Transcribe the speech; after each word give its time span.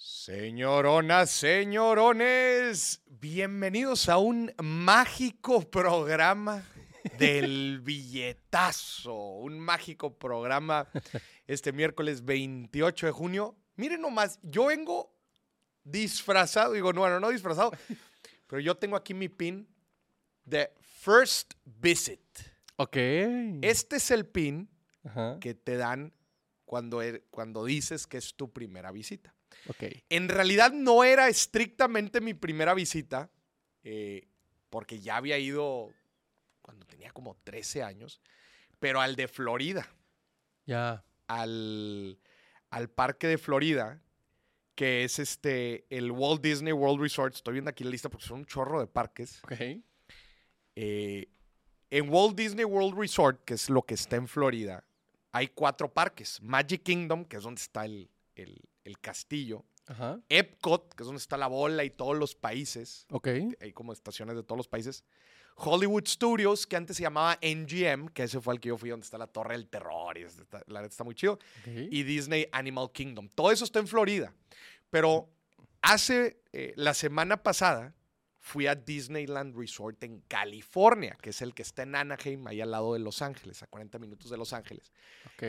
Señoronas, 0.00 1.28
señorones, 1.28 3.02
bienvenidos 3.08 4.08
a 4.08 4.18
un 4.18 4.52
mágico 4.62 5.68
programa 5.68 6.62
del 7.18 7.80
billetazo. 7.84 9.12
Un 9.12 9.58
mágico 9.58 10.16
programa 10.16 10.88
este 11.48 11.72
miércoles 11.72 12.24
28 12.24 13.06
de 13.06 13.12
junio. 13.12 13.56
Miren 13.74 14.00
nomás, 14.00 14.38
yo 14.44 14.66
vengo 14.66 15.12
disfrazado, 15.82 16.74
digo, 16.74 16.92
no, 16.92 17.00
bueno, 17.00 17.18
no 17.18 17.30
disfrazado, 17.30 17.72
pero 18.46 18.60
yo 18.60 18.76
tengo 18.76 18.94
aquí 18.94 19.14
mi 19.14 19.28
pin 19.28 19.66
de 20.44 20.70
First 20.80 21.54
Visit. 21.64 22.20
Ok. 22.76 22.96
Este 23.62 23.96
es 23.96 24.12
el 24.12 24.26
pin 24.26 24.70
Ajá. 25.02 25.38
que 25.40 25.54
te 25.54 25.76
dan 25.76 26.14
cuando, 26.64 27.02
er- 27.02 27.24
cuando 27.32 27.64
dices 27.64 28.06
que 28.06 28.18
es 28.18 28.36
tu 28.36 28.52
primera 28.52 28.92
visita. 28.92 29.34
Ok. 29.68 29.84
En 30.08 30.28
realidad 30.28 30.72
no 30.72 31.04
era 31.04 31.28
estrictamente 31.28 32.20
mi 32.20 32.34
primera 32.34 32.74
visita, 32.74 33.30
eh, 33.84 34.26
porque 34.70 35.00
ya 35.00 35.16
había 35.16 35.38
ido 35.38 35.90
cuando 36.62 36.86
tenía 36.86 37.10
como 37.12 37.36
13 37.44 37.82
años, 37.82 38.20
pero 38.78 39.00
al 39.00 39.16
de 39.16 39.28
Florida, 39.28 39.88
Ya. 40.66 41.04
al, 41.26 42.18
al 42.70 42.88
parque 42.90 43.26
de 43.26 43.38
Florida, 43.38 44.00
que 44.74 45.04
es 45.04 45.18
este, 45.18 45.86
el 45.90 46.10
Walt 46.12 46.40
Disney 46.42 46.72
World 46.72 47.00
Resort. 47.02 47.34
Estoy 47.34 47.54
viendo 47.54 47.70
aquí 47.70 47.82
la 47.84 47.90
lista 47.90 48.08
porque 48.08 48.26
son 48.26 48.38
un 48.40 48.46
chorro 48.46 48.78
de 48.80 48.86
parques. 48.86 49.40
Ok. 49.44 49.82
Eh, 50.76 51.28
en 51.90 52.08
Walt 52.10 52.36
Disney 52.36 52.64
World 52.64 52.96
Resort, 52.98 53.44
que 53.44 53.54
es 53.54 53.70
lo 53.70 53.82
que 53.82 53.94
está 53.94 54.16
en 54.16 54.28
Florida, 54.28 54.84
hay 55.32 55.48
cuatro 55.48 55.92
parques. 55.92 56.40
Magic 56.42 56.82
Kingdom, 56.82 57.24
que 57.24 57.38
es 57.38 57.42
donde 57.42 57.60
está 57.60 57.84
el, 57.84 58.08
el- 58.36 58.60
el 58.88 58.98
castillo. 58.98 59.64
Ajá. 59.86 60.20
Epcot, 60.28 60.92
que 60.94 61.02
es 61.02 61.06
donde 61.06 61.20
está 61.20 61.36
la 61.36 61.46
bola 61.46 61.84
y 61.84 61.90
todos 61.90 62.16
los 62.16 62.34
países. 62.34 63.06
Ok. 63.10 63.28
Hay 63.60 63.72
como 63.72 63.92
estaciones 63.92 64.36
de 64.36 64.42
todos 64.42 64.56
los 64.58 64.68
países. 64.68 65.04
Hollywood 65.56 66.06
Studios, 66.06 66.66
que 66.66 66.76
antes 66.76 66.96
se 66.96 67.02
llamaba 67.02 67.38
NGM, 67.42 68.08
que 68.10 68.24
ese 68.24 68.40
fue 68.40 68.54
el 68.54 68.60
que 68.60 68.68
yo 68.68 68.76
fui, 68.78 68.90
donde 68.90 69.04
está 69.04 69.18
la 69.18 69.26
Torre 69.26 69.54
del 69.54 69.66
Terror. 69.68 70.16
Y 70.18 70.22
está- 70.22 70.62
la 70.66 70.80
neta 70.82 70.92
está 70.92 71.04
muy 71.04 71.14
chido. 71.14 71.38
Y 71.90 72.02
Disney 72.04 72.46
Animal 72.52 72.90
Kingdom. 72.92 73.28
Todo 73.34 73.50
eso 73.50 73.64
está 73.64 73.78
en 73.80 73.88
Florida. 73.88 74.32
Pero 74.90 75.28
hace 75.82 76.42
eh, 76.52 76.72
la 76.76 76.94
semana 76.94 77.42
pasada 77.42 77.94
fui 78.40 78.66
a 78.66 78.74
Disneyland 78.74 79.56
Resort 79.56 80.02
en 80.04 80.20
California, 80.28 81.16
que 81.20 81.30
es 81.30 81.42
el 81.42 81.54
que 81.54 81.62
está 81.62 81.82
en 81.82 81.94
Anaheim, 81.96 82.46
ahí 82.46 82.60
al 82.60 82.70
lado 82.70 82.92
de 82.94 83.00
Los 83.00 83.20
Ángeles, 83.20 83.62
a 83.62 83.66
40 83.66 83.98
minutos 83.98 84.30
de 84.30 84.36
Los 84.36 84.52
Ángeles. 84.52 84.92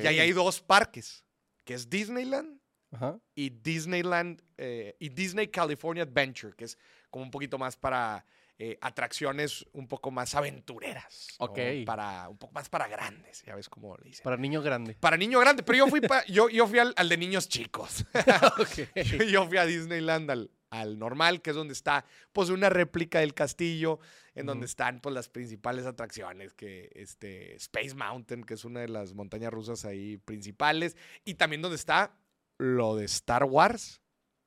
Y 0.03 0.07
ahí 0.07 0.19
hay 0.19 0.31
dos 0.31 0.59
parques, 0.61 1.23
que 1.65 1.73
es 1.75 1.89
Disneyland 1.89 2.58
Ajá. 2.91 3.19
y 3.35 3.49
Disneyland 3.51 4.41
eh, 4.57 4.95
y 4.99 5.09
Disney 5.09 5.47
California 5.49 6.03
Adventure, 6.03 6.55
que 6.55 6.65
es 6.65 6.77
como 7.09 7.23
un 7.23 7.31
poquito 7.31 7.57
más 7.57 7.77
para 7.77 8.25
eh, 8.57 8.77
atracciones 8.81 9.65
un 9.73 9.87
poco 9.87 10.11
más 10.11 10.35
aventureras. 10.35 11.27
¿no? 11.39 11.45
Ok. 11.45 11.59
Para, 11.85 12.27
un 12.29 12.37
poco 12.37 12.53
más 12.53 12.67
para 12.69 12.87
grandes, 12.87 13.43
ya 13.45 13.55
ves 13.55 13.69
cómo 13.69 13.95
le 13.97 14.09
dicen. 14.09 14.23
Para 14.23 14.37
niño 14.37 14.61
grande. 14.61 14.95
Para 14.99 15.17
niño 15.17 15.39
grande, 15.39 15.63
pero 15.63 15.77
yo 15.77 15.87
fui, 15.87 16.01
pa- 16.01 16.25
yo, 16.25 16.49
yo 16.49 16.67
fui 16.67 16.79
al, 16.79 16.93
al 16.97 17.07
de 17.09 17.17
niños 17.17 17.47
chicos. 17.47 18.05
ok. 18.59 18.89
yo, 19.05 19.23
yo 19.23 19.47
fui 19.47 19.57
a 19.57 19.65
Disneyland 19.65 20.29
al, 20.29 20.51
al 20.71 20.99
normal, 20.99 21.41
que 21.41 21.51
es 21.51 21.55
donde 21.55 21.73
está 21.73 22.05
pues 22.33 22.49
una 22.49 22.69
réplica 22.69 23.19
del 23.19 23.33
castillo, 23.33 23.99
en 24.35 24.45
donde 24.45 24.65
están 24.65 24.99
pues 24.99 25.13
las 25.15 25.29
principales 25.29 25.85
atracciones, 25.85 26.53
que 26.53 26.89
este 26.95 27.55
Space 27.55 27.95
Mountain, 27.95 28.43
que 28.43 28.55
es 28.55 28.65
una 28.65 28.81
de 28.81 28.89
las 28.89 29.13
montañas 29.13 29.51
rusas 29.53 29.85
ahí 29.85 30.17
principales, 30.17 30.97
y 31.23 31.35
también 31.35 31.61
donde 31.61 31.75
está 31.75 32.13
lo 32.59 32.95
de 32.95 33.05
Star 33.05 33.45
Wars, 33.45 34.01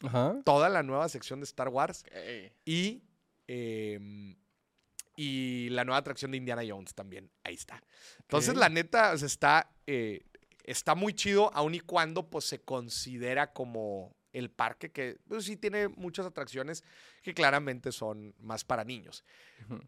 Ajá. 0.04 0.36
toda 0.44 0.68
la 0.68 0.82
nueva 0.84 1.08
sección 1.08 1.40
de 1.40 1.44
Star 1.44 1.68
Wars 1.68 2.04
y, 2.64 3.02
em, 3.48 4.36
y 5.16 5.68
la 5.70 5.84
nueva 5.84 5.98
atracción 5.98 6.30
de 6.30 6.36
Indiana 6.36 6.62
Jones 6.66 6.94
también, 6.94 7.30
ahí 7.42 7.54
está. 7.54 7.82
Entonces, 8.20 8.54
la 8.54 8.68
neta, 8.68 9.12
o 9.12 9.18
sea, 9.18 9.26
está, 9.26 9.74
eh, 9.86 10.22
está 10.64 10.94
muy 10.94 11.14
chido, 11.14 11.50
aun 11.54 11.74
y 11.74 11.80
cuando 11.80 12.28
pues, 12.28 12.44
se 12.44 12.60
considera 12.60 13.52
como 13.52 14.14
el 14.32 14.50
parque 14.50 14.90
que 14.90 15.18
pues, 15.28 15.44
sí 15.44 15.56
tiene 15.56 15.88
muchas 15.88 16.26
atracciones 16.26 16.84
que 17.22 17.34
claramente 17.34 17.92
son 17.92 18.34
más 18.38 18.64
para 18.64 18.84
niños. 18.84 19.24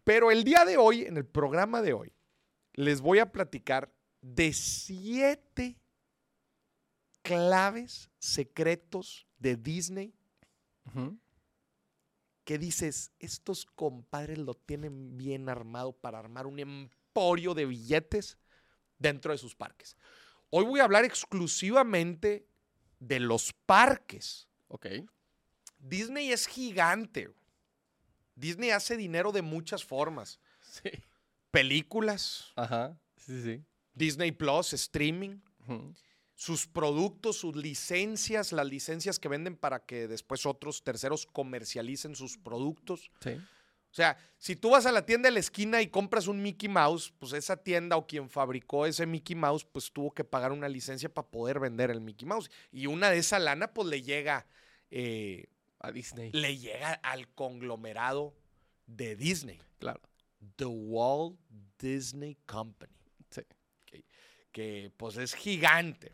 Pero 0.03 0.31
el 0.31 0.43
día 0.43 0.65
de 0.65 0.77
hoy, 0.77 1.03
en 1.03 1.17
el 1.17 1.25
programa 1.25 1.81
de 1.81 1.93
hoy, 1.93 2.13
les 2.73 3.01
voy 3.01 3.19
a 3.19 3.31
platicar 3.31 3.93
de 4.21 4.53
siete 4.53 5.77
claves 7.25 8.09
secretos 8.19 9.27
de 9.39 9.55
Disney 9.55 10.13
que 12.43 12.59
dices, 12.59 13.11
estos 13.19 13.65
compadres 13.65 14.37
lo 14.37 14.53
tienen 14.53 15.17
bien 15.17 15.49
armado 15.49 15.93
para 15.93 16.19
armar 16.19 16.45
un 16.45 16.59
emporio 16.59 17.55
de 17.55 17.65
billetes 17.65 18.37
dentro 18.99 19.31
de 19.31 19.39
sus 19.39 19.55
parques. 19.55 19.97
Hoy 20.51 20.63
voy 20.65 20.79
a 20.79 20.83
hablar 20.83 21.05
exclusivamente 21.05 22.47
de 22.99 23.19
los 23.19 23.51
parques. 23.65 24.47
Ok. 24.67 24.85
Disney 25.79 26.31
es 26.31 26.45
gigante. 26.45 27.33
Disney 28.35 28.69
hace 28.69 28.95
dinero 28.95 29.31
de 29.31 29.41
muchas 29.41 29.83
formas. 29.83 30.39
Sí. 30.61 30.91
Películas, 31.49 32.51
Ajá. 32.55 32.95
Sí, 33.17 33.41
sí. 33.41 33.65
Disney 33.93 34.31
Plus, 34.31 34.73
streaming, 34.73 35.39
Ujú. 35.61 35.95
Sus 36.35 36.67
productos, 36.67 37.37
sus 37.37 37.55
licencias, 37.55 38.51
las 38.51 38.67
licencias 38.67 39.19
que 39.19 39.29
venden 39.29 39.55
para 39.55 39.85
que 39.85 40.07
después 40.07 40.45
otros 40.45 40.83
terceros 40.83 41.25
comercialicen 41.25 42.15
sus 42.15 42.37
productos. 42.37 43.09
Sí. 43.21 43.31
O 43.31 43.95
sea, 43.95 44.17
si 44.37 44.57
tú 44.57 44.71
vas 44.71 44.85
a 44.85 44.91
la 44.91 45.05
tienda 45.05 45.27
de 45.29 45.33
la 45.33 45.39
esquina 45.39 45.81
y 45.81 45.87
compras 45.87 46.27
un 46.27 46.41
Mickey 46.41 46.67
Mouse, 46.67 47.13
pues 47.17 47.31
esa 47.31 47.55
tienda 47.55 47.95
o 47.95 48.05
quien 48.05 48.29
fabricó 48.29 48.85
ese 48.85 49.05
Mickey 49.05 49.37
Mouse, 49.37 49.63
pues 49.63 49.89
tuvo 49.93 50.11
que 50.13 50.25
pagar 50.25 50.51
una 50.51 50.67
licencia 50.67 51.07
para 51.07 51.29
poder 51.29 51.61
vender 51.61 51.89
el 51.89 52.01
Mickey 52.01 52.27
Mouse. 52.27 52.51
Y 52.73 52.87
una 52.87 53.09
de 53.09 53.19
esa 53.19 53.39
lana, 53.39 53.73
pues 53.73 53.87
le 53.87 54.01
llega, 54.01 54.45
eh, 54.91 55.45
A 55.79 55.93
Disney. 55.93 56.31
le 56.33 56.57
llega 56.57 56.91
al 56.95 57.29
conglomerado 57.33 58.35
de 58.85 59.15
Disney, 59.15 59.61
Claro. 59.79 60.01
The 60.57 60.65
Walt 60.65 61.39
Disney 61.79 62.35
Company. 62.45 62.93
Sí. 63.29 63.41
Que, 63.85 64.03
que, 64.51 64.91
pues 64.97 65.15
es 65.15 65.33
gigante. 65.33 66.11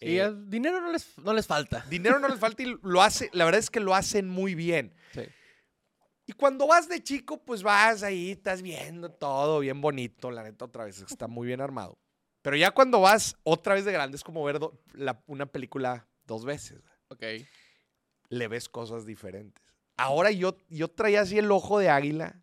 Y 0.00 0.18
Eh, 0.18 0.32
dinero 0.46 0.80
no 0.80 0.92
les, 0.92 1.16
no 1.18 1.32
les 1.32 1.46
falta. 1.46 1.84
dinero 1.88 2.18
no 2.18 2.28
les 2.28 2.38
falta 2.38 2.62
y 2.62 2.76
lo 2.82 3.02
hace, 3.02 3.30
la 3.32 3.44
verdad 3.44 3.60
es 3.60 3.70
que 3.70 3.80
lo 3.80 3.94
hacen 3.94 4.28
muy 4.28 4.54
bien. 4.54 4.94
Sí. 5.12 5.22
Y 6.26 6.32
cuando 6.32 6.66
vas 6.66 6.88
de 6.88 7.02
chico, 7.02 7.42
pues 7.44 7.62
vas 7.62 8.02
ahí, 8.02 8.32
estás 8.32 8.60
viendo 8.60 9.10
todo 9.10 9.60
bien 9.60 9.80
bonito, 9.80 10.30
la 10.30 10.42
neta, 10.42 10.64
otra 10.64 10.84
vez, 10.84 11.00
está 11.00 11.28
muy 11.28 11.46
bien 11.46 11.60
armado. 11.60 11.98
Pero 12.42 12.56
ya 12.56 12.72
cuando 12.72 13.00
vas 13.00 13.36
otra 13.42 13.74
vez 13.74 13.84
de 13.84 13.92
grande, 13.92 14.16
es 14.16 14.24
como 14.24 14.42
ver 14.44 14.58
do- 14.58 14.82
la- 14.92 15.22
una 15.26 15.46
película 15.46 16.06
dos 16.26 16.44
veces. 16.44 16.80
Ok. 17.08 17.22
Le 18.28 18.48
ves 18.48 18.68
cosas 18.68 19.06
diferentes. 19.06 19.64
Ahora 19.96 20.30
yo, 20.30 20.56
yo 20.68 20.88
traía 20.88 21.22
así 21.22 21.38
el 21.38 21.50
ojo 21.50 21.78
de 21.78 21.88
águila 21.88 22.42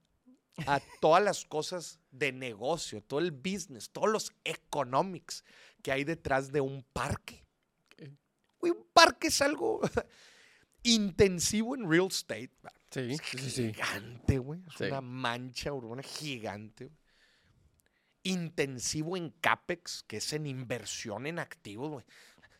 a 0.65 0.79
todas 1.01 1.23
las 1.23 1.45
cosas 1.45 1.99
de 2.11 2.31
negocio, 2.31 3.01
todo 3.03 3.19
el 3.19 3.31
business, 3.31 3.89
todos 3.91 4.09
los 4.09 4.31
economics 4.43 5.43
que 5.83 5.91
hay 5.91 6.03
detrás 6.03 6.51
de 6.51 6.61
un 6.61 6.81
parque. 6.93 7.45
Güey, 8.59 8.71
un 8.71 8.87
parque 8.93 9.27
es 9.27 9.41
algo 9.41 9.81
intensivo 10.83 11.75
en 11.75 11.87
real 11.89 12.07
estate. 12.07 12.49
Sí. 12.89 12.99
Es 13.11 13.21
Sí, 13.29 13.37
sí, 13.37 13.49
sí. 13.49 13.73
gigante, 13.73 14.39
güey. 14.39 14.61
Es 14.73 14.81
una 14.81 15.01
mancha 15.01 15.71
urbana 15.73 16.01
gigante. 16.01 16.85
güey. 16.85 16.97
Intensivo 18.25 19.17
en 19.17 19.31
CAPEX, 19.31 20.03
que 20.07 20.17
es 20.17 20.31
en 20.33 20.47
inversión 20.47 21.27
en 21.27 21.39
activos, 21.39 21.89
güey. 21.91 22.05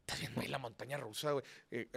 Estás 0.01 0.19
viendo 0.19 0.41
ahí 0.41 0.47
la 0.49 0.57
montaña 0.59 0.97
rusa, 0.97 1.31
güey. 1.31 1.45
Eh, 1.71 1.87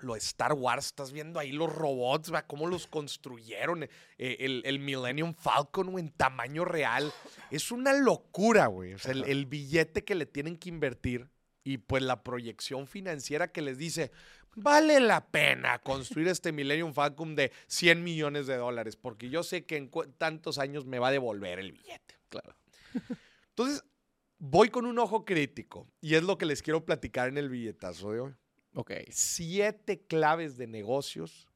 lo, 0.00 0.16
Star 0.16 0.52
Wars, 0.52 0.86
estás 0.86 1.12
viendo 1.12 1.38
ahí 1.38 1.52
los 1.52 1.72
robots, 1.72 2.30
güey, 2.30 2.42
cómo 2.46 2.66
los 2.66 2.86
construyeron. 2.86 3.84
eh, 3.84 3.88
el, 4.18 4.62
el 4.64 4.78
Millennium 4.78 5.34
Falcon, 5.34 5.90
güey, 5.90 6.04
en 6.04 6.10
tamaño 6.10 6.64
real. 6.64 7.12
Es 7.50 7.70
una 7.70 7.92
locura, 7.92 8.66
güey. 8.66 8.94
O 8.94 8.98
sea, 8.98 9.12
el, 9.12 9.24
el 9.24 9.46
billete 9.46 10.04
que 10.04 10.14
le 10.14 10.26
tienen 10.26 10.56
que 10.56 10.68
invertir 10.68 11.28
y 11.64 11.78
pues 11.78 12.02
la 12.02 12.22
proyección 12.22 12.86
financiera 12.86 13.52
que 13.52 13.62
les 13.62 13.78
dice, 13.78 14.10
vale 14.56 14.98
la 15.00 15.26
pena 15.26 15.78
construir 15.80 16.28
este 16.28 16.52
Millennium 16.52 16.92
Falcon 16.94 17.36
de 17.36 17.52
100 17.66 18.02
millones 18.02 18.46
de 18.46 18.56
dólares, 18.56 18.96
porque 18.96 19.28
yo 19.28 19.42
sé 19.42 19.64
que 19.64 19.76
en 19.76 19.90
tantos 20.16 20.58
años 20.58 20.86
me 20.86 20.98
va 20.98 21.08
a 21.08 21.12
devolver 21.12 21.58
el 21.58 21.72
billete. 21.72 22.16
Claro. 22.28 22.54
Entonces, 23.50 23.84
voy 24.38 24.70
con 24.70 24.86
un 24.86 24.98
ojo 24.98 25.24
crítico 25.24 25.86
y 26.00 26.14
es 26.14 26.22
lo 26.22 26.38
que 26.38 26.46
les 26.46 26.62
quiero 26.62 26.84
platicar 26.84 27.28
en 27.28 27.38
el 27.38 27.48
billetazo 27.48 28.12
de 28.12 28.20
hoy. 28.20 28.34
Ok. 28.74 28.92
Siete 29.10 30.00
claves 30.06 30.56
de 30.56 30.66
negocios 30.66 31.48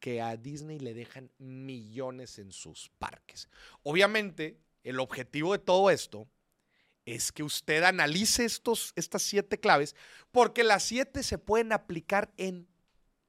que 0.00 0.20
a 0.20 0.36
Disney 0.36 0.78
le 0.78 0.94
dejan 0.94 1.30
millones 1.38 2.38
en 2.38 2.52
sus 2.52 2.90
parques. 2.98 3.48
Obviamente, 3.82 4.58
el 4.82 4.98
objetivo 4.98 5.52
de 5.52 5.58
todo 5.58 5.90
esto 5.90 6.26
es 7.04 7.32
que 7.32 7.42
usted 7.42 7.82
analice 7.82 8.44
estos, 8.44 8.92
estas 8.96 9.22
siete 9.22 9.58
claves, 9.60 9.94
porque 10.30 10.64
las 10.64 10.82
siete 10.82 11.22
se 11.22 11.38
pueden 11.38 11.72
aplicar 11.72 12.32
en 12.36 12.66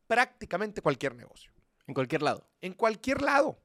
prácticamente 0.08 0.82
cualquier 0.82 1.16
negocio, 1.16 1.52
En 1.88 1.94
cualquier 1.94 2.22
lado. 2.22 2.50
en 2.62 2.74
cualquier 2.74 3.22
lado. 3.22 3.62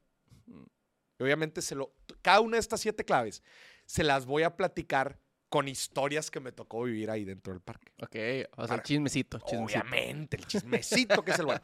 Y 1.18 1.22
obviamente, 1.22 1.62
se 1.62 1.74
lo, 1.74 1.94
cada 2.22 2.40
una 2.40 2.56
de 2.56 2.60
estas 2.60 2.80
siete 2.80 3.04
claves 3.04 3.42
se 3.84 4.04
las 4.04 4.26
voy 4.26 4.42
a 4.42 4.56
platicar 4.56 5.18
con 5.48 5.68
historias 5.68 6.30
que 6.30 6.40
me 6.40 6.50
tocó 6.52 6.82
vivir 6.82 7.10
ahí 7.10 7.24
dentro 7.24 7.52
del 7.52 7.62
parque. 7.62 7.92
Ok, 8.02 8.16
o 8.56 8.66
sea, 8.66 8.76
Para- 8.76 8.82
chismecito, 8.82 9.38
chismecito. 9.38 9.78
Obviamente, 9.80 10.36
el 10.36 10.46
chismecito 10.46 11.22
que 11.22 11.30
es 11.30 11.38
el 11.38 11.46
bueno. 11.46 11.60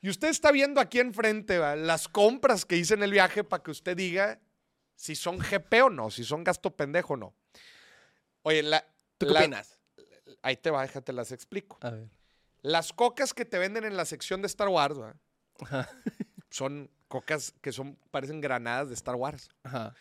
Y 0.00 0.08
usted 0.08 0.28
está 0.28 0.50
viendo 0.52 0.80
aquí 0.80 1.00
enfrente 1.00 1.58
¿va? 1.58 1.76
las 1.76 2.08
compras 2.08 2.64
que 2.64 2.76
hice 2.76 2.94
en 2.94 3.02
el 3.02 3.10
viaje 3.10 3.44
para 3.44 3.62
que 3.62 3.70
usted 3.70 3.96
diga 3.96 4.40
si 4.94 5.14
son 5.14 5.38
GP 5.38 5.82
o 5.84 5.90
no, 5.90 6.10
si 6.10 6.24
son 6.24 6.44
gasto 6.44 6.74
pendejo 6.74 7.14
o 7.14 7.16
no. 7.16 7.34
Oye, 8.42 8.62
la, 8.62 8.86
¿Tú 9.18 9.26
qué 9.26 9.32
la- 9.32 9.40
opinas? 9.40 9.78
ahí 10.42 10.56
te 10.56 10.70
va, 10.70 10.82
déjate 10.82 11.12
las 11.12 11.32
explico. 11.32 11.78
A 11.82 11.90
ver. 11.90 12.08
Las 12.62 12.92
cocas 12.92 13.34
que 13.34 13.44
te 13.44 13.58
venden 13.58 13.84
en 13.84 13.96
la 13.96 14.04
sección 14.06 14.40
de 14.40 14.46
Star 14.46 14.68
Wars 14.68 14.98
¿va? 14.98 15.14
Ajá. 15.60 15.88
son 16.50 16.90
cocas 17.08 17.52
que 17.60 17.70
son 17.72 17.96
parecen 18.10 18.40
granadas 18.40 18.88
de 18.88 18.94
Star 18.94 19.14
Wars. 19.16 19.50
Ajá. 19.62 19.94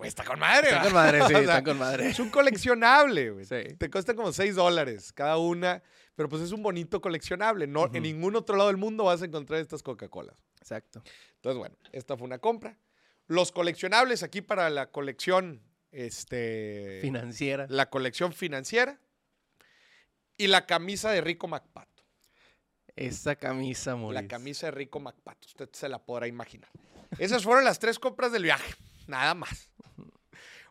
Güey, 0.00 0.08
está 0.08 0.24
con 0.24 0.38
madre. 0.38 0.68
Están 0.68 0.78
¿va? 0.78 0.84
con 0.84 0.94
madre, 0.94 1.18
sí, 1.18 1.24
O 1.24 1.28
sea, 1.28 1.40
están 1.40 1.64
con 1.64 1.78
madre. 1.78 2.08
Es 2.08 2.18
un 2.18 2.30
coleccionable, 2.30 3.32
güey. 3.32 3.44
Sí. 3.44 3.74
Te 3.76 3.90
cuesta 3.90 4.14
como 4.14 4.32
6 4.32 4.54
dólares 4.54 5.12
cada 5.12 5.36
una, 5.36 5.82
pero 6.14 6.26
pues 6.26 6.40
es 6.40 6.52
un 6.52 6.62
bonito 6.62 7.02
coleccionable. 7.02 7.66
No. 7.66 7.90
En 7.92 8.04
ningún 8.04 8.34
otro 8.34 8.56
lado 8.56 8.68
del 8.68 8.78
mundo 8.78 9.04
vas 9.04 9.20
a 9.20 9.26
encontrar 9.26 9.60
estas 9.60 9.82
Coca-Colas. 9.82 10.42
Exacto. 10.58 11.02
Entonces, 11.34 11.58
bueno, 11.58 11.76
esta 11.92 12.16
fue 12.16 12.26
una 12.26 12.38
compra. 12.38 12.78
Los 13.26 13.52
coleccionables 13.52 14.22
aquí 14.22 14.40
para 14.40 14.70
la 14.70 14.90
colección, 14.90 15.60
este, 15.92 17.00
Financiera. 17.02 17.66
la 17.68 17.90
colección 17.90 18.32
financiera 18.32 18.98
y 20.38 20.46
la 20.46 20.64
camisa 20.64 21.10
de 21.10 21.20
Rico 21.20 21.46
MacPato. 21.46 22.02
Esa 22.96 23.36
camisa, 23.36 23.96
Maurice. 23.96 24.22
La 24.22 24.28
camisa 24.28 24.68
de 24.68 24.70
Rico 24.70 24.98
MacPato, 24.98 25.46
usted 25.46 25.68
se 25.72 25.90
la 25.90 25.98
podrá 25.98 26.26
imaginar. 26.26 26.70
Esas 27.18 27.44
fueron 27.44 27.64
las 27.64 27.78
tres 27.78 27.98
compras 27.98 28.32
del 28.32 28.44
viaje, 28.44 28.74
nada 29.06 29.34
más. 29.34 29.69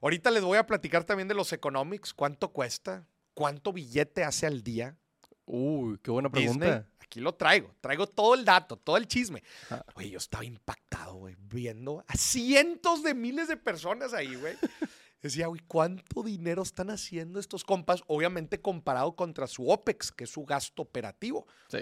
Ahorita 0.02 0.32
les 0.32 0.44
voy 0.44 0.58
a 0.58 0.66
platicar 0.66 1.04
también 1.04 1.28
de 1.28 1.36
los 1.36 1.52
economics, 1.54 2.14
cuánto 2.14 2.52
cuesta, 2.52 3.06
cuánto 3.34 3.74
billete 3.74 4.24
hace 4.24 4.46
al 4.46 4.64
día. 4.64 4.98
Uy, 5.46 5.98
qué 6.04 6.12
buena 6.12 6.30
Disney. 6.30 6.58
pregunta. 6.58 6.90
Aquí 7.00 7.20
lo 7.20 7.34
traigo, 7.34 7.74
traigo 7.82 8.06
todo 8.06 8.36
el 8.36 8.46
dato, 8.46 8.78
todo 8.78 8.96
el 8.98 9.08
chisme. 9.08 9.42
Ajá. 9.66 9.84
Oye, 9.96 10.12
yo 10.12 10.20
estaba 10.20 10.46
impactado, 10.46 11.16
güey, 11.16 11.36
viendo 11.40 12.04
a 12.08 12.14
cientos 12.16 13.02
de 13.02 13.16
miles 13.16 13.48
de 13.48 13.58
personas 13.58 14.14
ahí, 14.14 14.36
güey. 14.36 14.56
Decía, 15.22 15.48
güey, 15.48 15.62
¿cuánto 15.68 16.24
dinero 16.24 16.62
están 16.62 16.90
haciendo 16.92 17.40
estos 17.40 17.64
compas? 17.64 18.04
Obviamente 18.08 18.62
comparado 18.62 19.16
contra 19.16 19.48
su 19.48 19.70
OPEX, 19.70 20.12
que 20.12 20.24
es 20.26 20.30
su 20.30 20.46
gasto 20.46 20.84
operativo. 20.84 21.46
Sí. 21.68 21.80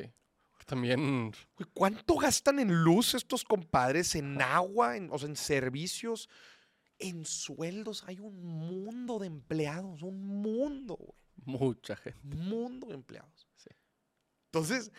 También. 0.66 1.31
Güey, 1.56 1.70
¿Cuánto 1.74 2.16
gastan 2.16 2.60
en 2.60 2.84
luz 2.84 3.13
estos 3.13 3.44
compadres? 3.44 4.16
En 4.16 4.42
agua, 4.42 4.98
en, 4.98 5.10
o 5.12 5.18
sea, 5.20 5.30
en 5.30 5.36
servicios, 5.36 6.30
en 7.00 7.26
sueldos. 7.26 8.04
Hay 8.08 8.20
un 8.20 8.44
mundo 8.44 9.20
de 9.20 9.28
empleados, 9.28 10.02
un 10.02 10.26
mundo, 10.26 10.96
güey. 10.96 11.18
Mucha 11.46 11.96
gente. 11.96 12.20
mundo 12.36 12.88
de 12.88 12.96
empleados. 12.96 13.48
Sí. 13.56 13.70
Entonces, 14.46 14.92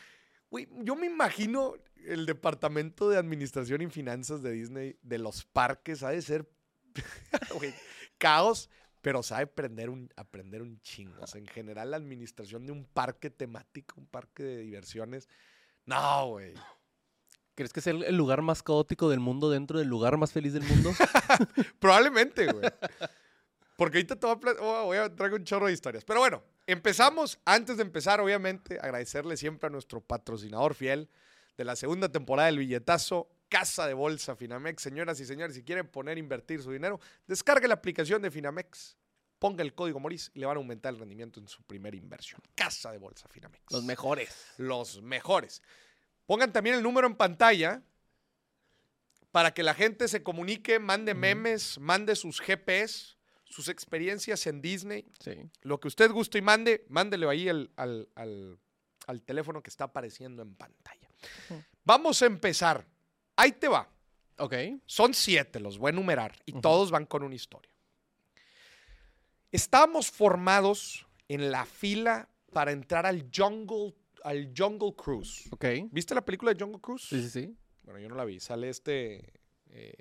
güey, 0.50 0.68
yo 0.82 0.96
me 0.96 1.06
imagino 1.06 1.74
el 1.96 2.26
departamento 2.26 3.08
de 3.10 3.18
administración 3.18 3.82
y 3.82 3.88
finanzas 3.88 4.42
de 4.42 4.52
Disney, 4.52 4.98
de 5.02 5.18
los 5.18 5.44
parques, 5.44 6.02
ha 6.02 6.10
de 6.10 6.22
ser 6.22 6.48
güey, 7.54 7.74
caos, 8.18 8.70
pero 9.00 9.22
sabe 9.22 9.44
aprender 9.44 9.90
un, 9.90 10.10
aprender 10.16 10.62
un 10.62 10.80
chingo. 10.80 11.22
O 11.22 11.26
sea, 11.26 11.40
en 11.40 11.46
general, 11.46 11.90
la 11.90 11.96
administración 11.96 12.66
de 12.66 12.72
un 12.72 12.84
parque 12.84 13.30
temático, 13.30 13.94
un 13.98 14.06
parque 14.06 14.42
de 14.42 14.58
diversiones. 14.58 15.28
No, 15.84 16.28
güey. 16.30 16.54
¿Crees 17.58 17.72
que 17.72 17.80
es 17.80 17.88
el, 17.88 18.04
el 18.04 18.14
lugar 18.16 18.40
más 18.40 18.62
caótico 18.62 19.10
del 19.10 19.18
mundo 19.18 19.50
dentro 19.50 19.80
del 19.80 19.88
lugar 19.88 20.16
más 20.16 20.30
feliz 20.30 20.52
del 20.52 20.62
mundo? 20.62 20.92
Probablemente, 21.80 22.46
güey. 22.52 22.70
Porque 23.76 23.98
ahorita 23.98 24.14
te 24.14 24.26
voy 24.28 24.36
a, 24.36 24.38
pla- 24.38 24.54
oh, 24.60 24.84
voy 24.84 24.96
a 24.96 25.12
traer 25.12 25.34
un 25.34 25.42
chorro 25.42 25.66
de 25.66 25.72
historias. 25.72 26.04
Pero 26.04 26.20
bueno, 26.20 26.44
empezamos. 26.68 27.40
Antes 27.44 27.76
de 27.76 27.82
empezar, 27.82 28.20
obviamente, 28.20 28.78
agradecerle 28.80 29.36
siempre 29.36 29.66
a 29.66 29.70
nuestro 29.70 30.00
patrocinador 30.00 30.74
fiel 30.74 31.08
de 31.56 31.64
la 31.64 31.74
segunda 31.74 32.08
temporada 32.08 32.46
del 32.46 32.58
billetazo, 32.58 33.28
Casa 33.48 33.88
de 33.88 33.94
Bolsa 33.94 34.36
Finamex. 34.36 34.80
Señoras 34.80 35.18
y 35.18 35.24
señores, 35.26 35.56
si 35.56 35.64
quieren 35.64 35.88
poner 35.88 36.16
invertir 36.16 36.62
su 36.62 36.70
dinero, 36.70 37.00
descargue 37.26 37.66
la 37.66 37.74
aplicación 37.74 38.22
de 38.22 38.30
Finamex. 38.30 38.96
Ponga 39.40 39.62
el 39.64 39.74
código 39.74 39.98
Moris 39.98 40.30
y 40.32 40.38
le 40.38 40.46
van 40.46 40.56
a 40.56 40.58
aumentar 40.58 40.92
el 40.94 41.00
rendimiento 41.00 41.40
en 41.40 41.48
su 41.48 41.62
primera 41.64 41.96
inversión. 41.96 42.40
Casa 42.54 42.92
de 42.92 42.98
Bolsa 42.98 43.28
Finamex. 43.28 43.64
Los 43.72 43.82
mejores. 43.82 44.46
Los 44.58 45.02
mejores. 45.02 45.60
Pongan 46.28 46.52
también 46.52 46.76
el 46.76 46.82
número 46.82 47.06
en 47.06 47.14
pantalla 47.16 47.82
para 49.32 49.54
que 49.54 49.62
la 49.62 49.72
gente 49.72 50.08
se 50.08 50.22
comunique, 50.22 50.78
mande 50.78 51.14
memes, 51.14 51.78
mande 51.78 52.14
sus 52.16 52.38
GPS, 52.38 53.16
sus 53.44 53.68
experiencias 53.68 54.46
en 54.46 54.60
Disney. 54.60 55.06
Sí. 55.20 55.32
Lo 55.62 55.80
que 55.80 55.88
usted 55.88 56.10
guste 56.10 56.36
y 56.36 56.42
mande, 56.42 56.84
mándelo 56.90 57.30
ahí 57.30 57.48
al, 57.48 57.70
al- 57.76 58.10
al- 58.14 58.58
al 59.06 59.22
teléfono 59.22 59.62
que 59.62 59.70
está 59.70 59.84
apareciendo 59.84 60.42
en 60.42 60.54
pantalla. 60.54 61.08
Vamos 61.82 62.20
a 62.20 62.26
empezar. 62.26 62.84
Ahí 63.36 63.52
te 63.52 63.68
va. 63.68 63.88
Ok. 64.36 64.54
Son 64.84 65.14
siete, 65.14 65.60
los 65.60 65.78
voy 65.78 65.88
a 65.88 65.92
enumerar 65.94 66.36
y 66.44 66.52
todos 66.60 66.90
van 66.90 67.06
con 67.06 67.22
una 67.22 67.34
historia. 67.34 67.72
Estábamos 69.50 70.10
formados 70.10 71.06
en 71.26 71.50
la 71.50 71.64
fila 71.64 72.28
para 72.52 72.72
entrar 72.72 73.06
al 73.06 73.30
Jungle, 73.34 73.94
al 74.24 74.52
Jungle 74.56 74.94
Cruise. 74.96 75.48
Ok. 75.52 75.64
¿Viste 75.90 76.14
la 76.14 76.24
película 76.24 76.52
de 76.52 76.62
Jungle 76.62 76.80
Cruise? 76.80 77.02
Sí, 77.08 77.22
sí, 77.22 77.30
sí. 77.30 77.56
Bueno, 77.82 78.00
yo 78.00 78.08
no 78.08 78.14
la 78.16 78.24
vi. 78.24 78.40
Sale 78.40 78.68
este 78.68 79.40
eh, 79.70 79.92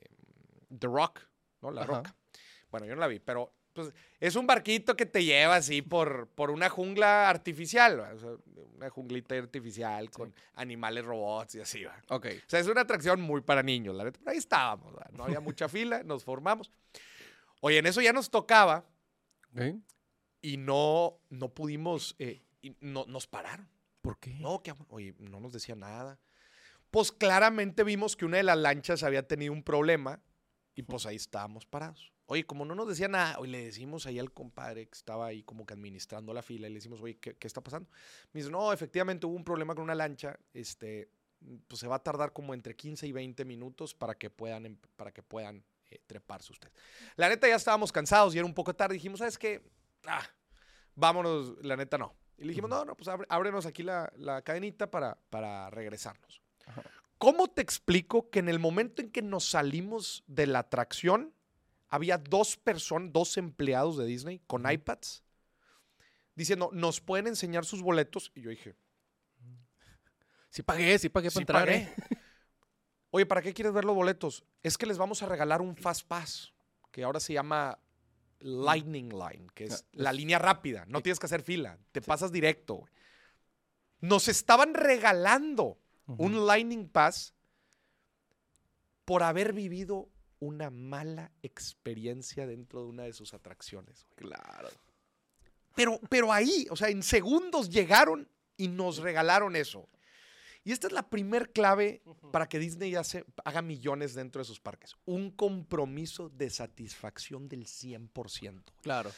The 0.77 0.87
Rock, 0.87 1.21
¿no? 1.61 1.71
La 1.71 1.83
Ajá. 1.83 1.97
Roca. 1.97 2.15
Bueno, 2.69 2.85
yo 2.85 2.95
no 2.95 3.01
la 3.01 3.07
vi, 3.07 3.19
pero 3.19 3.53
pues, 3.73 3.93
es 4.19 4.35
un 4.35 4.45
barquito 4.47 4.95
que 4.95 5.05
te 5.05 5.23
lleva 5.23 5.55
así 5.55 5.81
por, 5.81 6.27
por 6.29 6.51
una 6.51 6.69
jungla 6.69 7.29
artificial. 7.29 7.99
O 7.99 8.19
sea, 8.19 8.29
una 8.75 8.89
junglita 8.89 9.35
artificial 9.35 10.09
con 10.11 10.33
animales 10.55 11.05
robots 11.05 11.55
y 11.55 11.61
así, 11.61 11.83
¿va? 11.85 11.97
Ok. 12.09 12.25
O 12.45 12.49
sea, 12.49 12.59
es 12.59 12.67
una 12.67 12.81
atracción 12.81 13.21
muy 13.21 13.41
para 13.41 13.63
niños, 13.63 13.95
la 13.95 14.03
neta. 14.03 14.19
Pero 14.19 14.31
ahí 14.31 14.37
estábamos, 14.37 14.93
¿va? 14.95 15.07
no 15.13 15.23
había 15.23 15.39
mucha 15.39 15.67
fila, 15.69 16.03
nos 16.03 16.23
formamos. 16.23 16.71
Oye, 17.61 17.77
en 17.79 17.85
eso 17.87 18.01
ya 18.01 18.13
nos 18.13 18.29
tocaba 18.29 18.85
Ok. 19.55 19.75
y 20.41 20.57
no, 20.57 21.19
no 21.29 21.49
pudimos, 21.49 22.15
eh, 22.19 22.43
y 22.61 22.75
no, 22.81 23.05
nos 23.07 23.25
pararon. 23.27 23.67
¿Por 24.07 24.19
qué? 24.19 24.35
No, 24.35 24.63
que, 24.63 24.73
oye, 24.87 25.13
no 25.19 25.41
nos 25.41 25.51
decía 25.51 25.75
nada. 25.75 26.17
Pues 26.91 27.11
claramente 27.11 27.83
vimos 27.83 28.15
que 28.15 28.23
una 28.23 28.37
de 28.37 28.43
las 28.43 28.57
lanchas 28.57 29.03
había 29.03 29.27
tenido 29.27 29.51
un 29.51 29.63
problema 29.63 30.21
y 30.75 30.83
pues 30.83 31.05
ahí 31.05 31.17
estábamos 31.17 31.65
parados. 31.65 32.13
Oye, 32.25 32.45
como 32.45 32.63
no 32.63 32.73
nos 32.73 32.87
decía 32.87 33.09
nada, 33.09 33.37
hoy 33.37 33.49
le 33.49 33.65
decimos 33.65 34.05
ahí 34.05 34.17
al 34.17 34.31
compadre 34.31 34.87
que 34.87 34.97
estaba 34.97 35.25
ahí 35.25 35.43
como 35.43 35.65
que 35.65 35.73
administrando 35.73 36.33
la 36.33 36.41
fila 36.41 36.67
y 36.67 36.69
le 36.69 36.75
decimos, 36.75 37.01
oye, 37.01 37.17
¿qué, 37.17 37.35
está 37.41 37.59
pasando? 37.59 37.89
Me 38.31 38.39
dice, 38.39 38.49
no, 38.49 38.71
efectivamente 38.71 39.25
hubo 39.25 39.35
un 39.35 39.43
problema 39.43 39.75
con 39.75 39.83
una 39.83 39.93
lancha, 39.95 40.39
este, 40.53 41.11
pues 41.67 41.81
se 41.81 41.87
va 41.89 41.97
a 41.97 42.03
tardar 42.03 42.31
como 42.31 42.53
entre 42.53 42.77
15 42.77 43.07
y 43.07 43.11
20 43.11 43.43
minutos 43.43 43.93
para 43.93 44.15
que 44.15 44.29
puedan, 44.29 44.67
em- 44.67 44.79
para 44.95 45.11
que 45.11 45.21
puedan 45.21 45.65
eh, 45.91 45.99
treparse 46.07 46.53
ustedes. 46.53 46.73
La 47.17 47.27
neta 47.27 47.45
ya 47.49 47.57
estábamos 47.57 47.91
cansados 47.91 48.33
y 48.33 48.37
era 48.37 48.45
un 48.45 48.53
poco 48.53 48.73
tarde. 48.73 48.93
Dijimos, 48.93 49.19
¿sabes 49.19 49.37
qué? 49.37 49.69
Ah, 50.05 50.23
vámonos, 50.95 51.57
la 51.61 51.75
neta 51.75 51.97
no. 51.97 52.15
Y 52.37 52.43
le 52.43 52.49
dijimos, 52.49 52.69
no, 52.69 52.85
no, 52.85 52.95
pues 52.95 53.09
ábrenos 53.29 53.65
aquí 53.65 53.83
la, 53.83 54.11
la 54.17 54.41
cadenita 54.41 54.89
para, 54.89 55.17
para 55.29 55.69
regresarnos. 55.69 56.41
Ajá. 56.65 56.83
¿Cómo 57.17 57.47
te 57.47 57.61
explico 57.61 58.29
que 58.29 58.39
en 58.39 58.49
el 58.49 58.59
momento 58.59 59.01
en 59.01 59.09
que 59.09 59.23
nos 59.23 59.49
salimos 59.49 60.23
de 60.27 60.45
la 60.45 60.59
atracción, 60.59 61.33
había 61.89 62.17
dos 62.17 62.57
personas, 62.57 63.11
dos 63.11 63.37
empleados 63.37 63.97
de 63.97 64.05
Disney 64.05 64.39
con 64.45 64.69
iPads 64.69 65.23
diciendo, 66.35 66.69
¿nos 66.71 67.01
pueden 67.01 67.27
enseñar 67.27 67.65
sus 67.65 67.81
boletos? 67.81 68.31
Y 68.35 68.41
yo 68.41 68.49
dije, 68.51 68.75
Sí 70.49 70.61
pagué, 70.63 70.97
sí 70.99 71.09
pagué 71.09 71.29
para 71.29 71.33
sí 71.33 71.39
entrar. 71.39 71.65
pagué. 71.65 71.77
¿eh? 71.77 71.93
Oye, 73.09 73.25
¿para 73.25 73.41
qué 73.41 73.53
quieres 73.53 73.73
ver 73.73 73.85
los 73.85 73.95
boletos? 73.95 74.43
Es 74.61 74.77
que 74.77 74.85
les 74.85 74.97
vamos 74.97 75.23
a 75.23 75.25
regalar 75.25 75.61
un 75.61 75.75
Fast 75.75 76.07
Pass, 76.07 76.53
que 76.91 77.03
ahora 77.03 77.19
se 77.19 77.33
llama 77.33 77.79
Lightning 78.39 79.09
Line, 79.09 79.47
que 79.53 79.65
es 79.65 79.83
Ah, 79.83 79.87
la 79.93 80.13
línea 80.13 80.39
rápida. 80.39 80.85
No 80.87 81.01
tienes 81.01 81.19
que 81.19 81.25
hacer 81.25 81.41
fila, 81.41 81.77
te 81.91 82.01
pasas 82.01 82.31
directo. 82.31 82.85
Nos 83.99 84.27
estaban 84.27 84.73
regalando 84.73 85.77
un 86.05 86.45
Lightning 86.45 86.87
Pass 86.87 87.33
por 89.05 89.23
haber 89.23 89.53
vivido 89.53 90.09
una 90.39 90.69
mala 90.69 91.31
experiencia 91.41 92.45
dentro 92.45 92.81
de 92.81 92.87
una 92.87 93.03
de 93.03 93.13
sus 93.13 93.33
atracciones. 93.33 94.05
Claro. 94.15 94.69
Pero, 95.75 95.99
pero 96.09 96.31
ahí, 96.31 96.67
o 96.69 96.75
sea, 96.75 96.89
en 96.89 97.03
segundos 97.03 97.69
llegaron 97.69 98.29
y 98.55 98.67
nos 98.67 98.99
regalaron 98.99 99.55
eso. 99.55 99.87
Y 100.67 100.73
esta 100.73 100.87
es 100.87 100.91
la 100.93 101.09
primer 101.09 101.53
clave 101.53 102.01
para 102.33 102.49
que 102.49 102.59
Disney 102.59 102.93
hace- 102.95 103.23
haga 103.45 103.61
millones 103.61 104.13
dentro 104.15 104.39
de 104.41 104.45
sus 104.45 104.59
parques. 104.59 104.97
Un 105.05 105.31
compromiso 105.31 106.27
de 106.27 106.49
satisfacción 106.49 107.47
del 107.47 107.67
100%. 107.67 108.73
Claro. 108.81 109.09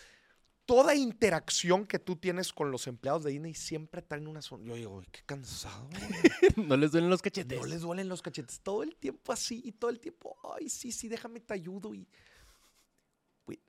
Toda 0.65 0.93
interacción 0.93 1.87
que 1.87 1.97
tú 1.97 2.17
tienes 2.17 2.53
con 2.53 2.69
los 2.69 2.85
empleados 2.85 3.23
de 3.23 3.31
Disney 3.31 3.55
siempre 3.55 4.03
traen 4.03 4.27
una 4.27 4.43
sonrisa. 4.43 4.69
Yo 4.69 4.75
digo, 4.75 4.95
"Uy, 4.97 5.07
qué 5.11 5.21
cansado. 5.25 5.89
güey". 5.89 5.99
no 6.69 6.77
les 6.77 6.91
duelen 6.91 7.09
los 7.09 7.23
cachetes. 7.23 7.59
No 7.59 7.65
les 7.65 7.81
duelen 7.81 8.07
los 8.09 8.21
cachetes. 8.21 8.59
Todo 8.59 8.83
el 8.83 8.95
tiempo 8.95 9.33
así 9.33 9.59
y 9.65 9.71
todo 9.71 9.89
el 9.89 9.99
tiempo, 9.99 10.37
ay, 10.55 10.69
sí, 10.69 10.91
sí, 10.91 11.07
déjame 11.07 11.39
te 11.39 11.55
ayudo. 11.55 11.95
Y 11.95 12.07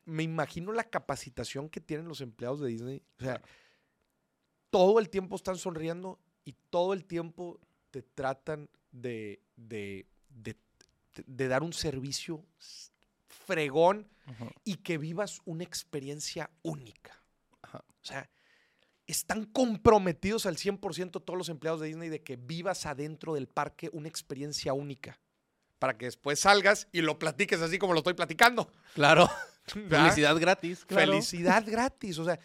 me 0.05 0.23
imagino 0.23 0.71
la 0.73 0.85
capacitación 0.85 1.71
que 1.71 1.81
tienen 1.81 2.07
los 2.09 2.21
empleados 2.21 2.61
de 2.61 2.69
Disney. 2.69 3.03
O 3.19 3.25
sea, 3.25 3.41
todo 4.69 4.99
el 4.99 5.09
tiempo 5.09 5.37
están 5.37 5.57
sonriendo 5.57 6.21
y 6.45 6.53
todo 6.69 6.93
el 6.93 7.07
tiempo 7.07 7.59
te 7.91 8.03
tratan 8.03 8.69
de, 8.93 9.41
de, 9.57 10.07
de- 10.29 10.57
de 11.27 11.49
dar 11.49 11.63
un 11.63 11.73
servicio 11.73 12.45
fregón 13.27 14.09
y 14.65 14.77
que 14.77 14.97
vivas 14.97 15.41
una 15.45 15.65
experiencia 15.65 16.51
única. 16.63 17.21
Ajá. 17.63 17.85
O 17.89 18.05
sea, 18.05 18.31
están 19.07 19.45
comprometidos 19.45 20.47
al 20.47 20.57
100% 20.57 21.25
todos 21.25 21.37
los 21.37 21.49
empleados 21.49 21.81
de 21.81 21.89
Disney 21.89 22.09
de 22.11 22.23
que 22.23 22.37
vivas 22.37 22.87
adentro 22.87 23.35
del 23.35 23.49
parque 23.49 23.91
una 23.93 24.09
experiencia 24.09 24.73
única. 24.73 25.19
Para 25.81 25.97
que 25.99 26.05
después 26.05 26.39
salgas 26.39 26.87
y 26.93 27.01
lo 27.01 27.19
platiques 27.19 27.61
así 27.61 27.79
como 27.79 27.93
lo 27.93 28.01
estoy 28.01 28.15
platicando. 28.15 28.71
Claro. 28.95 29.29
¿verdad? 29.75 30.05
Felicidad 30.05 30.37
gratis. 30.39 30.85
Claro. 30.85 31.13
Felicidad 31.13 31.65
gratis. 31.67 32.19
O 32.19 32.25
sea, 32.25 32.39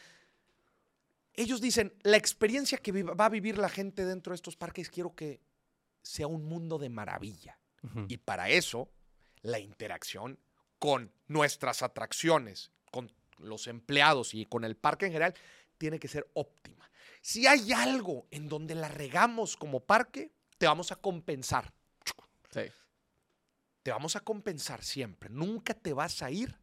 ellos 1.37 1.61
dicen, 1.61 1.93
la 2.03 2.17
experiencia 2.17 2.77
que 2.77 3.03
va 3.03 3.25
a 3.25 3.29
vivir 3.29 3.57
la 3.57 3.69
gente 3.69 4.05
dentro 4.05 4.31
de 4.31 4.35
estos 4.35 4.55
parques, 4.55 4.89
quiero 4.89 5.15
que 5.15 5.41
sea 6.01 6.27
un 6.27 6.45
mundo 6.45 6.77
de 6.77 6.89
maravilla. 6.89 7.59
Y 8.07 8.17
para 8.17 8.49
eso, 8.49 8.89
la 9.41 9.59
interacción 9.59 10.39
con 10.79 11.11
nuestras 11.27 11.83
atracciones, 11.83 12.71
con 12.91 13.11
los 13.37 13.67
empleados 13.67 14.33
y 14.33 14.45
con 14.45 14.63
el 14.63 14.75
parque 14.75 15.05
en 15.05 15.11
general, 15.11 15.35
tiene 15.77 15.99
que 15.99 16.07
ser 16.07 16.27
óptima. 16.33 16.89
Si 17.21 17.45
hay 17.45 17.71
algo 17.73 18.25
en 18.31 18.47
donde 18.47 18.73
la 18.73 18.87
regamos 18.87 19.55
como 19.55 19.81
parque, 19.81 20.31
te 20.57 20.65
vamos 20.65 20.91
a 20.91 20.95
compensar. 20.95 21.73
Sí. 22.51 22.61
Te 23.83 23.91
vamos 23.91 24.15
a 24.15 24.21
compensar 24.21 24.83
siempre. 24.83 25.29
Nunca 25.29 25.75
te 25.75 25.93
vas 25.93 26.23
a 26.23 26.31
ir 26.31 26.57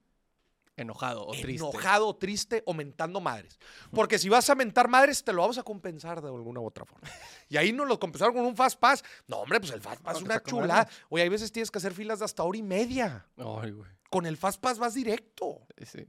Enojado 0.83 1.27
o 1.27 1.33
triste. 1.33 1.55
enojado 1.67 2.09
o 2.09 2.17
triste 2.17 2.63
o 2.67 2.75
mentando 2.75 3.21
madres. 3.21 3.59
Porque 3.91 4.19
si 4.19 4.29
vas 4.29 4.49
a 4.51 4.55
mentar 4.55 4.89
madres, 4.89 5.25
te 5.25 5.33
lo 5.33 5.41
vamos 5.43 5.59
a 5.59 5.63
compensar 5.63 6.21
de 6.21 6.29
alguna 6.29 6.61
u 6.61 6.67
otra 6.67 6.85
forma. 6.85 7.09
Y 7.49 7.57
ahí 7.57 7.73
nos 7.73 7.89
lo 7.89 7.99
compensaron 7.99 8.35
con 8.35 8.45
un 8.45 8.55
Fast 8.57 8.79
Pass. 8.79 9.03
No, 9.27 9.39
hombre, 9.39 9.59
pues 9.61 9.73
el 9.73 9.81
Fast 9.81 10.03
Pass 10.03 10.15
No, 10.15 10.19
es 10.21 10.25
una 10.25 10.43
chulada. 10.43 10.89
Oye, 11.09 11.23
hay 11.23 11.29
veces 11.29 11.51
tienes 11.51 11.71
que 11.71 11.79
hacer 11.79 11.93
filas 11.95 12.19
de 12.19 12.25
hasta 12.27 12.43
hora 12.43 12.59
y 12.59 12.63
media. 12.63 13.27
Ay, 13.37 13.71
güey. 13.73 13.91
Con 14.11 14.27
el 14.27 14.37
Fast 14.37 14.61
Pass 14.61 14.79
vas 14.79 14.95
directo. 14.95 15.67
Sí, 15.79 15.87
Sí. 15.87 16.07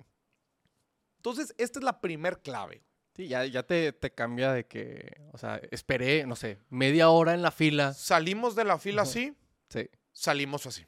Entonces, 1.18 1.56
esta 1.58 1.80
es 1.80 1.86
la 1.86 2.02
primer 2.02 2.42
clave. 2.42 2.84
Sí, 3.16 3.28
ya, 3.30 3.46
ya 3.46 3.64
te, 3.64 3.94
te 3.94 4.12
cambia 4.14 4.52
de 4.52 4.66
que, 4.66 5.22
o 5.32 5.38
sea, 5.38 5.62
esperé, 5.72 6.26
no 6.26 6.36
sé, 6.36 6.58
media 6.70 7.10
hora 7.10 7.34
en 7.34 7.42
la 7.42 7.52
fila. 7.52 7.94
Salimos 7.94 8.56
de 8.56 8.66
la 8.66 8.78
fila 8.78 9.04
así, 9.04 9.34
Sí. 9.70 9.88
salimos 10.12 10.66
así. 10.66 10.86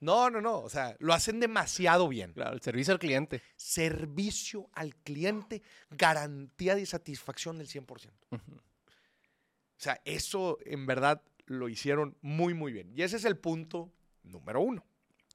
No, 0.00 0.30
no, 0.30 0.40
no. 0.40 0.60
O 0.60 0.68
sea, 0.68 0.96
lo 1.00 1.12
hacen 1.12 1.40
demasiado 1.40 2.08
bien. 2.08 2.32
Claro, 2.32 2.54
el 2.54 2.62
servicio 2.62 2.92
al 2.92 2.98
cliente. 2.98 3.42
Servicio 3.56 4.68
al 4.72 4.94
cliente, 4.96 5.62
garantía 5.90 6.74
de 6.74 6.86
satisfacción 6.86 7.58
del 7.58 7.68
100%. 7.68 8.10
Ujú. 8.30 8.56
O 8.56 9.80
sea, 9.80 10.00
eso 10.04 10.58
en 10.64 10.86
verdad 10.86 11.22
lo 11.46 11.68
hicieron 11.68 12.16
muy, 12.20 12.54
muy 12.54 12.72
bien. 12.72 12.92
Y 12.96 13.02
ese 13.02 13.16
es 13.16 13.24
el 13.24 13.36
punto 13.38 13.92
número 14.22 14.60
uno. 14.60 14.84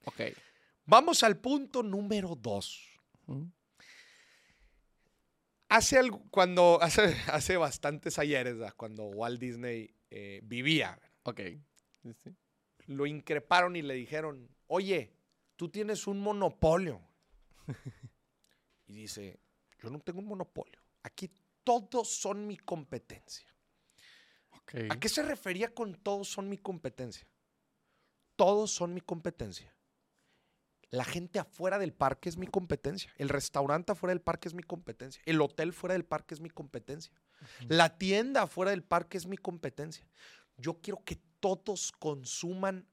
Ok. 0.04 0.20
Vamos 0.86 1.22
al 1.22 1.38
punto 1.38 1.82
número 1.82 2.34
dos. 2.36 2.86
Hace, 5.68 5.98
algo, 5.98 6.22
cuando, 6.30 6.78
hace, 6.82 7.16
hace 7.32 7.56
bastantes 7.56 8.18
ayeres, 8.18 8.58
¿verdad? 8.58 8.74
cuando 8.76 9.04
Walt 9.04 9.40
Disney 9.40 9.94
eh, 10.10 10.40
vivía, 10.44 10.98
Ok. 11.24 11.40
Sí, 12.02 12.12
sí. 12.22 12.30
lo 12.86 13.06
increparon 13.06 13.76
y 13.76 13.82
le 13.82 13.94
dijeron, 13.94 14.53
oye, 14.66 15.16
tú 15.56 15.68
tienes 15.68 16.06
un 16.06 16.20
monopolio. 16.20 17.00
y 18.86 18.94
dice, 18.94 19.40
yo 19.78 19.90
no 19.90 20.00
tengo 20.00 20.20
un 20.20 20.26
monopolio. 20.26 20.80
Aquí 21.02 21.30
todos 21.62 22.08
son 22.08 22.46
mi 22.46 22.56
competencia. 22.56 23.46
¿A 24.90 24.98
qué 24.98 25.08
se 25.08 25.22
refería 25.22 25.72
con 25.72 25.94
todos 25.94 26.28
son 26.28 26.48
mi 26.48 26.58
competencia? 26.58 27.26
Todos 28.36 28.70
son 28.70 28.94
mi 28.94 29.00
competencia. 29.00 29.74
La 30.90 31.04
gente 31.04 31.38
afuera 31.38 31.78
del 31.78 31.92
parque 31.92 32.28
es 32.28 32.36
mi 32.36 32.46
competencia. 32.46 33.12
El 33.18 33.28
restaurante 33.28 33.92
afuera 33.92 34.12
del 34.12 34.20
parque 34.20 34.48
es 34.48 34.54
mi 34.54 34.62
competencia. 34.62 35.22
El 35.26 35.40
hotel 35.40 35.72
fuera 35.72 35.94
del 35.94 36.04
parque 36.04 36.34
es 36.34 36.40
mi 36.40 36.50
competencia. 36.50 37.12
La 37.68 37.98
tienda 37.98 38.42
afuera 38.42 38.70
del 38.70 38.84
parque 38.84 39.18
es 39.18 39.26
mi 39.26 39.36
competencia. 39.36 40.06
Yo 40.56 40.80
quiero 40.80 41.02
que 41.04 41.18
todos 41.40 41.92
consuman, 41.92 42.86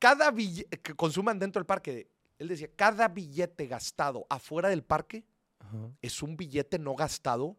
cada 0.00 0.32
billete, 0.32 0.80
que 0.80 0.94
consuman 0.94 1.38
dentro 1.38 1.60
del 1.60 1.66
parque. 1.66 2.10
Él 2.38 2.48
decía, 2.48 2.68
cada 2.74 3.06
billete 3.06 3.66
gastado 3.66 4.26
afuera 4.28 4.68
del 4.70 4.82
parque 4.82 5.24
Ajá. 5.60 5.90
es 6.00 6.22
un 6.22 6.36
billete 6.36 6.78
no 6.78 6.96
gastado 6.96 7.56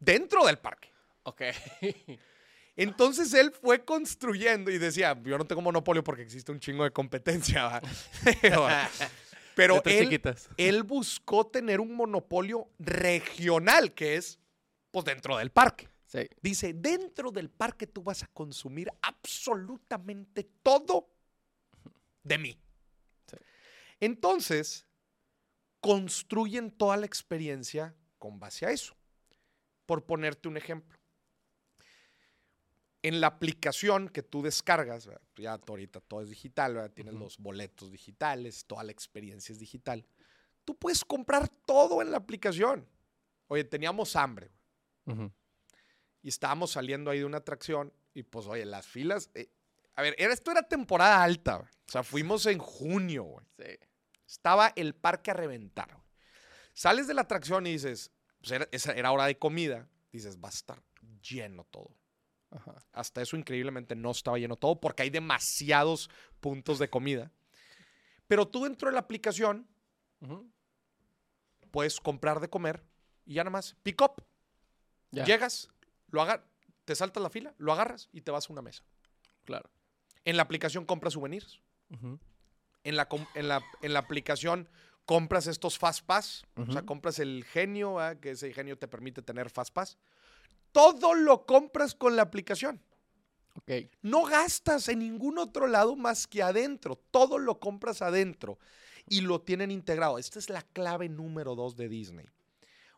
dentro 0.00 0.44
del 0.46 0.58
parque. 0.58 0.90
Ok. 1.22 1.42
Entonces 2.76 3.32
él 3.34 3.52
fue 3.52 3.84
construyendo 3.84 4.70
y 4.70 4.78
decía, 4.78 5.16
yo 5.22 5.38
no 5.38 5.46
tengo 5.46 5.62
monopolio 5.62 6.02
porque 6.02 6.22
existe 6.22 6.50
un 6.50 6.60
chingo 6.60 6.84
de 6.84 6.90
competencia. 6.90 7.66
¿va?". 7.66 7.82
Pero 9.54 9.82
él, 9.84 10.20
él 10.58 10.82
buscó 10.82 11.46
tener 11.46 11.80
un 11.80 11.94
monopolio 11.94 12.68
regional, 12.78 13.94
que 13.94 14.16
es 14.16 14.38
pues 14.90 15.06
dentro 15.06 15.38
del 15.38 15.50
parque. 15.50 15.88
Sí. 16.06 16.28
Dice, 16.42 16.74
dentro 16.74 17.30
del 17.30 17.50
parque 17.50 17.86
tú 17.86 18.02
vas 18.02 18.22
a 18.22 18.26
consumir 18.28 18.90
absolutamente 19.00 20.46
todo 20.62 21.08
de 22.26 22.38
mí. 22.38 22.58
Sí. 23.30 23.36
Entonces, 24.00 24.86
construyen 25.80 26.70
toda 26.70 26.96
la 26.96 27.06
experiencia 27.06 27.94
con 28.18 28.38
base 28.40 28.66
a 28.66 28.70
eso. 28.70 28.96
Por 29.86 30.04
ponerte 30.04 30.48
un 30.48 30.56
ejemplo. 30.56 30.98
En 33.02 33.20
la 33.20 33.28
aplicación 33.28 34.08
que 34.08 34.24
tú 34.24 34.42
descargas, 34.42 35.06
¿verdad? 35.06 35.22
ya 35.36 35.52
ahorita 35.52 36.00
todo 36.00 36.22
es 36.22 36.28
digital, 36.28 36.74
¿verdad? 36.74 36.90
tienes 36.92 37.14
los 37.14 37.38
boletos 37.38 37.92
digitales, 37.92 38.64
toda 38.66 38.82
la 38.82 38.90
experiencia 38.90 39.52
es 39.52 39.60
digital. 39.60 40.04
Tú 40.64 40.76
puedes 40.76 41.04
comprar 41.04 41.48
todo 41.48 42.02
en 42.02 42.10
la 42.10 42.16
aplicación. 42.16 42.88
Oye, 43.46 43.62
teníamos 43.62 44.16
hambre 44.16 44.50
y 46.20 46.28
estábamos 46.28 46.72
saliendo 46.72 47.12
ahí 47.12 47.20
de 47.20 47.26
una 47.26 47.38
atracción 47.38 47.92
y 48.12 48.24
pues, 48.24 48.46
oye, 48.46 48.64
las 48.64 48.88
filas... 48.88 49.30
eh, 49.34 49.48
a 49.96 50.02
ver, 50.02 50.14
era, 50.18 50.32
esto 50.32 50.50
era 50.50 50.62
temporada 50.62 51.22
alta, 51.22 51.56
güey. 51.56 51.68
o 51.68 51.90
sea, 51.90 52.02
fuimos 52.02 52.44
en 52.46 52.58
junio, 52.58 53.24
güey. 53.24 53.46
Sí. 53.58 53.78
Estaba 54.26 54.72
el 54.76 54.94
parque 54.94 55.30
a 55.30 55.34
reventar. 55.34 55.92
güey. 55.92 56.06
Sales 56.74 57.06
de 57.06 57.14
la 57.14 57.22
atracción 57.22 57.66
y 57.66 57.72
dices, 57.72 58.12
pues 58.38 58.86
era, 58.86 59.10
hora 59.10 59.24
de 59.24 59.38
comida, 59.38 59.88
dices, 60.12 60.38
va 60.38 60.48
a 60.48 60.52
estar 60.52 60.82
lleno 61.22 61.64
todo. 61.64 61.96
Ajá. 62.50 62.74
Hasta 62.92 63.22
eso 63.22 63.36
increíblemente 63.36 63.96
no 63.96 64.10
estaba 64.10 64.38
lleno 64.38 64.56
todo 64.56 64.78
porque 64.78 65.02
hay 65.02 65.10
demasiados 65.10 66.10
puntos 66.40 66.78
de 66.78 66.90
comida. 66.90 67.32
Pero 68.28 68.46
tú 68.46 68.64
dentro 68.64 68.88
de 68.88 68.94
la 68.94 69.00
aplicación 69.00 69.66
puedes 71.70 72.00
comprar 72.00 72.40
de 72.40 72.48
comer 72.48 72.84
y 73.24 73.34
ya 73.34 73.44
nada 73.44 73.50
más, 73.50 73.76
pick 73.82 74.00
up. 74.02 74.24
Ya. 75.10 75.24
Llegas, 75.24 75.70
lo 76.10 76.24
te 76.84 76.94
saltas 76.94 77.22
la 77.22 77.30
fila, 77.30 77.54
lo 77.58 77.72
agarras 77.72 78.08
y 78.12 78.20
te 78.20 78.30
vas 78.30 78.48
a 78.48 78.52
una 78.52 78.62
mesa. 78.62 78.84
Claro. 79.44 79.70
En 80.26 80.36
la 80.36 80.42
aplicación 80.42 80.84
compras 80.84 81.14
souvenirs. 81.14 81.60
En 82.84 82.96
la, 82.96 83.08
en 83.34 83.48
la, 83.48 83.64
en 83.80 83.92
la 83.94 83.98
aplicación 84.00 84.68
compras 85.06 85.46
estos 85.46 85.78
Fast 85.78 86.04
Pass. 86.04 86.44
O 86.56 86.70
sea, 86.70 86.82
compras 86.82 87.18
el 87.20 87.44
genio, 87.44 87.96
que 88.20 88.32
ese 88.32 88.52
genio 88.52 88.76
te 88.76 88.88
permite 88.88 89.22
tener 89.22 89.48
Fast 89.48 89.72
Pass. 89.72 89.96
Todo 90.72 91.14
lo 91.14 91.46
compras 91.46 91.94
con 91.94 92.16
la 92.16 92.22
aplicación. 92.22 92.82
Ok. 93.54 93.88
No 94.02 94.24
gastas 94.24 94.88
en 94.88 94.98
ningún 94.98 95.38
otro 95.38 95.68
lado 95.68 95.96
más 95.96 96.26
que 96.26 96.42
adentro. 96.42 96.96
Todo 97.10 97.38
lo 97.38 97.58
compras 97.60 98.02
adentro 98.02 98.58
y 99.08 99.20
lo 99.20 99.40
tienen 99.40 99.70
integrado. 99.70 100.18
Esta 100.18 100.38
es 100.38 100.50
la 100.50 100.62
clave 100.62 101.08
número 101.08 101.54
dos 101.54 101.76
de 101.76 101.88
Disney. 101.88 102.26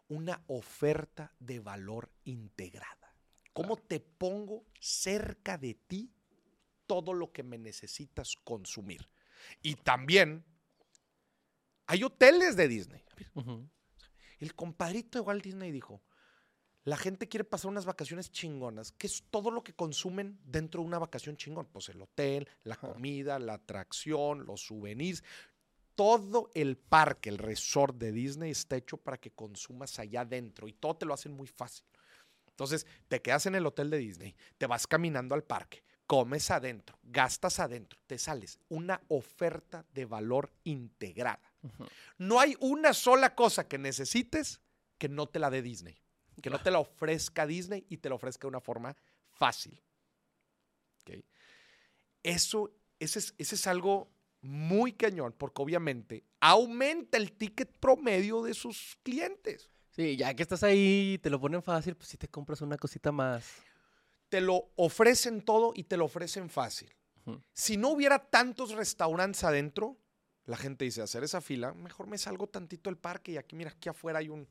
Una 0.09 0.43
oferta 0.47 1.35
de 1.39 1.61
valor 1.61 2.11
integrada. 2.25 3.15
¿Cómo 3.53 3.77
te 3.77 4.01
pongo 4.01 4.65
cerca 4.81 5.59
de 5.59 5.75
ti 5.75 6.11
todo 6.89 7.15
lo 7.15 7.31
que 7.31 7.45
me 7.45 7.59
necesitas 7.59 8.35
consumir? 8.43 9.09
Y 9.63 9.77
también 9.77 10.45
hay 11.87 12.03
hoteles 12.03 12.57
de 12.57 12.67
Disney. 12.67 13.05
El 14.41 14.55
compadrito 14.55 15.19
de 15.19 15.25
Walt 15.25 15.45
Disney 15.45 15.71
dijo, 15.71 16.03
La 16.85 16.97
gente 16.97 17.29
quiere 17.29 17.45
pasar 17.45 17.71
unas 17.71 17.87
vacaciones 17.87 18.31
chingonas, 18.33 18.93
que 18.93 19.07
es 19.07 19.25
todo 19.31 19.51
lo 19.51 19.63
que 19.63 19.75
consumen 19.75 20.41
dentro 20.43 20.83
de 20.83 20.89
una 20.89 20.99
vacación 20.99 21.37
chingón. 21.37 21.67
Pues 21.67 21.89
el 21.89 22.03
hotel, 22.03 22.49
la 22.65 22.77
comida, 22.77 23.39
la 23.39 23.55
atracción, 23.55 24.45
los 24.45 24.63
souvenirs. 24.63 25.23
Todo 25.95 26.51
el 26.55 26.77
parque, 26.77 27.29
el 27.29 27.39
resort 27.39 27.97
de 27.97 28.13
Disney 28.13 28.51
está 28.53 28.77
hecho 28.77 28.97
para 28.97 29.19
que 29.19 29.33
consumas 29.33 29.99
allá 29.99 30.21
adentro 30.21 30.69
y 30.69 30.73
todo 30.73 30.97
te 30.97 31.07
lo 31.07 31.15
hacen 31.15 31.33
muy 31.33 31.49
fácil. 31.49 31.85
Entonces, 32.59 32.87
te 33.07 33.23
quedas 33.23 33.47
en 33.47 33.55
el 33.55 33.67
hotel 33.67 33.89
de 33.89 33.99
Disney, 33.99 34.37
te 34.59 34.67
vas 34.67 34.87
caminando 34.87 35.35
al 35.37 35.45
parque, 35.45 35.85
comes 36.09 36.51
adentro, 36.51 36.99
gastas 37.05 37.61
adentro, 37.61 38.01
te 38.07 38.19
sales. 38.19 38.59
Una 38.71 39.01
oferta 39.09 39.85
de 39.93 40.07
valor 40.07 40.51
integrada. 40.65 41.53
No 42.17 42.41
hay 42.41 42.57
una 42.61 42.95
sola 42.95 43.35
cosa 43.35 43.69
que 43.69 43.77
necesites 43.77 44.61
que 44.97 45.09
no 45.09 45.27
te 45.29 45.39
la 45.39 45.51
dé 45.51 45.61
Disney. 45.61 46.01
Que 46.43 46.51
no 46.51 46.61
te 46.61 46.71
la 46.71 46.79
ofrezca 46.79 47.47
Disney 47.47 47.85
y 47.91 47.99
te 47.99 48.09
la 48.09 48.15
ofrezca 48.15 48.43
de 48.43 48.49
una 48.49 48.61
forma 48.61 48.97
fácil. 49.29 49.81
¿Ok? 51.03 51.23
Eso, 52.23 52.73
ese 52.99 53.19
es, 53.19 53.35
ese 53.37 53.55
es 53.57 53.67
algo 53.67 54.11
muy 54.41 54.93
cañón, 54.93 55.35
porque 55.37 55.61
obviamente 55.61 56.25
aumenta 56.41 57.19
el 57.19 57.33
ticket 57.33 57.71
promedio 57.79 58.43
de 58.43 58.55
sus 58.55 58.97
clientes. 59.03 59.69
Sí, 59.91 60.17
ya 60.17 60.33
que 60.33 60.43
estás 60.43 60.63
ahí 60.63 61.15
y 61.15 61.19
te 61.19 61.29
lo 61.29 61.39
ponen 61.39 61.63
fácil, 61.63 61.97
pues 61.97 62.09
sí 62.09 62.17
te 62.17 62.29
compras 62.29 62.63
una 62.63 62.79
cosita 62.79 63.13
más. 63.13 63.45
Te 64.29 64.41
lo 64.41 64.71
ofrecen 64.77 65.43
todo 65.43 65.73
y 65.75 65.85
te 65.85 65.97
lo 65.97 66.05
ofrecen 66.05 66.51
fácil. 66.51 66.95
Si 67.53 67.77
no 67.77 67.89
hubiera 67.91 68.19
tantos 68.31 68.71
restaurantes 68.71 69.45
adentro, 69.45 69.99
la 70.47 70.57
gente 70.57 70.87
dice, 70.87 71.03
hacer 71.03 71.25
esa 71.25 71.43
fila, 71.43 71.75
mejor 71.75 72.07
me 72.07 72.17
salgo 72.17 72.47
tantito 72.47 72.89
del 72.89 72.97
parque 72.97 73.33
y 73.33 73.37
aquí, 73.37 73.55
mira, 73.55 73.71
aquí 73.71 73.91
afuera 73.91 74.21
hay 74.21 74.31
un 74.31 74.49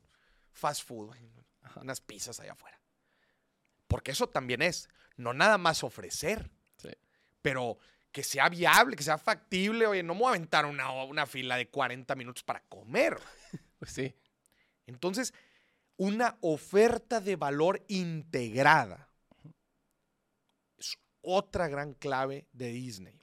fast 0.52 0.86
food, 0.86 1.12
Ajá. 1.62 1.80
unas 1.80 2.00
pizzas 2.00 2.38
allá 2.38 2.52
afuera. 2.52 2.80
Porque 3.88 4.12
eso 4.12 4.28
también 4.28 4.62
es, 4.62 4.88
no 5.16 5.34
nada 5.34 5.58
más 5.58 5.82
ofrecer, 5.82 6.50
Sí. 6.76 6.90
pero 7.42 7.78
que 8.12 8.22
sea 8.22 8.48
viable, 8.48 8.94
que 8.94 9.02
sea 9.02 9.18
factible. 9.18 9.86
Oye, 9.88 10.04
no 10.04 10.14
me 10.14 10.20
voy 10.20 10.26
a 10.28 10.30
aventar 10.36 10.64
una, 10.64 10.92
una 11.02 11.26
fila 11.26 11.56
de 11.56 11.68
40 11.68 12.14
minutos 12.14 12.44
para 12.44 12.60
comer. 12.68 13.18
Pues 13.80 13.92
sí. 13.92 14.14
Entonces, 14.86 15.32
una 15.96 16.36
oferta 16.40 17.20
de 17.20 17.36
valor 17.36 17.84
integrada 17.88 19.07
otra 21.22 21.68
gran 21.68 21.94
clave 21.94 22.46
de 22.52 22.70
Disney. 22.70 23.20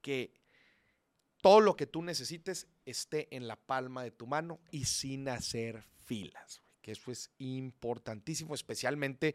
Que 0.00 0.32
todo 1.42 1.60
lo 1.60 1.76
que 1.76 1.86
tú 1.86 2.02
necesites 2.02 2.66
esté 2.84 3.34
en 3.34 3.46
la 3.46 3.56
palma 3.56 4.02
de 4.02 4.10
tu 4.10 4.26
mano 4.26 4.60
y 4.70 4.84
sin 4.84 5.28
hacer 5.28 5.84
filas. 6.04 6.62
Que 6.80 6.92
eso 6.92 7.10
es 7.10 7.30
importantísimo, 7.38 8.54
especialmente, 8.54 9.34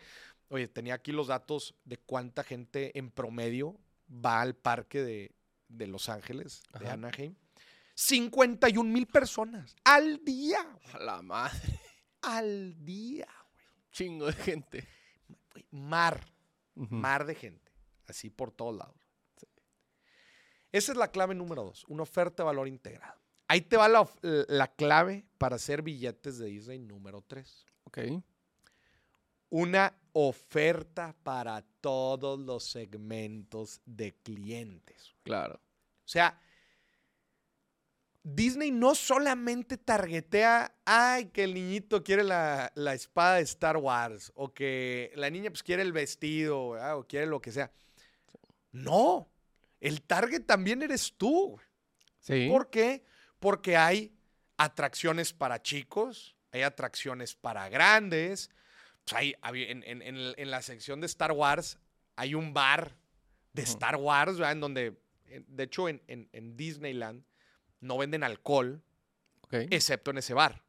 oye, 0.50 0.67
tenía 0.67 0.96
aquí 0.96 1.12
los 1.12 1.27
datos 1.27 1.75
de 1.86 1.98
cuánta 1.98 2.43
gente 2.43 2.98
en 2.98 3.12
promedio 3.12 3.77
va 4.10 4.41
al 4.41 4.55
parque 4.55 5.01
de, 5.03 5.31
de 5.67 5.88
Los 5.88 6.10
Ángeles, 6.10 6.63
de. 6.79 6.89
Anaheim. 6.89 7.36
51 7.96 8.89
mil 8.89 9.05
personas 9.08 9.75
al 9.84 10.24
día. 10.24 10.60
A 10.93 11.00
la 11.00 11.22
madre. 11.22 11.79
Al 12.22 12.84
día. 12.84 13.27
Chingo 13.91 14.27
de 14.27 14.34
gente. 14.34 14.88
güey, 15.51 15.65
Mar. 16.75 17.25
De 17.25 17.35
gente, 17.35 17.71
así 18.07 18.29
por 18.29 18.51
todos 18.51 18.75
lados. 18.75 18.95
Esa 20.71 20.91
es 20.93 20.97
la 20.97 21.11
clave 21.11 21.35
número 21.35 21.63
dos, 21.63 21.83
una 21.87 22.03
oferta 22.03 22.43
de 22.43 22.47
valor 22.47 22.67
integrado. 22.67 23.19
Ahí 23.47 23.61
te 23.61 23.75
va 23.75 23.89
la, 23.89 24.09
la 24.21 24.73
clave 24.73 25.25
para 25.37 25.57
hacer 25.57 25.81
billetes 25.81 26.37
de 26.37 26.45
Disney 26.45 26.79
número 26.79 27.21
tres. 27.21 27.65
Ok. 27.83 27.99
Una 29.49 29.93
oferta 30.13 31.13
para 31.23 31.61
todos 31.81 32.39
los 32.39 32.63
segmentos 32.63 33.81
de 33.85 34.15
clientes. 34.23 35.13
Claro. 35.23 35.55
O 35.55 36.07
sea, 36.07 36.39
Disney 38.23 38.69
no 38.71 38.93
solamente 38.93 39.77
targetea, 39.77 40.75
ay, 40.85 41.25
que 41.29 41.43
el 41.43 41.53
niñito 41.55 42.03
quiere 42.03 42.23
la, 42.23 42.71
la 42.75 42.93
espada 42.93 43.37
de 43.37 43.41
Star 43.43 43.77
Wars, 43.77 44.31
o 44.35 44.53
que 44.53 45.11
la 45.15 45.29
niña 45.29 45.49
pues 45.49 45.63
quiere 45.63 45.81
el 45.81 45.91
vestido, 45.91 46.71
¿verdad? 46.71 46.97
o 46.97 47.07
quiere 47.07 47.25
lo 47.25 47.41
que 47.41 47.51
sea. 47.51 47.71
No, 48.72 49.29
el 49.79 50.01
target 50.03 50.46
también 50.46 50.81
eres 50.83 51.13
tú. 51.17 51.59
Sí. 52.19 52.48
¿Por 52.50 52.69
qué? 52.69 53.03
Porque 53.39 53.75
hay 53.75 54.13
atracciones 54.57 55.33
para 55.33 55.61
chicos, 55.61 56.35
hay 56.51 56.61
atracciones 56.61 57.35
para 57.35 57.67
grandes. 57.69 58.50
Pues 59.03 59.15
hay, 59.15 59.35
en, 59.63 59.83
en- 59.83 60.01
en 60.37 60.51
la 60.51 60.61
sección 60.61 61.01
de 61.01 61.07
Star 61.07 61.31
Wars 61.31 61.79
hay 62.15 62.35
un 62.35 62.53
bar 62.53 62.96
de. 63.51 63.63
Star 63.63 63.96
Wars, 63.96 64.33
¿verdad? 64.37 64.51
En 64.51 64.59
donde, 64.59 65.01
de 65.48 65.63
hecho, 65.63 65.89
en- 65.89 66.03
en 66.07 66.55
Disneyland 66.55 67.24
no 67.81 67.98
venden 67.98 68.24
alcohol, 68.24 68.81
Ok. 69.41 69.53
excepto 69.70 70.11
en 70.11 70.17
ese 70.20 70.33
bar. 70.33 70.63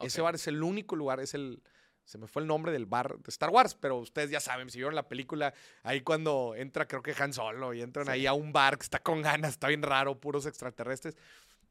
Ese 0.00 0.20
bar 0.20 0.34
es 0.34 0.46
el 0.46 0.62
único 0.62 0.94
lugar, 0.96 1.20
es 1.20 1.34
el... 1.34 1.62
Se 2.04 2.18
me 2.18 2.26
fue 2.26 2.42
el 2.42 2.48
nombre 2.48 2.72
del 2.72 2.86
bar 2.86 3.18
de 3.18 3.28
Star 3.28 3.50
Wars, 3.50 3.74
pero 3.74 3.96
ustedes 3.98 4.30
ya 4.30 4.40
saben, 4.40 4.68
si 4.70 4.78
vieron 4.78 4.94
la 4.96 5.06
película, 5.06 5.54
ahí 5.84 6.00
cuando 6.00 6.54
entra, 6.56 6.88
creo 6.88 7.02
que 7.02 7.14
Han 7.16 7.32
Solo, 7.32 7.72
y 7.72 7.82
entran 7.82 8.06
Sí. 8.06 8.12
ahí 8.12 8.26
a 8.26 8.32
un 8.32 8.52
bar 8.52 8.78
que 8.78 8.82
está 8.82 8.98
con 8.98 9.22
ganas, 9.22 9.52
está 9.52 9.68
bien 9.68 9.82
raro, 9.82 10.18
puros 10.18 10.44
extraterrestres. 10.46 11.16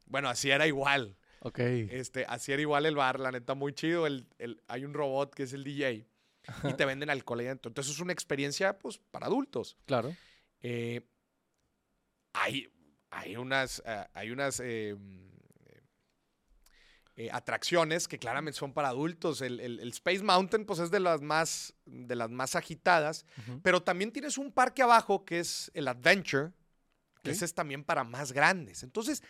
Bueno, 0.06 0.30
así 0.30 0.50
era 0.50 0.66
igual. 0.66 1.18
Ok. 1.42 1.60
Este, 1.60 2.26
así 2.26 2.54
era 2.54 2.62
igual 2.62 2.86
el 2.86 2.96
bar, 2.96 3.20
la 3.20 3.32
neta, 3.32 3.54
muy 3.54 3.74
chido. 3.74 4.08
El, 4.08 4.28
el- 4.38 4.62
hay 4.68 4.86
un 4.86 4.94
robot 4.94 5.34
que 5.34 5.44
es 5.44 5.52
el 5.54 5.64
DJ 5.66 6.06
y 6.64 6.74
te 6.74 6.86
venden 6.86 7.10
alcohol 7.10 7.40
ahí 7.40 7.48
dentro. 7.48 7.70
Entonces 7.70 7.94
es 7.94 8.00
una 8.00 8.14
experiencia, 8.14 8.78
pues, 8.80 8.98
para 9.12 9.26
adultos. 9.26 9.76
Claro. 9.86 10.16
Eh, 10.62 11.02
hay, 12.34 12.70
hay 13.12 13.36
unas, 13.36 13.82
eh, 13.86 14.06
hay 14.14 14.32
unas 14.32 14.60
eh, 14.60 14.96
eh, 17.16 17.30
atracciones 17.32 18.08
que 18.08 18.18
claramente 18.18 18.58
son 18.58 18.74
para 18.74 18.90
adultos. 18.90 19.42
El, 19.42 19.60
el- 19.60 19.80
el 19.80 19.90
Space 19.90 20.24
Mountain, 20.24 20.66
pues, 20.66 20.80
es 20.80 20.90
de 20.92 21.00
las 21.02 21.22
más, 21.22 21.74
de 21.86 22.16
las 22.16 22.30
más 22.30 22.56
agitadas. 22.56 23.26
Pero 23.62 23.82
también 23.84 24.12
tienes 24.12 24.38
un 24.38 24.52
parque 24.52 24.82
abajo 24.82 25.26
que 25.26 25.40
es 25.40 25.70
el 25.74 25.88
Adventure, 25.88 26.54
que 27.24 27.32
ese 27.32 27.46
es 27.46 27.54
también 27.54 27.84
para 27.84 28.04
más 28.06 28.32
grandes. 28.32 28.84
Entonces, 28.84 29.22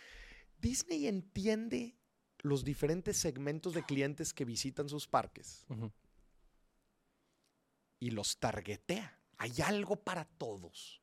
Disney 0.58 1.08
entiende 1.08 1.96
los 2.42 2.64
diferentes 2.64 3.16
segmentos 3.16 3.74
de 3.74 3.84
clientes 3.84 4.32
que 4.32 4.44
visitan 4.44 4.88
sus 4.88 5.06
parques 5.08 5.66
y 7.98 8.10
los 8.12 8.38
targetea. 8.38 9.18
Hay 9.38 9.52
algo 9.64 9.96
para 9.96 10.24
todos. 10.26 11.02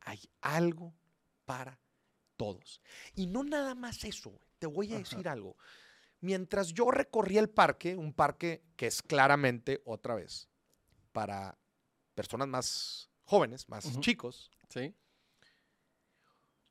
Hay 0.00 0.20
algo 0.40 0.94
para 1.46 1.80
todos. 2.38 2.80
Y 3.14 3.26
no 3.26 3.44
nada 3.44 3.74
más 3.74 4.02
eso. 4.04 4.40
Te 4.58 4.66
voy 4.66 4.88
a 4.92 4.94
Ajá. 4.96 5.00
decir 5.00 5.28
algo. 5.28 5.56
Mientras 6.20 6.72
yo 6.72 6.90
recorría 6.90 7.40
el 7.40 7.50
parque, 7.50 7.94
un 7.94 8.14
parque 8.14 8.62
que 8.76 8.86
es 8.86 9.02
claramente, 9.02 9.82
otra 9.84 10.14
vez, 10.14 10.48
para 11.12 11.58
personas 12.14 12.48
más 12.48 13.10
jóvenes, 13.24 13.68
más 13.68 14.00
chicos, 14.00 14.50
Sí. 14.70 14.94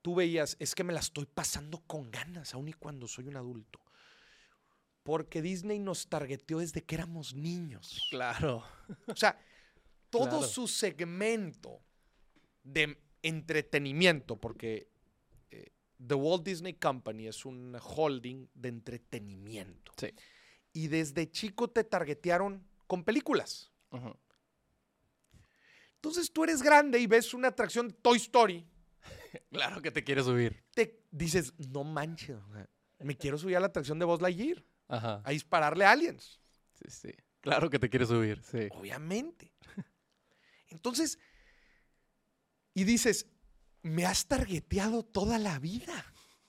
tú 0.01 0.15
veías, 0.15 0.57
es 0.59 0.73
que 0.75 0.83
me 0.83 0.93
la 0.93 0.99
estoy 0.99 1.25
pasando 1.25 1.81
con 1.85 2.09
ganas, 2.11 2.53
aun 2.53 2.67
y 2.69 2.73
cuando 2.73 3.07
soy 3.07 3.27
un 3.27 3.37
adulto. 3.37 3.79
Porque 5.03 5.41
Disney 5.41 5.79
nos 5.79 6.09
targeteó 6.09 6.59
desde 6.59 6.83
que 6.83 6.95
éramos 6.95 7.33
niños. 7.33 8.05
Claro. 8.09 8.63
O 9.07 9.15
sea, 9.15 9.39
todo 10.09 10.27
Claro. 10.39 10.43
su 10.43 10.67
segmento 10.67 11.81
de 12.63 13.01
entretenimiento, 13.21 14.35
porque 14.37 14.89
The 16.05 16.13
Walt 16.15 16.43
Disney 16.43 16.73
Company 16.73 17.27
es 17.27 17.45
un 17.45 17.75
holding 17.81 18.47
de 18.53 18.69
entretenimiento. 18.69 19.91
Sí. 19.97 20.13
Y 20.73 20.87
desde 20.87 21.29
chico 21.31 21.69
te 21.69 21.83
targetearon 21.83 22.65
con 22.85 23.03
películas. 23.03 23.71
Ujú. 23.91 24.15
Entonces 25.95 26.31
tú 26.31 26.43
eres 26.43 26.61
grande 26.61 26.99
y 26.99 27.07
ves 27.07 27.33
una 27.33 27.47
atracción 27.49 27.87
de 27.89 27.93
Toy 27.95 28.17
Story, 28.17 28.65
Claro 29.51 29.81
que 29.81 29.91
te 29.91 30.03
quieres 30.03 30.25
subir. 30.25 30.63
te 30.73 31.03
dices, 31.11 31.53
no 31.57 31.83
manches, 31.83 32.37
me 32.99 33.17
quiero 33.17 33.37
subir 33.37 33.57
a 33.57 33.59
la 33.59 33.67
atracción 33.67 33.97
de 33.99 34.05
Buzz 34.05 34.21
Lightyear, 34.21 34.63
Ajá. 34.87 35.21
a 35.25 35.31
dispararle 35.31 35.85
a 35.85 35.91
aliens. 35.91 36.39
Sí, 36.73 36.89
sí. 36.89 37.11
Claro 37.41 37.69
que 37.69 37.79
te 37.79 37.89
quieres 37.89 38.09
subir. 38.09 38.41
Sí. 38.43 38.67
Obviamente. 38.71 39.51
Entonces, 40.67 41.17
y 42.73 42.83
dices, 42.83 43.25
me 43.83 44.05
has 44.05 44.27
targeteado 44.27 45.03
toda 45.03 45.37
la 45.39 45.59
vida. 45.59 46.05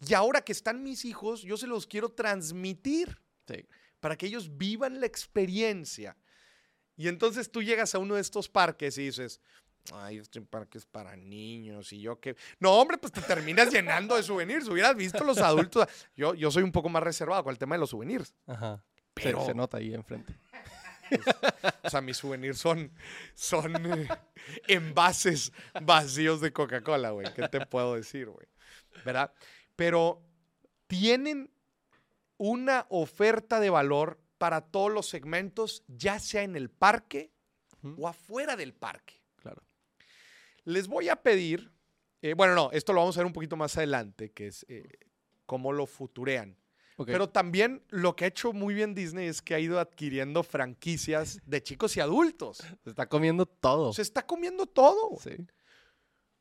Y 0.06 0.14
ahora 0.14 0.42
que 0.42 0.52
están 0.52 0.82
mis 0.82 1.04
hijos, 1.04 1.42
yo 1.42 1.56
se 1.56 1.66
los 1.66 1.86
quiero 1.86 2.10
transmitir 2.10 3.20
Sí. 3.48 3.66
para 4.00 4.16
que 4.16 4.26
ellos 4.26 4.56
vivan 4.56 5.00
la 5.00 5.06
experiencia. 5.06 6.16
Y 6.96 7.08
entonces 7.08 7.50
tú 7.50 7.62
llegas 7.62 7.94
a 7.94 7.98
uno 7.98 8.14
de 8.16 8.20
estos 8.20 8.48
parques 8.48 8.98
y 8.98 9.04
dices, 9.04 9.40
ay, 9.92 10.18
este 10.18 10.40
parque 10.42 10.78
es 10.78 10.86
para 10.86 11.16
niños 11.16 11.92
y 11.92 12.00
yo 12.00 12.20
qué... 12.20 12.36
No, 12.60 12.72
hombre, 12.74 12.98
pues 12.98 13.12
te 13.12 13.20
terminas 13.22 13.72
llenando 13.72 14.16
de 14.16 14.22
souvenirs. 14.22 14.68
Hubieras 14.68 14.94
visto 14.96 15.22
los 15.24 15.38
adultos. 15.38 15.86
Yo, 16.16 16.34
yo 16.34 16.50
soy 16.50 16.62
un 16.64 16.72
poco 16.72 16.88
más 16.88 17.02
reservado 17.02 17.42
con 17.44 17.52
el 17.52 17.58
tema 17.58 17.74
de 17.76 17.80
los 17.80 17.90
souvenirs. 17.90 18.34
Ajá. 18.46 18.84
Se- 19.16 19.22
Pero, 19.24 19.44
Se, 19.46 19.54
nota 19.54 19.78
ahí 19.78 19.94
enfrente. 19.94 20.32
O 21.82 21.90
sea, 21.90 22.00
mis 22.00 22.16
souvenirs 22.16 22.58
son, 22.58 22.90
son 23.34 23.74
eh, 23.86 24.08
envases 24.68 25.52
vacíos 25.82 26.40
de 26.40 26.52
Coca-Cola, 26.52 27.10
güey. 27.10 27.32
¿Qué 27.34 27.48
te 27.48 27.64
puedo 27.66 27.94
decir, 27.94 28.28
güey? 28.28 28.46
¿Verdad? 29.04 29.32
Pero 29.76 30.22
tienen 30.86 31.50
una 32.36 32.86
oferta 32.88 33.60
de 33.60 33.70
valor 33.70 34.20
para 34.38 34.60
todos 34.62 34.92
los 34.92 35.08
segmentos, 35.08 35.82
ya 35.88 36.18
sea 36.18 36.42
en 36.42 36.56
el 36.56 36.70
parque 36.70 37.32
o 37.96 38.08
afuera 38.08 38.56
del 38.56 38.72
parque. 38.72 39.20
Claro. 39.36 39.62
Les 40.64 40.86
voy 40.86 41.08
a 41.08 41.16
pedir, 41.16 41.72
eh, 42.22 42.34
bueno, 42.34 42.54
no, 42.54 42.70
esto 42.72 42.92
lo 42.92 43.00
vamos 43.00 43.16
a 43.16 43.20
ver 43.20 43.26
un 43.26 43.32
poquito 43.32 43.56
más 43.56 43.76
adelante, 43.76 44.30
que 44.30 44.46
es 44.48 44.64
eh, 44.68 44.88
cómo 45.46 45.72
lo 45.72 45.86
futurean. 45.86 46.56
Pero 47.06 47.28
también 47.28 47.82
lo 47.90 48.16
que 48.16 48.24
ha 48.24 48.28
hecho 48.28 48.52
muy 48.52 48.74
bien 48.74 48.94
Disney 48.94 49.28
es 49.28 49.40
que 49.40 49.54
ha 49.54 49.60
ido 49.60 49.78
adquiriendo 49.78 50.42
franquicias 50.42 51.40
de 51.46 51.62
chicos 51.62 51.96
y 51.96 52.00
adultos. 52.00 52.58
Se 52.82 52.90
está 52.90 53.08
comiendo 53.08 53.46
todo. 53.46 53.92
Se 53.92 54.02
está 54.02 54.26
comiendo 54.26 54.66
todo. 54.66 55.16
Sí. 55.20 55.30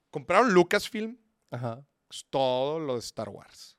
Compraron 0.09 0.53
Lucasfilm, 0.53 1.17
Ajá. 1.51 1.85
es 2.09 2.25
todo 2.29 2.79
lo 2.79 2.93
de 2.93 2.99
Star 3.01 3.29
Wars. 3.29 3.77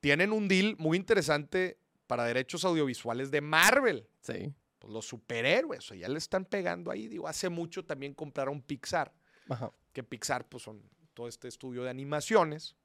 Tienen 0.00 0.32
un 0.32 0.48
deal 0.48 0.76
muy 0.78 0.96
interesante 0.96 1.78
para 2.06 2.24
derechos 2.24 2.64
audiovisuales 2.64 3.30
de 3.30 3.40
Marvel. 3.40 4.08
Sí. 4.20 4.54
Pues 4.78 4.92
los 4.92 5.06
superhéroes, 5.06 5.80
o 5.80 5.88
sea, 5.88 5.96
ya 5.96 6.08
le 6.08 6.18
están 6.18 6.44
pegando 6.44 6.90
ahí. 6.90 7.08
Digo, 7.08 7.26
hace 7.26 7.48
mucho 7.48 7.84
también 7.84 8.14
compraron 8.14 8.62
Pixar, 8.62 9.12
Ajá. 9.48 9.72
que 9.92 10.02
Pixar, 10.04 10.48
pues 10.48 10.62
son 10.62 10.82
todo 11.14 11.26
este 11.28 11.48
estudio 11.48 11.82
de 11.82 11.90
animaciones. 11.90 12.76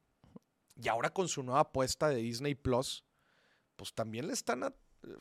Y 0.81 0.87
ahora 0.87 1.11
con 1.11 1.27
su 1.27 1.43
nueva 1.43 1.61
apuesta 1.61 2.09
de 2.09 2.15
Disney 2.17 2.55
Plus, 2.55 3.03
pues 3.75 3.93
también 3.93 4.27
le 4.27 4.33
están, 4.33 4.63
a- 4.63 4.73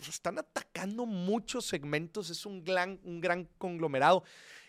están 0.09 0.39
atacando 0.39 1.05
muchos 1.07 1.67
segmentos. 1.67 2.31
Es 2.31 2.47
un 2.47 2.65
gran, 2.65 3.01
un 3.05 3.21
gran 3.21 3.45
conglomerado. 3.59 4.25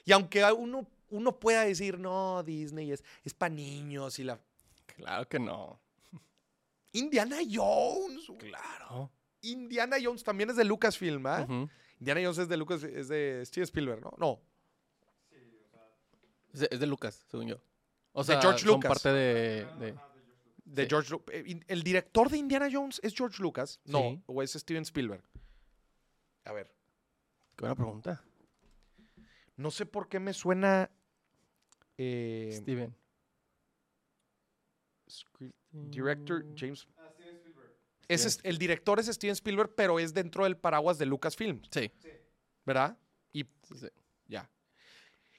Y 0.05 0.11
aunque 0.11 0.43
uno, 0.51 0.87
uno 1.09 1.39
pueda 1.39 1.63
decir, 1.65 1.97
no, 1.99 2.43
Disney 2.43 2.91
es, 2.91 3.03
es 3.23 3.33
para 3.33 3.53
niños 3.53 4.19
y 4.19 4.23
la. 4.25 4.39
Claro 4.85 5.27
que 5.27 5.39
no. 5.39 5.79
Indiana 6.91 7.37
Jones. 7.49 8.27
Claro. 8.39 9.11
Indiana 9.41 9.97
Jones 10.01 10.23
también 10.23 10.49
es 10.49 10.55
de 10.55 10.63
Lucasfilm, 10.65 11.25
¿ah? 11.27 11.45
Indiana 11.99 12.21
Jones 12.23 12.37
es 12.39 12.47
de 12.49 12.57
Lucas, 12.57 12.83
es 12.83 13.07
de 13.07 13.41
Steven 13.45 13.63
Spielberg, 13.63 14.01
¿no? 14.01 14.13
No. 14.17 14.41
es, 16.53 16.59
de, 16.61 16.67
es 16.71 16.79
de 16.79 16.87
Lucas, 16.87 17.25
según 17.29 17.47
yo. 17.47 17.57
O 18.13 18.23
De 18.23 18.27
sea, 18.33 18.41
George 18.41 18.59
son 18.59 18.67
Lucas. 18.75 18.89
parte 18.89 19.09
de... 19.09 19.65
de- 19.79 19.95
De 20.73 20.83
Sí. 20.83 20.89
George 20.89 21.15
eh, 21.31 21.59
El 21.67 21.83
director 21.83 22.29
de 22.29 22.37
Indiana 22.37 22.67
Jones 22.71 22.99
es 23.03 23.13
George 23.15 23.41
Lucas. 23.41 23.79
No, 23.85 23.99
Sí. 23.99 24.21
o 24.25 24.41
es 24.41 24.53
Steven 24.53 24.81
Spielberg. 24.83 25.23
A 26.45 26.51
ver, 26.53 26.67
Qué 27.55 27.61
buena 27.61 27.75
pregunta. 27.75 28.23
no 29.57 29.69
sé 29.71 29.85
por 29.85 30.09
qué 30.09 30.19
me 30.19 30.33
suena. 30.33 30.89
eh, 31.97 32.49
Steven. 32.53 32.95
Director 35.71 36.43
Mm. 36.43 36.55
James. 36.57 36.87
Ese 38.07 38.27
es- 38.27 38.39
el 38.43 38.57
director 38.57 38.99
es 38.99 39.05
Steven 39.07 39.33
Spielberg, 39.33 39.73
pero 39.75 39.99
es 39.99 40.13
dentro 40.13 40.43
del 40.43 40.57
paraguas 40.57 40.97
de 40.97 41.05
Lucasfilm, 41.05 41.61
Sí. 41.71 41.91
¿verdad? 42.65 42.97
Y 43.31 43.43
sí, 43.43 43.75
sí. 43.75 43.87
ya. 44.27 44.49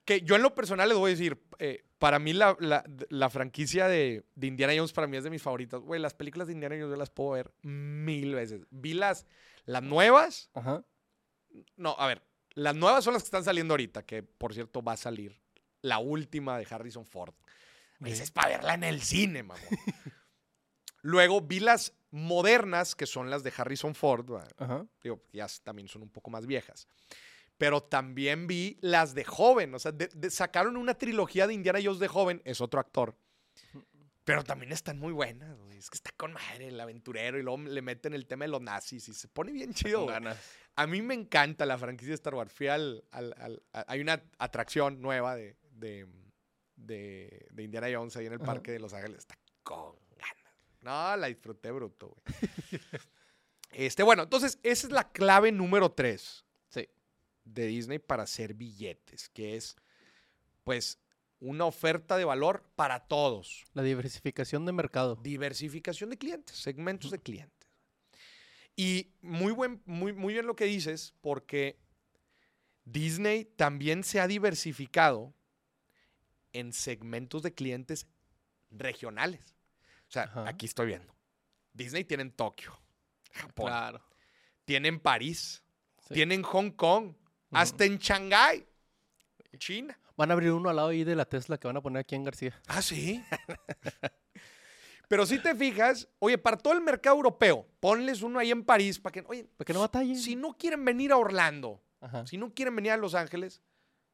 Que 0.05 0.21
yo 0.23 0.37
en 0.37 0.43
lo 0.43 0.55
personal 0.55 0.89
les 0.89 0.97
voy 0.99 1.11
a 1.11 1.15
decir, 1.15 1.41
eh, 1.59 1.85
para 2.05 2.19
mí 2.19 2.35
la, 2.35 2.55
la- 2.61 2.85
la 3.09 3.31
franquicia 3.31 3.89
de, 3.89 4.27
de 4.35 4.47
Indiana 4.47 4.75
Jones 4.77 4.93
para 4.93 5.07
mí 5.07 5.17
es 5.17 5.25
de 5.25 5.31
mis 5.31 5.41
favoritas. 5.41 5.81
Güey, 5.81 5.99
las 6.03 6.13
películas 6.13 6.47
de 6.49 6.53
Indiana 6.53 6.75
Jones 6.75 6.91
yo 6.91 6.97
las 6.97 7.09
puedo 7.09 7.31
ver 7.31 7.51
mil 7.63 8.35
veces. 8.35 8.67
Vi 8.69 8.93
las, 8.93 9.27
las 9.65 9.83
nuevas. 9.83 10.51
Ajá. 10.53 10.85
No, 11.77 11.97
a 11.99 12.07
ver, 12.07 12.23
las 12.53 12.77
nuevas 12.77 13.05
son 13.05 13.15
las 13.15 13.23
que 13.23 13.29
están 13.29 13.43
saliendo 13.45 13.73
ahorita, 13.73 14.03
que 14.05 14.23
por 14.23 14.53
cierto 14.53 14.83
va 14.83 14.93
a 14.93 14.97
salir 14.99 15.41
la 15.81 15.99
última 15.99 16.59
de 16.59 16.67
Harrison 16.69 17.07
Ford. 17.07 17.33
Esa 18.05 18.23
es 18.23 18.31
para 18.31 18.49
verla 18.49 18.75
en 18.75 18.85
el 18.85 19.01
cine, 19.01 19.43
mamón. 19.43 19.65
Luego 21.01 21.41
vi 21.41 21.61
las 21.61 21.95
modernas, 22.11 22.95
que 22.95 23.07
son 23.07 23.31
las 23.31 23.43
de 23.43 23.53
Harrison 23.57 23.95
Ford. 23.95 24.27
Digo, 25.03 25.23
ya 25.33 25.47
también 25.63 25.89
son 25.89 26.03
un 26.03 26.11
poco 26.11 26.31
más 26.31 26.47
viejas. 26.47 26.87
Pero 27.59 27.83
también 27.83 28.47
vi 28.47 28.79
las 28.81 29.15
de 29.15 29.25
joven. 29.25 29.75
O 29.75 29.79
sea, 29.79 29.93
de- 29.93 30.09
de- 30.09 30.31
sacaron 30.31 30.77
una 30.77 30.95
trilogía 30.95 31.47
de 31.47 31.55
Indiana 31.55 31.79
Jones 31.83 32.01
de 32.01 32.09
joven. 32.09 32.43
Es 32.45 32.61
otro 32.61 32.81
actor. 32.81 33.17
Pero 34.25 34.43
también 34.43 34.73
están 34.73 34.99
muy 34.99 35.13
buenas. 35.13 35.57
güey. 35.59 35.77
Es 35.79 35.91
que 35.91 35.97
está 35.97 36.11
con 36.17 36.33
madre 36.33 36.69
el 36.69 36.81
aventurero. 36.81 37.39
Y 37.39 37.43
luego 37.43 37.59
le 37.63 37.83
meten 37.83 38.15
el 38.15 38.27
tema 38.27 38.45
de 38.47 38.51
los 38.51 38.61
nazis. 38.63 39.09
Y 39.09 39.15
se 39.15 39.29
pone 39.29 39.53
bien 39.53 39.73
chido. 39.75 40.07
A 40.77 40.87
mí 40.87 41.03
me 41.03 41.15
encanta 41.15 41.65
la 41.67 41.79
franquicia 41.79 42.09
de 42.11 42.15
Star 42.15 42.35
Wars. 42.35 42.53
Fui 42.53 42.67
al. 42.69 43.05
al- 43.13 43.35
al- 43.39 43.63
a- 43.73 43.85
hay 43.87 44.01
una 44.01 44.23
atracción 44.39 45.01
nueva 45.01 45.37
de, 45.37 45.57
de, 45.73 46.07
de- 46.77 47.47
de 47.53 47.63
Indiana 47.63 47.87
Jones 47.93 48.17
ahí 48.17 48.27
en 48.27 48.33
el 48.33 48.39
Ajá. 48.43 48.47
parque 48.47 48.73
de 48.73 48.81
Los 48.81 48.93
Ángeles. 48.95 49.19
Está 49.19 49.39
con 49.63 49.95
ganas. 50.17 50.55
No, 50.81 51.17
la 51.17 51.27
disfruté 51.29 51.71
bruto, 51.71 52.09
güey. 52.09 52.25
este, 53.73 54.03
bueno, 54.03 54.23
entonces, 54.25 54.59
esa 54.63 54.87
es 54.87 54.93
la 54.93 55.11
clave 55.13 55.53
número 55.53 55.93
tres. 55.93 56.44
De 57.45 57.67
Disney 57.67 57.99
para 57.99 58.23
hacer 58.25 58.55
billetes, 58.55 59.29
que 59.29 59.57
es, 59.57 59.77
pues, 60.63 60.99
una 61.41 61.67
oferta 61.67 62.17
de 62.17 62.25
valor 62.25 62.69
para 62.75 63.01
todos. 63.07 63.65
La 63.75 63.83
diversificación 63.83 64.65
de 64.65 64.73
mercado. 64.73 65.17
Diversificación 65.17 66.11
de 66.11 66.19
clientes, 66.19 66.57
segmentos 66.57 67.11
de 67.11 67.19
clientes. 67.21 67.69
Y 68.77 69.13
muy, 69.21 69.53
buen, 69.53 69.83
muy, 69.85 70.13
muy 70.13 70.33
bien 70.33 70.47
lo 70.47 70.57
que 70.57 70.65
dices, 70.65 71.15
porque 71.21 71.79
Disney 72.85 73.45
también 73.45 74.05
se 74.05 74.21
ha 74.21 74.27
diversificado 74.27 75.35
en 76.53 76.73
segmentos 76.73 77.43
de 77.43 77.53
clientes 77.53 78.07
regionales. 78.71 79.55
O 80.09 80.13
sea, 80.13 80.25
Ajá. 80.25 80.49
aquí 80.49 80.67
estoy 80.67 80.87
viendo. 80.87 81.15
Disney 81.73 82.05
tiene 82.05 82.23
en 82.23 82.33
Tokio, 82.33 82.79
Japón, 83.33 83.67
Claro. 83.67 84.05
tiene 84.65 84.89
en 84.89 85.01
París, 85.01 85.63
Sí. 86.09 86.15
tiene 86.15 86.35
en 86.35 86.43
Hong 86.43 86.71
Kong, 86.71 87.15
hasta 87.55 87.85
en 87.85 87.99
Shanghái, 87.99 88.67
China. 89.59 89.99
Van 90.17 90.31
a 90.31 90.35
abrir 90.35 90.53
uno 90.53 90.69
al 90.71 90.77
lado 90.77 90.89
ahí 90.89 91.03
de 91.05 91.17
la 91.17 91.25
Tesla 91.25 91.59
que 91.59 91.67
van 91.67 91.77
a 91.77 91.81
poner 91.83 92.01
aquí 92.01 92.15
en 92.15 92.25
García. 92.25 92.61
Ah, 92.69 92.83
sí. 92.83 93.23
Pero 95.09 95.27
si 95.27 95.39
te 95.39 95.55
fijas, 95.55 96.09
oye, 96.19 96.39
para 96.39 96.57
todo 96.57 96.73
el 96.73 96.81
mercado 96.81 97.17
europeo, 97.17 97.67
ponles 97.81 98.23
uno 98.23 98.39
ahí 98.39 98.51
en 98.51 98.65
París 98.65 98.99
para 98.99 99.13
que, 99.13 99.25
oye, 99.29 99.45
Para 99.57 99.67
que 99.67 99.73
no 99.73 99.81
batallen. 99.81 100.17
si 100.17 100.35
no 100.35 100.57
quieren 100.57 100.85
venir 100.85 101.13
a 101.13 101.17
Orlando, 101.19 101.83
Ajá. 102.01 102.27
si 102.27 102.39
no 102.39 102.53
quieren 102.55 102.75
venir 102.75 102.93
a 102.93 102.97
Los 102.97 103.15
Ángeles 103.15 103.61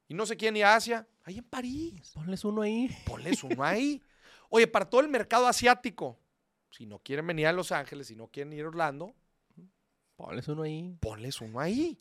y 0.08 0.14
no 0.14 0.26
se 0.26 0.36
quieren 0.36 0.56
ir 0.56 0.64
a 0.64 0.74
Asia, 0.74 1.06
ahí 1.24 1.38
en 1.38 1.44
París, 1.44 2.10
Ponles 2.12 2.44
uno 2.44 2.62
ahí. 2.62 2.90
ponles 3.06 3.42
uno 3.44 3.62
ahí. 3.62 4.02
Oye, 4.48 4.66
para 4.66 4.84
todo 4.90 5.00
el 5.00 5.08
mercado 5.08 5.46
asiático, 5.46 6.18
si 6.72 6.86
no 6.86 6.98
quieren 6.98 7.26
venir 7.26 7.46
a 7.46 7.52
Los 7.52 7.70
Ángeles, 7.72 8.08
si 8.08 8.16
no 8.16 8.26
quieren 8.26 8.52
ir 8.52 8.64
a 8.64 8.68
Orlando, 8.68 9.14
Ponles 10.16 10.48
uno 10.48 10.64
ahí. 10.64 10.96
ponles 11.00 11.40
uno 11.40 11.60
ahí. 11.60 11.98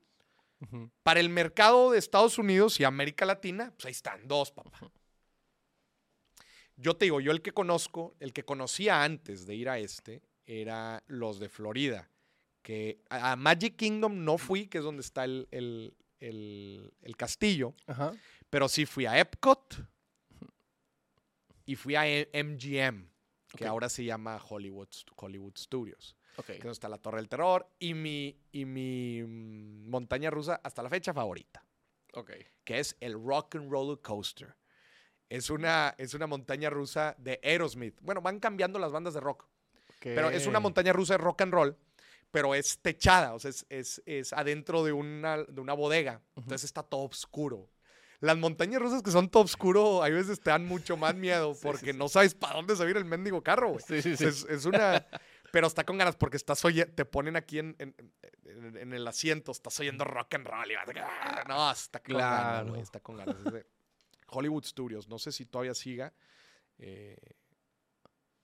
Para 1.04 1.20
el 1.20 1.30
mercado 1.30 1.92
de 1.92 2.00
Estados 2.00 2.38
Unidos 2.38 2.80
y 2.80 2.84
América 2.84 3.26
Latina, 3.26 3.72
pues 3.76 3.86
ahí 3.86 3.92
están 3.92 4.28
dos, 4.28 4.52
papá. 4.52 4.92
Yo 6.76 6.96
te 6.96 7.06
digo, 7.06 7.20
yo 7.22 7.32
el 7.32 7.42
que 7.42 7.52
conozco, 7.52 8.16
el 8.20 8.34
que 8.34 8.44
conocía 8.44 9.04
antes 9.04 9.46
de 9.46 9.56
ir 9.56 9.70
a 9.70 9.80
este, 9.80 10.22
era 10.46 11.04
los 11.08 11.40
de 11.40 11.50
Florida. 11.50 12.10
Que 12.62 13.02
a 13.10 13.36
Magic 13.36 13.76
Kingdom 13.78 14.24
no 14.24 14.38
fui, 14.38 14.68
que 14.68 14.78
es 14.80 14.84
donde 14.84 15.02
está 15.02 15.24
el, 15.26 15.48
el- 15.52 15.94
el- 16.20 16.94
el 17.02 17.16
castillo, 17.18 17.74
Ajá. 17.88 18.14
pero 18.50 18.68
sí 18.68 18.86
fui 18.86 19.06
a 19.06 19.18
Epcot 19.18 19.78
y 21.66 21.76
fui 21.76 21.96
a 21.96 22.08
E- 22.08 22.30
MGM, 22.34 23.08
que 23.56 23.64
Ok. 23.64 23.70
ahora 23.70 23.88
se 23.90 24.04
llama 24.04 24.38
Hollywood, 24.50 24.90
Hollywood 25.16 25.56
Studios 25.58 26.16
Ok. 26.40 26.46
que 26.60 26.70
está 26.70 26.90
la 26.90 26.98
Torre 26.98 27.18
del 27.18 27.30
Terror, 27.30 27.68
y 27.80 27.94
mi, 27.94 28.40
y 28.52 28.66
mi 28.66 29.22
mm, 29.24 29.90
montaña 29.90 30.30
rusa 30.30 30.60
hasta 30.64 30.82
la 30.84 30.90
fecha 30.90 31.14
favorita, 31.14 31.64
Ok. 32.14 32.32
que 32.64 32.80
es 32.80 32.96
el 33.00 33.14
Rock 33.14 33.56
and 33.56 33.72
Roller 33.72 34.00
Coaster. 34.02 34.56
Es 35.30 35.50
una, 35.52 35.94
es 36.00 36.14
una 36.16 36.26
montaña 36.26 36.70
rusa 36.72 37.16
de 37.20 37.40
Aerosmith. 37.44 38.00
Bueno, 38.02 38.22
van 38.22 38.40
cambiando 38.40 38.80
las 38.80 38.92
bandas 38.92 39.14
de 39.14 39.20
rock, 39.20 39.46
pero 40.00 40.30
es 40.32 40.48
una 40.48 40.60
montaña 40.60 40.92
rusa 40.94 41.14
de 41.14 41.18
rock 41.20 41.42
and 41.42 41.54
roll, 41.54 41.78
pero 42.32 42.56
es 42.56 42.80
techada, 42.80 43.34
o 43.34 43.40
sea, 43.40 43.50
es, 43.50 43.66
es- 43.70 44.02
es 44.06 44.34
adentro 44.34 44.84
de 44.84 44.92
una, 44.92 45.38
de 45.44 45.62
una 45.62 45.74
bodega, 45.74 46.22
entonces 46.36 46.64
está 46.64 46.82
todo 46.84 47.02
oscuro. 47.02 47.70
Las 48.22 48.38
montañas 48.38 48.82
rusas 48.82 49.02
que 49.02 49.12
son 49.12 49.30
todo 49.30 49.44
oscuro, 49.44 50.04
a 50.04 50.10
veces 50.10 50.42
te 50.42 50.50
dan 50.50 50.66
mucho 50.66 50.98
más 50.98 51.16
miedo 51.16 51.54
porque 51.62 51.94
no 51.94 52.10
sabes 52.10 52.34
para 52.36 52.56
dónde 52.56 52.76
se 52.76 52.82
va 52.84 52.88
a 52.88 52.92
ir 52.92 52.98
el 52.98 53.06
mendigo 53.06 53.42
carro, 53.44 53.70
güey. 53.70 53.84
Sí, 53.88 54.02
sí, 54.02 54.18
sí. 54.18 54.26
Es, 54.26 54.46
es 54.50 54.66
una. 54.66 55.06
Pero 55.52 55.68
está 55.68 55.84
con 55.86 55.98
ganas 55.98 56.16
porque 56.16 56.38
estás 56.38 56.64
oye, 56.66 56.86
te 56.86 57.06
ponen 57.06 57.36
aquí 57.36 57.60
en, 57.60 57.76
en- 57.80 57.96
en- 58.46 58.78
en 58.78 58.94
el 58.94 59.08
asiento, 59.08 59.52
estás 59.52 59.80
oyendo 59.80 60.04
rock 60.04 60.36
and 60.36 60.48
roll 60.48 60.72
y 60.72 60.76
vas 60.76 60.86
"Ah", 61.04 61.44
No, 61.48 61.72
está 61.72 62.00
con 62.00 62.18
ganas, 62.18 62.40
Claro. 62.52 62.70
güey, 62.70 62.82
Está 62.82 63.00
con 63.00 63.16
ganas. 63.18 63.36
Es 63.38 63.54
de 63.54 63.66
Hollywood 64.28 64.64
Studios. 64.64 65.08
No 65.08 65.18
sé 65.20 65.32
si 65.32 65.46
todavía 65.46 65.74
siga. 65.74 66.14
Eh, 66.78 67.18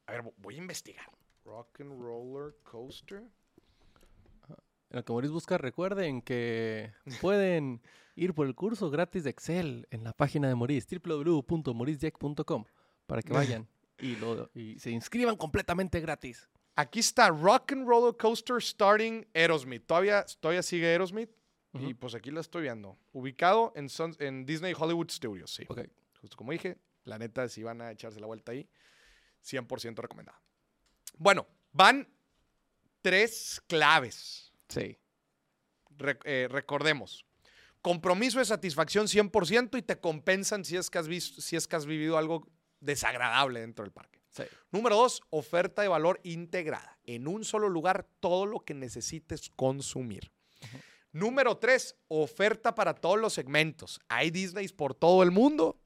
a 0.08 0.12
ver, 0.13 0.24
vo- 0.24 0.34
voy 0.38 0.56
a 0.56 0.58
investigar. 0.60 1.06
Rock 1.44 1.82
and 1.82 1.91
Roller 2.02 2.56
Coaster. 2.63 3.20
En 4.89 4.98
lo 4.98 5.04
que 5.04 5.12
Maurice 5.13 5.32
busca, 5.34 5.58
recuerden 5.58 6.22
que 6.22 6.91
pueden 7.22 7.82
ir 8.15 8.34
por 8.34 8.48
el 8.48 8.56
curso 8.56 8.89
gratis 8.89 9.24
de 9.26 9.30
Excel 9.32 9.88
en 9.91 10.04
la 10.04 10.13
página 10.13 10.48
de 10.48 10.56
Maurice, 10.56 11.00
www.mauricejack.com, 11.00 12.65
para 13.06 13.22
que 13.22 13.34
vayan 13.63 13.68
y, 14.00 14.15
lo, 14.15 14.50
y 14.54 14.80
se 14.80 14.91
inscriban 14.91 15.36
completamente 15.36 16.00
gratis. 16.00 16.48
Aquí 16.75 16.99
está 16.99 17.29
Rock 17.29 17.71
and 17.71 17.88
Roller 17.88 18.15
Coaster 18.17 18.61
starting 18.61 19.25
Aerosmith. 19.33 19.85
Todavía, 19.85 20.25
todavía 20.39 20.61
sigue 20.63 20.88
Aerosmith. 20.88 21.29
Y 21.73 21.77
Ujú. 21.88 21.95
pues 21.99 22.15
aquí 22.15 22.31
la 22.31 22.39
estoy 22.41 22.63
viendo. 22.63 22.97
Ubicado 23.11 23.73
en, 23.75 23.89
Sun- 23.89 24.15
en 24.19 24.45
Disney 24.45 24.73
Hollywood 24.77 25.09
Studios, 25.09 25.53
sí. 25.53 25.63
Ok. 25.67 25.81
Justo 26.21 26.38
como 26.38 26.51
dije, 26.53 26.77
la 27.03 27.17
neta, 27.17 27.47
si 27.49 27.63
van 27.63 27.81
a 27.81 27.91
echarse 27.91 28.19
la 28.19 28.27
vuelta 28.27 28.51
ahí, 28.53 28.67
100% 29.43 29.97
recomendado. 30.01 30.38
Bueno, 31.17 31.47
van 31.73 32.07
tres 33.01 33.61
claves. 33.67 34.51
Sí. 34.69 34.97
Re- 35.97 36.19
eh, 36.23 36.47
recordemos. 36.49 37.25
Compromiso 37.81 38.39
de 38.39 38.45
satisfacción 38.45 39.07
100% 39.07 39.77
y 39.77 39.81
te 39.81 39.99
compensan 39.99 40.65
si 40.65 40.75
es, 40.77 40.89
que 40.89 40.97
has 40.97 41.07
visto, 41.07 41.41
si 41.41 41.55
es 41.55 41.67
que 41.67 41.75
has 41.75 41.85
vivido 41.85 42.17
algo 42.17 42.47
desagradable 42.79 43.59
dentro 43.61 43.83
del 43.83 43.91
parque. 43.93 44.21
Sí. 44.36 44.43
Número 44.71 44.95
dos, 44.95 45.21
oferta 45.30 45.82
de 45.82 45.88
valor 45.88 46.19
integrada. 46.24 46.98
En 47.06 47.28
un 47.28 47.45
solo 47.45 47.69
lugar, 47.69 48.06
todo 48.19 48.45
lo 48.45 48.60
que 48.60 48.74
necesites 48.74 49.50
consumir. 49.56 50.32
Número 51.12 51.58
tres, 51.58 51.95
oferta 52.10 52.76
para 52.76 52.93
todos 52.93 53.17
los 53.17 53.32
segmentos. 53.32 54.02
Hay 54.10 54.32
Disneys 54.32 54.74
por 54.74 54.93
todo 54.93 55.24
el 55.24 55.32
mundo 55.32 55.80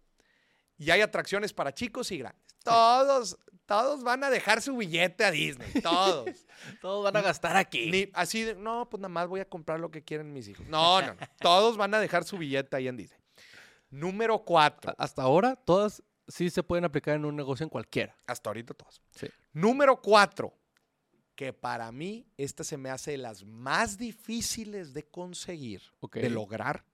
y 0.78 0.90
hay 0.90 1.02
atracciones 1.02 1.54
para 1.54 1.72
chicos 1.74 2.12
y 2.12 2.18
grandes. 2.18 2.56
Todos, 2.64 3.38
todos 3.68 4.04
van 4.04 4.24
a 4.24 4.32
dejar 4.32 4.64
su 4.64 4.76
billete 4.76 5.24
a 5.24 5.30
Disney. 5.30 5.72
Todos. 5.84 6.48
Todos 6.82 7.04
van 7.04 7.16
a 7.18 7.22
gastar 7.22 7.56
aquí. 7.56 7.92
Ni 7.92 8.10
así 8.14 8.44
de, 8.44 8.56
no, 8.56 8.90
pues 8.90 9.00
nada 9.00 9.10
más 9.10 9.28
voy 9.28 9.42
a 9.42 9.46
comprar 9.46 9.80
lo 9.80 9.92
que 9.92 10.04
quieren 10.04 10.34
mis 10.34 10.48
hijos. 10.48 10.66
No, 10.68 11.00
no, 11.02 11.14
no. 11.14 11.20
Todos 11.40 11.78
van 11.78 11.94
a 11.94 12.00
dejar 12.00 12.24
su 12.24 12.40
billete 12.40 12.76
ahí 12.76 12.88
en 12.88 12.98
Disney. 12.98 13.20
Número 13.92 14.40
cuatro. 14.40 14.96
Hasta 14.98 15.22
ahora, 15.22 15.56
todas 15.56 16.02
sí 16.30 16.50
se 16.50 16.64
pueden 16.64 16.86
aplicar 16.86 17.16
en 17.16 17.26
un 17.26 17.36
negocio 17.36 17.64
en 17.64 17.70
cualquiera. 17.70 18.18
Hasta 18.28 18.50
ahorita 18.50 18.74
todos. 18.74 19.02
Sí. 19.12 19.28
Número 19.52 20.02
cuatro, 20.02 20.58
que 21.36 21.54
para 21.54 21.92
mí 21.92 22.26
esta 22.38 22.64
se 22.64 22.78
me 22.78 22.90
hace 22.90 23.12
de 23.12 23.18
las 23.18 23.44
más 23.44 23.98
difíciles 23.98 24.94
de 24.94 25.04
conseguir, 25.04 25.82
de 26.14 26.30
lograr, 26.30 26.86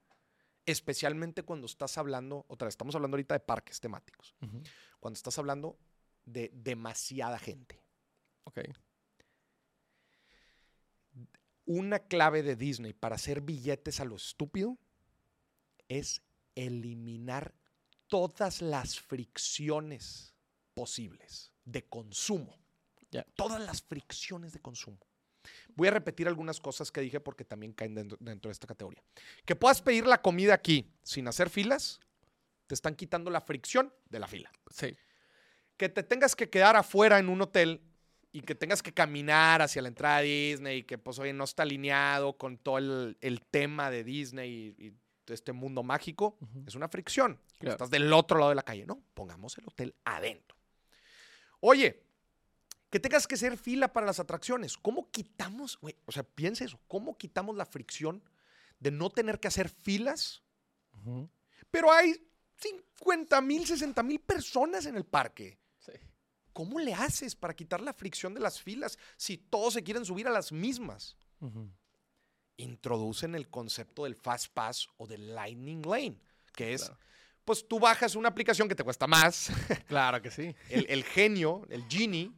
especialmente 0.65 1.43
cuando 1.43 1.65
estás 1.65 1.97
hablando, 1.97 2.45
otra 2.47 2.65
vez, 2.65 2.73
estamos 2.73 2.95
hablando 2.95 3.15
ahorita 3.15 3.35
de 3.35 3.39
parques 3.39 3.79
temáticos, 3.79 4.35
cuando 4.99 5.17
estás 5.17 5.37
hablando 5.37 5.77
de 6.25 6.51
demasiada 6.53 7.37
gente. 7.37 7.83
Ok. 8.45 8.61
Una 11.65 11.99
clave 11.99 12.43
de 12.43 12.55
Disney 12.55 12.93
para 12.93 13.15
hacer 13.15 13.41
billetes 13.41 13.99
a 13.99 14.05
lo 14.05 14.15
estúpido 14.15 14.77
es 15.87 16.21
eliminar 16.53 17.55
todas 18.07 18.61
las 18.61 18.99
fricciones 18.99 20.33
posibles 20.73 21.51
de 21.63 21.85
consumo. 21.85 22.57
Todas 23.35 23.61
las 23.61 23.81
fricciones 23.81 24.51
de 24.51 24.59
consumo. 24.59 24.99
Voy 25.75 25.87
a 25.87 25.91
repetir 25.91 26.27
algunas 26.27 26.59
cosas 26.59 26.91
que 26.91 27.01
dije 27.01 27.19
porque 27.19 27.45
también 27.45 27.71
caen 27.71 27.95
dentro, 27.95 28.17
dentro 28.19 28.49
de 28.49 28.53
esta 28.53 28.67
categoría. 28.67 29.01
Que 29.45 29.55
puedas 29.55 29.81
pedir 29.81 30.05
la 30.05 30.21
comida 30.21 30.53
aquí 30.53 30.91
sin 31.03 31.27
hacer 31.27 31.49
filas, 31.49 31.99
te 32.67 32.73
están 32.73 32.95
quitando 32.95 33.29
la 33.29 33.41
fricción 33.41 33.93
de 34.09 34.19
la 34.19 34.27
fila. 34.27 34.51
Sí. 34.69 34.97
Que 35.77 35.87
te 35.87 36.03
tengas 36.03 36.35
que 36.35 36.49
quedar 36.49 36.75
afuera 36.75 37.19
en 37.19 37.29
un 37.29 37.41
hotel 37.41 37.81
y 38.31 38.41
que 38.41 38.55
tengas 38.55 38.81
que 38.83 38.93
caminar 38.93 39.61
hacia 39.61 39.81
la 39.81 39.87
entrada 39.87 40.19
de 40.19 40.25
Disney 40.25 40.77
y 40.79 40.83
que 40.83 40.97
pues 40.97 41.19
oye, 41.19 41.31
no 41.31 41.45
está 41.45 41.63
alineado 41.63 42.37
con 42.37 42.57
todo 42.57 42.79
el, 42.79 43.17
el 43.21 43.41
tema 43.43 43.89
de 43.89 44.03
Disney 44.03 44.75
y, 44.77 44.87
y 44.87 44.93
este 45.33 45.53
mundo 45.53 45.83
mágico, 45.83 46.37
es 46.67 46.75
una 46.75 46.87
fricción. 46.87 47.39
Claro. 47.59 47.73
Estás 47.75 47.89
del 47.89 48.11
otro 48.13 48.37
lado 48.37 48.49
de 48.49 48.55
la 48.55 48.63
calle, 48.63 48.85
¿no? 48.85 49.01
Pongamos 49.13 49.57
el 49.57 49.65
hotel 49.67 49.95
adentro. 50.03 50.57
Oye, 51.59 52.03
que 52.89 52.99
tengas 52.99 53.27
que 53.27 53.35
hacer 53.35 53.57
fila 53.57 53.91
para 53.91 54.05
las 54.05 54.19
atracciones. 54.19 54.77
¿Cómo 54.77 55.09
quitamos, 55.11 55.77
güey? 55.79 55.95
O 56.05 56.11
sea, 56.11 56.23
piensa 56.23 56.63
eso. 56.65 56.79
¿Cómo 56.87 57.17
quitamos 57.17 57.55
la 57.55 57.65
fricción 57.65 58.23
de 58.79 58.91
no 58.91 59.09
tener 59.09 59.39
que 59.39 59.47
hacer 59.47 59.69
filas? 59.69 60.43
Pero 61.71 61.91
hay 61.91 62.15
50 62.57 63.41
mil, 63.41 63.65
60 63.67 64.01
mil 64.03 64.19
personas 64.19 64.85
en 64.85 64.95
el 64.95 65.05
parque. 65.05 65.59
Sí. 65.79 65.91
¿Cómo 66.53 66.79
le 66.79 66.93
haces 66.93 67.35
para 67.35 67.53
quitar 67.53 67.81
la 67.81 67.93
fricción 67.93 68.33
de 68.33 68.39
las 68.39 68.61
filas 68.61 68.97
si 69.17 69.37
todos 69.37 69.73
se 69.73 69.83
quieren 69.83 70.05
subir 70.05 70.27
a 70.27 70.31
las 70.31 70.51
mismas? 70.51 71.17
Introducen 72.57 73.35
el 73.35 73.49
concepto 73.49 74.05
del 74.05 74.15
Fast 74.15 74.53
Pass 74.53 74.87
o 74.97 75.05
del 75.05 75.35
Lightning 75.35 75.81
Lane, 75.81 76.21
que 76.53 76.73
es, 76.73 76.83
Claro. 76.83 76.99
Pues 77.45 77.67
tú 77.67 77.79
bajas 77.79 78.15
una 78.15 78.27
aplicación 78.29 78.67
que 78.67 78.75
te 78.75 78.83
cuesta 78.83 79.07
más, 79.07 79.49
Claro 79.87 80.21
que 80.21 80.31
sí. 80.31 80.55
el, 80.69 80.85
el 80.89 81.03
genio, 81.03 81.61
el 81.69 81.85
Genie, 81.87 82.31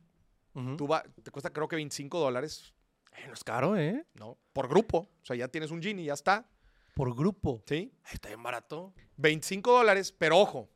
tú 0.77 0.87
va- 0.87 1.03
te 1.23 1.31
cuesta 1.31 1.51
creo 1.51 1.67
que 1.67 1.75
25 1.75 2.19
dólares, 2.19 2.73
Eh, 3.15 3.23
no 3.27 3.33
es 3.33 3.43
caro, 3.43 3.75
¿eh? 3.77 4.05
¿no? 4.15 4.37
Por 4.53 4.67
grupo, 4.67 5.09
o 5.21 5.25
sea, 5.25 5.35
ya 5.35 5.47
tienes 5.47 5.71
un 5.71 5.81
Genie, 5.81 6.05
ya 6.05 6.13
está, 6.13 6.45
Por 6.93 7.15
grupo. 7.15 7.63
¿sí? 7.67 7.91
Ay, 8.03 8.11
Está 8.15 8.29
bien 8.29 8.43
barato. 8.43 8.93
25 9.17 9.71
dólares, 9.71 10.11
pero 10.11 10.37
ojo, 10.39 10.69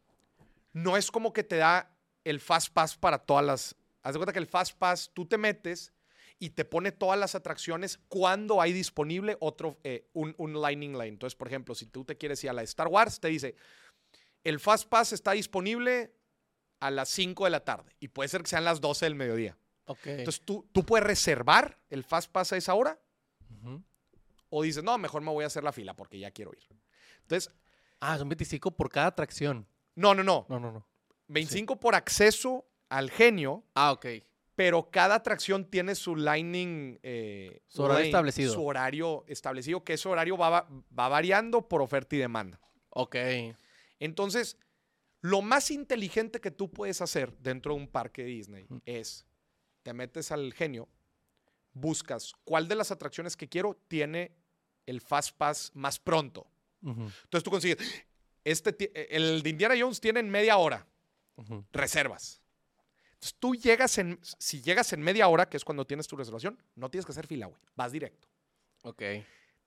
no 0.74 0.96
es 0.98 1.12
como 1.12 1.34
que 1.34 1.44
te 1.44 1.58
da 1.58 1.92
el 2.24 2.40
Fast 2.40 2.72
Pass 2.74 2.96
para 2.98 3.18
todas 3.20 3.44
las... 3.46 3.76
Haz 4.04 4.14
de 4.14 4.20
cuenta 4.20 4.34
que 4.34 4.40
el 4.40 4.48
Fast 4.48 4.78
Pass 4.78 5.12
tú 5.14 5.26
te 5.26 5.38
metes 5.38 5.92
y 6.40 6.52
te 6.52 6.66
pone 6.66 6.92
todas 6.92 7.20
las 7.20 7.36
atracciones 7.36 8.00
cuando 8.08 8.62
hay 8.62 8.72
disponible 8.74 9.38
otro, 9.40 9.78
eh, 9.84 10.08
un, 10.14 10.34
un 10.38 10.60
Lightning 10.60 10.94
Lane. 10.94 11.10
Entonces, 11.10 11.36
por 11.36 11.48
ejemplo, 11.48 11.76
si 11.76 11.86
tú 11.88 12.04
te 12.06 12.18
quieres 12.18 12.44
ir 12.44 12.50
a 12.50 12.54
la 12.54 12.64
Star 12.64 12.88
Wars, 12.88 13.20
te 13.20 13.28
dice, 13.28 13.56
el 14.44 14.60
Fast 14.60 14.88
Pass 14.90 15.14
está 15.14 15.32
disponible 15.32 16.14
a 16.80 16.90
las 16.92 17.10
5 17.10 17.46
de 17.46 17.50
la 17.52 17.64
tarde 17.64 17.96
y 18.00 18.08
puede 18.08 18.30
ser 18.30 18.42
que 18.42 18.48
sean 18.50 18.64
las 18.66 18.82
12 18.82 19.06
del 19.06 19.16
mediodía. 19.16 19.58
Ok. 19.86 20.06
Entonces, 20.08 20.42
tú, 20.44 20.68
tú 20.72 20.84
puedes 20.86 21.06
reservar 21.06 21.78
el 21.90 22.04
Fast 22.04 22.32
Pass 22.32 22.54
a 22.54 22.58
esa 22.58 22.74
hora 22.74 23.00
Ujú. 23.62 23.84
o 24.50 24.64
dices, 24.64 24.84
no, 24.84 24.98
mejor 24.98 25.22
me 25.22 25.32
voy 25.32 25.44
a 25.44 25.48
hacer 25.48 25.64
la 25.64 25.72
fila 25.72 25.96
porque 25.96 26.18
ya 26.20 26.32
quiero 26.32 26.52
ir. 26.54 26.64
Entonces, 27.22 27.52
Ah, 28.00 28.18
son 28.18 28.30
25 28.30 28.72
por 28.72 28.90
cada 28.90 29.08
atracción. 29.08 29.68
no, 29.96 30.16
no, 30.16 30.24
no. 30.24 30.46
No, 30.50 30.60
no, 30.60 30.72
no. 30.72 30.88
25 31.28 31.80
por 31.80 31.94
acceso 31.96 32.66
al 32.90 33.12
genio, 33.12 33.64
Ah, 33.76 33.92
ok. 33.92 34.06
pero 34.56 34.90
cada 34.90 35.16
atracción 35.16 35.66
tiene 35.66 35.94
su 35.96 36.16
lightning. 36.16 37.00
eh, 37.04 37.62
Su 37.68 37.84
horario 37.84 38.00
lane, 38.00 38.08
establecido. 38.10 38.54
Su 38.54 38.66
horario 38.66 39.24
establecido, 39.28 39.84
que 39.84 39.94
ese 39.94 40.10
horario 40.10 40.36
va, 40.36 40.50
va- 40.50 40.68
va 40.98 41.08
variando 41.10 41.68
por 41.68 41.82
oferta 41.82 42.16
y 42.16 42.20
demanda. 42.20 42.60
Ok. 42.90 43.16
Entonces, 44.02 44.58
lo 45.22 45.42
más 45.42 45.72
inteligente 45.72 46.42
que 46.42 46.52
tú 46.52 46.70
puedes 46.72 47.00
hacer 47.02 47.38
dentro 47.38 47.74
de 47.76 47.80
un 47.82 47.88
parque 47.88 48.24
Disney 48.26 48.68
es, 48.86 49.26
te 49.84 49.94
metes 49.94 50.32
al 50.32 50.52
genio, 50.54 50.90
buscas 51.74 52.34
cuál 52.44 52.68
de 52.68 52.76
las 52.76 52.92
atracciones 52.92 53.38
que 53.38 53.48
quiero 53.48 53.78
tiene 53.88 54.32
el 54.86 55.00
Fast 55.00 55.38
Pass 55.38 55.72
más 55.76 56.00
pronto. 56.00 56.48
Entonces 56.82 57.44
tú 57.44 57.52
consigues, 57.52 57.78
este, 58.44 58.74
ti- 58.74 58.90
el 58.94 59.44
de 59.44 59.50
Indiana 59.52 59.76
Jones 59.80 60.02
tiene 60.02 60.20
en 60.20 60.30
media 60.30 60.58
hora. 60.58 60.86
reservas. 61.72 62.42
Entonces 63.14 63.36
tú 63.40 63.56
llegas 63.56 63.98
en, 64.00 64.20
si 64.40 64.62
llegas 64.62 64.94
en 64.94 65.02
media 65.02 65.28
hora, 65.28 65.48
que 65.48 65.58
es 65.58 65.64
cuando 65.64 65.86
tienes 65.86 66.08
tu 66.08 66.16
reservación, 66.18 66.58
no 66.76 66.90
tienes 66.90 67.06
que 67.06 67.12
hacer 67.12 67.28
fila, 67.28 67.46
güey. 67.46 67.62
Vas 67.76 67.92
directo. 67.92 68.28
Ok. 68.84 69.02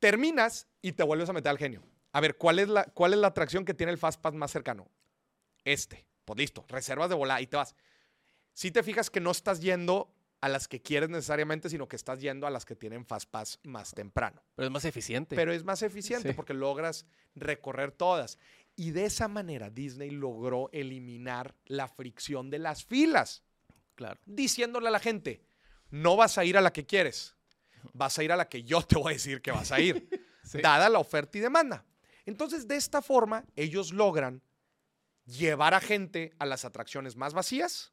Terminas 0.00 0.66
y 0.82 0.92
te 0.92 1.02
vuelves 1.04 1.28
a 1.28 1.32
meter 1.32 1.50
al 1.50 1.58
genio. 1.58 1.82
A 2.14 2.20
ver, 2.20 2.36
¿cuál 2.38 2.60
es 2.60 2.68
la, 2.68 2.84
cuál 2.84 3.12
es 3.12 3.18
la 3.18 3.26
atracción 3.26 3.64
que 3.64 3.74
tiene 3.74 3.90
el 3.92 3.98
Fast 3.98 4.20
Pass 4.20 4.34
más 4.34 4.50
cercano? 4.50 4.88
Este. 5.64 6.06
Pues 6.24 6.38
listo, 6.38 6.64
reservas 6.68 7.10
de 7.10 7.14
volada 7.16 7.40
y 7.42 7.46
te 7.46 7.56
vas. 7.56 7.74
Si 8.54 8.70
te 8.70 8.82
fijas 8.82 9.10
que 9.10 9.20
no 9.20 9.30
estás 9.32 9.60
yendo 9.60 10.14
a 10.40 10.48
las 10.48 10.68
que 10.68 10.80
quieres 10.80 11.08
necesariamente, 11.10 11.68
sino 11.68 11.88
que 11.88 11.96
estás 11.96 12.20
yendo 12.20 12.46
a 12.46 12.50
las 12.50 12.64
que 12.64 12.76
tienen 12.76 13.04
Fast 13.04 13.28
Pass 13.30 13.58
más 13.64 13.92
temprano. 13.92 14.42
Pero 14.54 14.66
es 14.66 14.72
más 14.72 14.84
eficiente. 14.84 15.34
Pero 15.36 15.52
es 15.52 15.64
más 15.64 15.82
eficiente 15.82 16.28
Sí. 16.30 16.34
porque 16.34 16.54
logras 16.54 17.04
recorrer 17.34 17.92
todas. 17.92 18.38
Y 18.76 18.92
de 18.92 19.06
esa 19.06 19.26
manera 19.28 19.70
Disney 19.70 20.10
logró 20.10 20.70
eliminar 20.72 21.54
la 21.66 21.88
fricción 21.88 22.48
de 22.48 22.58
las 22.60 22.84
filas 22.84 23.42
claro. 23.96 24.20
diciéndole 24.24 24.88
a 24.88 24.92
la 24.92 25.00
gente, 25.00 25.42
no 25.90 26.16
vas 26.16 26.38
a 26.38 26.44
ir 26.44 26.56
a 26.56 26.60
la 26.60 26.72
que 26.72 26.86
quieres, 26.86 27.34
vas 27.92 28.18
a 28.18 28.22
ir 28.24 28.32
a 28.32 28.36
la 28.36 28.48
que 28.48 28.62
yo 28.62 28.82
te 28.82 28.96
voy 28.96 29.12
a 29.12 29.14
decir 29.14 29.42
que 29.42 29.50
vas 29.50 29.72
a 29.72 29.80
ir, 29.80 30.08
Sí. 30.44 30.60
dada 30.60 30.88
la 30.88 30.98
oferta 31.00 31.38
y 31.38 31.40
demanda. 31.40 31.84
Entonces, 32.26 32.66
de 32.68 32.76
esta 32.76 33.02
forma, 33.02 33.44
ellos 33.56 33.92
logran 33.92 34.42
llevar 35.26 35.74
a 35.74 35.80
gente 35.80 36.32
a 36.38 36.46
las 36.46 36.64
atracciones 36.64 37.16
más 37.16 37.34
vacías 37.34 37.92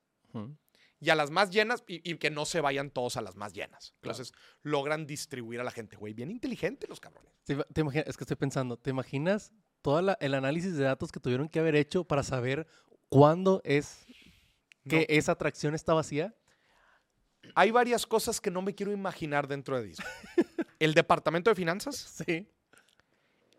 y 0.99 1.09
a 1.09 1.15
las 1.15 1.31
más 1.31 1.49
llenas 1.49 1.83
y, 1.87 2.07
y 2.09 2.15
que 2.17 2.29
no 2.29 2.45
se 2.45 2.61
vayan 2.61 2.89
todos 2.91 3.17
a 3.17 3.21
las 3.21 3.35
más 3.35 3.53
llenas. 3.53 3.93
Claro. 4.01 4.15
Entonces, 4.15 4.33
logran 4.61 5.05
distribuir 5.07 5.59
a 5.59 5.63
la 5.63 5.71
gente. 5.71 5.95
Güey, 5.97 6.13
bien 6.13 6.29
inteligente 6.31 6.87
los 6.87 6.99
cabrones. 6.99 7.31
¿Te, 7.43 7.55
ima- 7.57 7.65
te 7.73 7.83
imagi- 7.83 8.03
es 8.05 8.17
que 8.17 8.23
estoy 8.23 8.37
pensando, 8.37 8.77
¿te 8.77 8.89
imaginas 8.91 9.51
todo 9.81 10.15
el 10.19 10.33
análisis 10.33 10.75
de 10.75 10.83
datos 10.83 11.11
que 11.11 11.19
tuvieron 11.19 11.49
que 11.49 11.59
haber 11.59 11.75
hecho 11.75 12.03
para 12.03 12.23
saber 12.23 12.67
cuándo 13.09 13.61
es 13.65 14.05
que 14.87 14.99
No. 14.99 15.05
esa 15.09 15.31
atracción 15.33 15.73
está 15.75 15.93
vacía? 15.93 16.35
Hay 17.55 17.71
varias 17.71 18.05
cosas 18.05 18.39
que 18.39 18.51
no 18.51 18.61
me 18.61 18.75
quiero 18.75 18.91
imaginar 18.91 19.47
dentro 19.47 19.75
de 19.77 19.87
Disney. 19.87 20.07
El 20.79 20.93
departamento 20.93 21.49
de 21.49 21.55
finanzas, 21.55 21.95
Sí. 22.25 22.47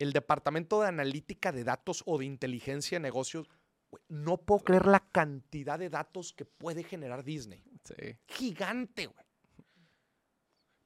El 0.03 0.13
departamento 0.13 0.81
de 0.81 0.89
analítica 0.89 1.53
de 1.53 1.63
datos 1.63 2.03
o 2.07 2.19
de 2.19 2.25
inteligencia 2.25 2.97
de 2.97 3.03
negocios. 3.03 3.49
No 4.09 4.39
puedo 4.39 4.65
creer 4.65 4.87
la 4.87 5.01
cantidad 5.01 5.79
de 5.79 5.91
datos 5.91 6.33
que 6.33 6.45
puede 6.45 6.83
generar 6.83 7.23
Disney. 7.23 7.63
Sí. 7.85 8.19
Gigante, 8.27 9.07
güey. 9.07 9.25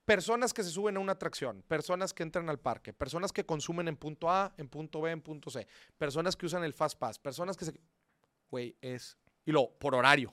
Personas 0.04 0.52
que 0.52 0.62
se 0.62 0.70
suben 0.70 0.98
a 0.98 1.00
una 1.00 1.12
atracción, 1.12 1.62
personas 1.66 2.12
que 2.12 2.22
entran 2.22 2.48
al 2.48 2.60
parque, 2.60 2.92
personas 2.92 3.32
que 3.32 3.44
consumen 3.44 3.88
en 3.88 3.96
punto 3.96 4.30
A, 4.30 4.54
en 4.56 4.68
punto 4.68 5.00
B, 5.00 5.10
en 5.10 5.20
punto 5.20 5.50
C, 5.50 5.66
personas 5.96 6.36
que 6.36 6.46
usan 6.46 6.62
el 6.62 6.74
Fast 6.74 6.98
Pass, 6.98 7.18
personas 7.18 7.56
que 7.56 7.64
se... 7.64 7.80
Güey, 8.50 8.76
es... 8.80 9.16
Y 9.44 9.50
luego, 9.50 9.76
por 9.78 9.94
horario. 9.94 10.28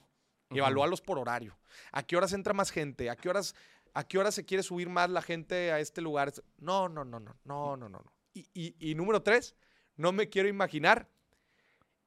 Ujú. 0.49 0.59
Evalúalos 0.59 1.01
por 1.01 1.17
horario. 1.17 1.57
¿A 1.91 2.03
qué 2.03 2.17
horas 2.17 2.33
entra 2.33 2.53
más 2.53 2.69
gente? 2.69 3.09
¿A 3.09 3.15
qué 3.15 3.29
horas, 3.29 3.55
a 3.93 4.03
qué 4.03 4.19
horas 4.19 4.35
se 4.35 4.45
quiere 4.45 4.61
subir 4.61 4.89
más 4.89 5.09
la 5.09 5.21
gente 5.21 5.71
a 5.71 5.79
este 5.79 6.01
lugar? 6.01 6.33
No, 6.57 6.89
no, 6.89 7.03
no, 7.03 7.19
no, 7.19 7.35
no, 7.45 7.77
no, 7.77 7.89
no. 7.89 7.89
no. 7.89 8.22
Y, 8.33 8.47
y- 8.53 8.75
y 8.91 8.95
número 8.95 9.21
tres, 9.21 9.55
no 9.95 10.11
me 10.11 10.29
quiero 10.29 10.49
imaginar 10.49 11.09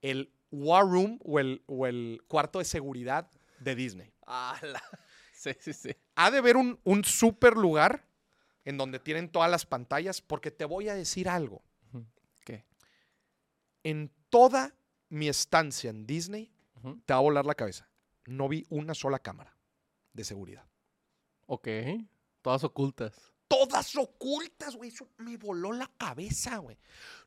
el 0.00 0.32
War 0.50 0.84
Room 0.84 1.18
o 1.24 1.38
el, 1.40 1.62
o 1.66 1.86
el 1.86 2.22
cuarto 2.28 2.58
de 2.58 2.64
seguridad 2.64 3.30
de 3.60 3.74
Disney. 3.74 4.12
Ala. 4.26 4.82
Sí, 5.38 5.50
sí, 5.60 5.72
sí. 5.74 5.90
Ha 6.16 6.30
de 6.30 6.38
haber 6.38 6.56
un, 6.56 6.80
un 6.82 7.04
super 7.04 7.56
lugar 7.56 8.08
en 8.64 8.78
donde 8.78 8.98
tienen 8.98 9.28
todas 9.30 9.50
las 9.50 9.66
pantallas, 9.66 10.20
porque 10.22 10.50
te 10.50 10.64
voy 10.64 10.88
a 10.88 10.94
decir 10.94 11.28
algo. 11.28 11.62
¿Qué? 12.42 12.64
En 13.84 14.10
toda 14.30 14.74
mi 15.10 15.28
estancia 15.28 15.90
en 15.90 16.06
Disney, 16.06 16.50
te 17.04 17.12
va 17.12 17.18
a 17.18 17.22
volar 17.22 17.44
la 17.46 17.54
cabeza. 17.54 17.88
No 18.24 18.48
vi 18.48 18.66
una 18.70 18.94
sola 18.94 19.18
cámara 19.20 19.54
de 20.14 20.24
seguridad. 20.24 20.66
Ok. 21.44 21.68
Todas 22.42 22.64
ocultas. 22.64 23.32
Todas 23.48 23.94
ocultas, 23.96 24.74
güey. 24.76 24.90
Eso 24.90 25.08
me 25.18 25.36
voló 25.36 25.72
la 25.72 25.90
cabeza, 25.98 26.58
güey. 26.58 26.76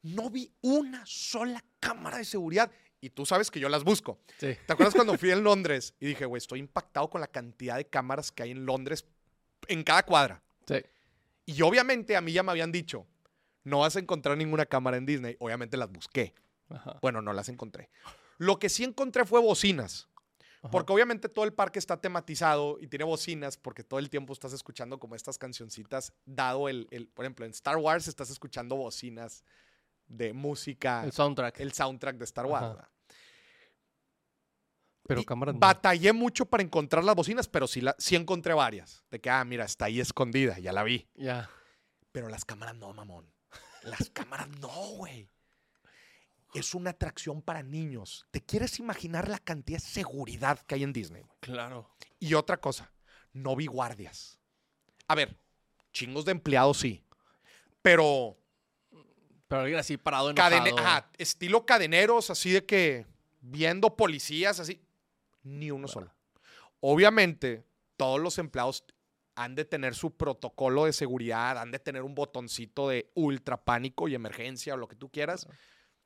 No 0.03 0.29
vi 0.29 0.51
una 0.61 1.05
sola 1.05 1.63
cámara 1.79 2.17
de 2.17 2.25
seguridad. 2.25 2.71
Y 3.01 3.09
tú 3.11 3.25
sabes 3.25 3.49
que 3.49 3.59
yo 3.59 3.69
las 3.69 3.83
busco. 3.83 4.19
Sí. 4.37 4.57
¿Te 4.65 4.73
acuerdas 4.73 4.93
cuando 4.93 5.17
fui 5.17 5.31
en 5.31 5.43
Londres 5.43 5.93
y 5.99 6.07
dije, 6.07 6.25
güey, 6.25 6.39
estoy 6.39 6.59
impactado 6.59 7.09
con 7.09 7.21
la 7.21 7.27
cantidad 7.27 7.77
de 7.77 7.85
cámaras 7.85 8.31
que 8.31 8.43
hay 8.43 8.51
en 8.51 8.65
Londres 8.65 9.05
en 9.67 9.83
cada 9.83 10.03
cuadra? 10.03 10.43
Sí. 10.67 10.81
Y 11.45 11.61
obviamente 11.61 12.17
a 12.17 12.21
mí 12.21 12.33
ya 12.33 12.43
me 12.43 12.51
habían 12.51 12.71
dicho, 12.71 13.07
no 13.63 13.79
vas 13.79 13.95
a 13.95 13.99
encontrar 13.99 14.37
ninguna 14.37 14.65
cámara 14.65 14.97
en 14.97 15.05
Disney. 15.05 15.37
Obviamente 15.39 15.77
las 15.77 15.89
busqué. 15.89 16.33
Ajá. 16.69 16.99
Bueno, 17.01 17.21
no 17.21 17.31
las 17.33 17.47
encontré. 17.47 17.89
Lo 18.37 18.59
que 18.59 18.69
sí 18.69 18.83
encontré 18.83 19.25
fue 19.25 19.39
bocinas. 19.41 20.07
Ajá. 20.61 20.71
Porque 20.71 20.91
obviamente 20.91 21.29
todo 21.29 21.45
el 21.45 21.53
parque 21.53 21.79
está 21.79 22.01
tematizado 22.01 22.77
y 22.81 22.87
tiene 22.87 23.05
bocinas 23.05 23.55
porque 23.57 23.83
todo 23.83 23.99
el 23.99 24.09
tiempo 24.09 24.33
estás 24.33 24.51
escuchando 24.53 24.99
como 24.99 25.15
estas 25.15 25.37
cancioncitas, 25.37 26.13
dado 26.25 26.67
el, 26.67 26.87
el- 26.91 27.07
por 27.07 27.23
ejemplo, 27.25 27.45
en 27.45 27.51
Star 27.51 27.77
Wars 27.77 28.07
estás 28.07 28.29
escuchando 28.29 28.75
bocinas 28.75 29.43
de 30.07 30.33
música, 30.33 30.99
El 31.01 31.07
el, 31.07 31.11
soundtrack. 31.13 31.71
soundtrack 31.73 32.17
de 32.17 32.25
Star 32.25 32.45
Wars. 32.45 32.77
Pero 35.07 35.21
Y 35.21 35.25
cámaras 35.25 35.55
no. 35.55 35.59
Batallé 35.59 36.13
mucho 36.13 36.45
para 36.45 36.61
encontrar 36.61 37.03
las 37.03 37.15
bocinas, 37.15 37.47
pero 37.47 37.67
sí, 37.67 37.81
la, 37.81 37.95
sí 37.97 38.15
encontré 38.15 38.53
varias. 38.53 39.03
De 39.09 39.19
que, 39.19 39.29
ah, 39.29 39.43
mira, 39.45 39.65
está 39.65 39.85
ahí 39.85 39.99
escondida, 39.99 40.59
ya 40.59 40.71
la 40.73 40.83
vi. 40.83 41.07
Ya. 41.15 41.49
Pero 42.11 42.27
las 42.29 42.45
cámaras 42.45 42.75
no, 42.75 42.93
mamón. 42.93 43.31
Las 43.83 44.09
cámaras 44.09 44.49
no, 44.59 44.67
güey. 44.97 45.29
Es 46.53 46.73
una 46.73 46.91
atracción 46.91 47.41
para 47.41 47.61
niños. 47.61 48.25
¿Te 48.31 48.41
quieres 48.41 48.79
imaginar 48.79 49.27
la 49.29 49.37
cantidad 49.37 49.79
de 49.79 49.85
seguridad 49.85 50.59
que 50.61 50.75
hay 50.75 50.83
en 50.83 50.93
Disney? 50.93 51.23
Claro. 51.39 51.89
Y 52.19 52.33
otra 52.33 52.57
cosa, 52.57 52.91
no 53.33 53.55
vi 53.55 53.67
guardias. 53.67 54.39
A 55.07 55.15
ver, 55.15 55.37
chingos 55.91 56.25
de 56.25 56.31
empleados 56.31 56.79
sí. 56.79 57.03
Pero 57.81 58.37
Pero 59.47 59.61
alguien 59.61 59.79
así 59.79 59.97
parado 59.97 60.29
enojado. 60.31 60.77
ajá, 60.77 61.09
estilo 61.17 61.65
cadeneros, 61.65 62.29
así 62.29 62.51
de 62.51 62.65
que 62.65 63.05
viendo 63.41 63.95
policías, 63.95 64.59
así. 64.59 64.81
Ni 65.43 65.71
uno 65.71 65.87
solo. 65.87 66.13
Obviamente, 66.81 67.65
todos 67.97 68.19
los 68.19 68.37
empleados 68.37 68.85
han 69.35 69.55
de 69.55 69.65
tener 69.65 69.95
su 69.95 70.15
protocolo 70.15 70.85
de 70.85 70.93
seguridad, 70.93 71.57
han 71.57 71.71
de 71.71 71.79
tener 71.79 72.01
un 72.03 72.13
botoncito 72.13 72.89
de 72.89 73.09
ultra 73.15 73.63
pánico 73.63 74.07
y 74.07 74.15
emergencia 74.15 74.73
o 74.73 74.77
lo 74.77 74.87
que 74.87 74.95
tú 74.95 75.09
quieras. 75.09 75.47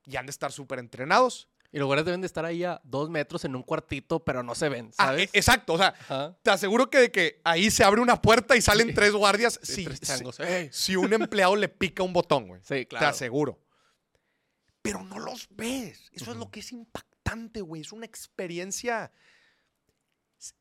Y 0.06 0.16
han 0.18 0.26
de 0.26 0.32
estar 0.32 0.52
súper 0.52 0.80
entrenados. 0.80 1.48
Y 1.72 1.80
los 1.80 1.88
guardias 1.88 2.06
deben 2.06 2.22
de 2.22 2.28
estar 2.28 2.46
ahí 2.46 2.64
a 2.64 2.80
dos 2.84 3.10
metros 3.10 3.46
en 3.46 3.56
un 3.56 3.64
cuartito, 3.64 4.24
pero 4.24 4.44
no 4.44 4.54
se 4.54 4.70
ven, 4.70 4.92
Ah, 5.00 5.06
¿sabes? 5.08 5.24
e- 5.34 5.38
exacto, 5.40 5.74
o 5.74 5.78
sea, 5.80 5.88
Ajá. 6.02 6.38
te 6.44 6.52
aseguro 6.52 6.88
que 6.90 7.00
de 7.00 7.12
que 7.12 7.42
ahí 7.44 7.72
se 7.72 7.84
abre 7.84 8.00
una 8.00 8.22
puerta 8.22 8.56
y 8.56 8.62
salen 8.62 8.90
Sí. 8.90 8.94
tres 8.94 9.14
guardias. 9.14 9.60
Sí, 9.64 9.86
tres. 9.86 10.40
¡Ey! 10.40 10.70
si 10.72 10.96
un 10.96 11.12
empleado 11.14 11.56
le 11.56 11.70
pica 11.70 12.04
un 12.04 12.14
botón, 12.14 12.48
güey. 12.48 12.62
Sí, 12.62 12.68
Te 12.76 12.88
claro. 12.88 13.08
aseguro. 13.08 13.60
Pero 14.84 15.02
no 15.04 15.18
los 15.18 15.48
ves. 15.50 16.10
Eso 16.12 16.32
es 16.32 16.38
lo 16.38 16.52
que 16.52 16.60
es 16.60 16.72
impactante, 16.74 17.62
güey. 17.62 17.82
Es 17.82 17.92
una 17.92 18.06
experiencia 18.06 19.12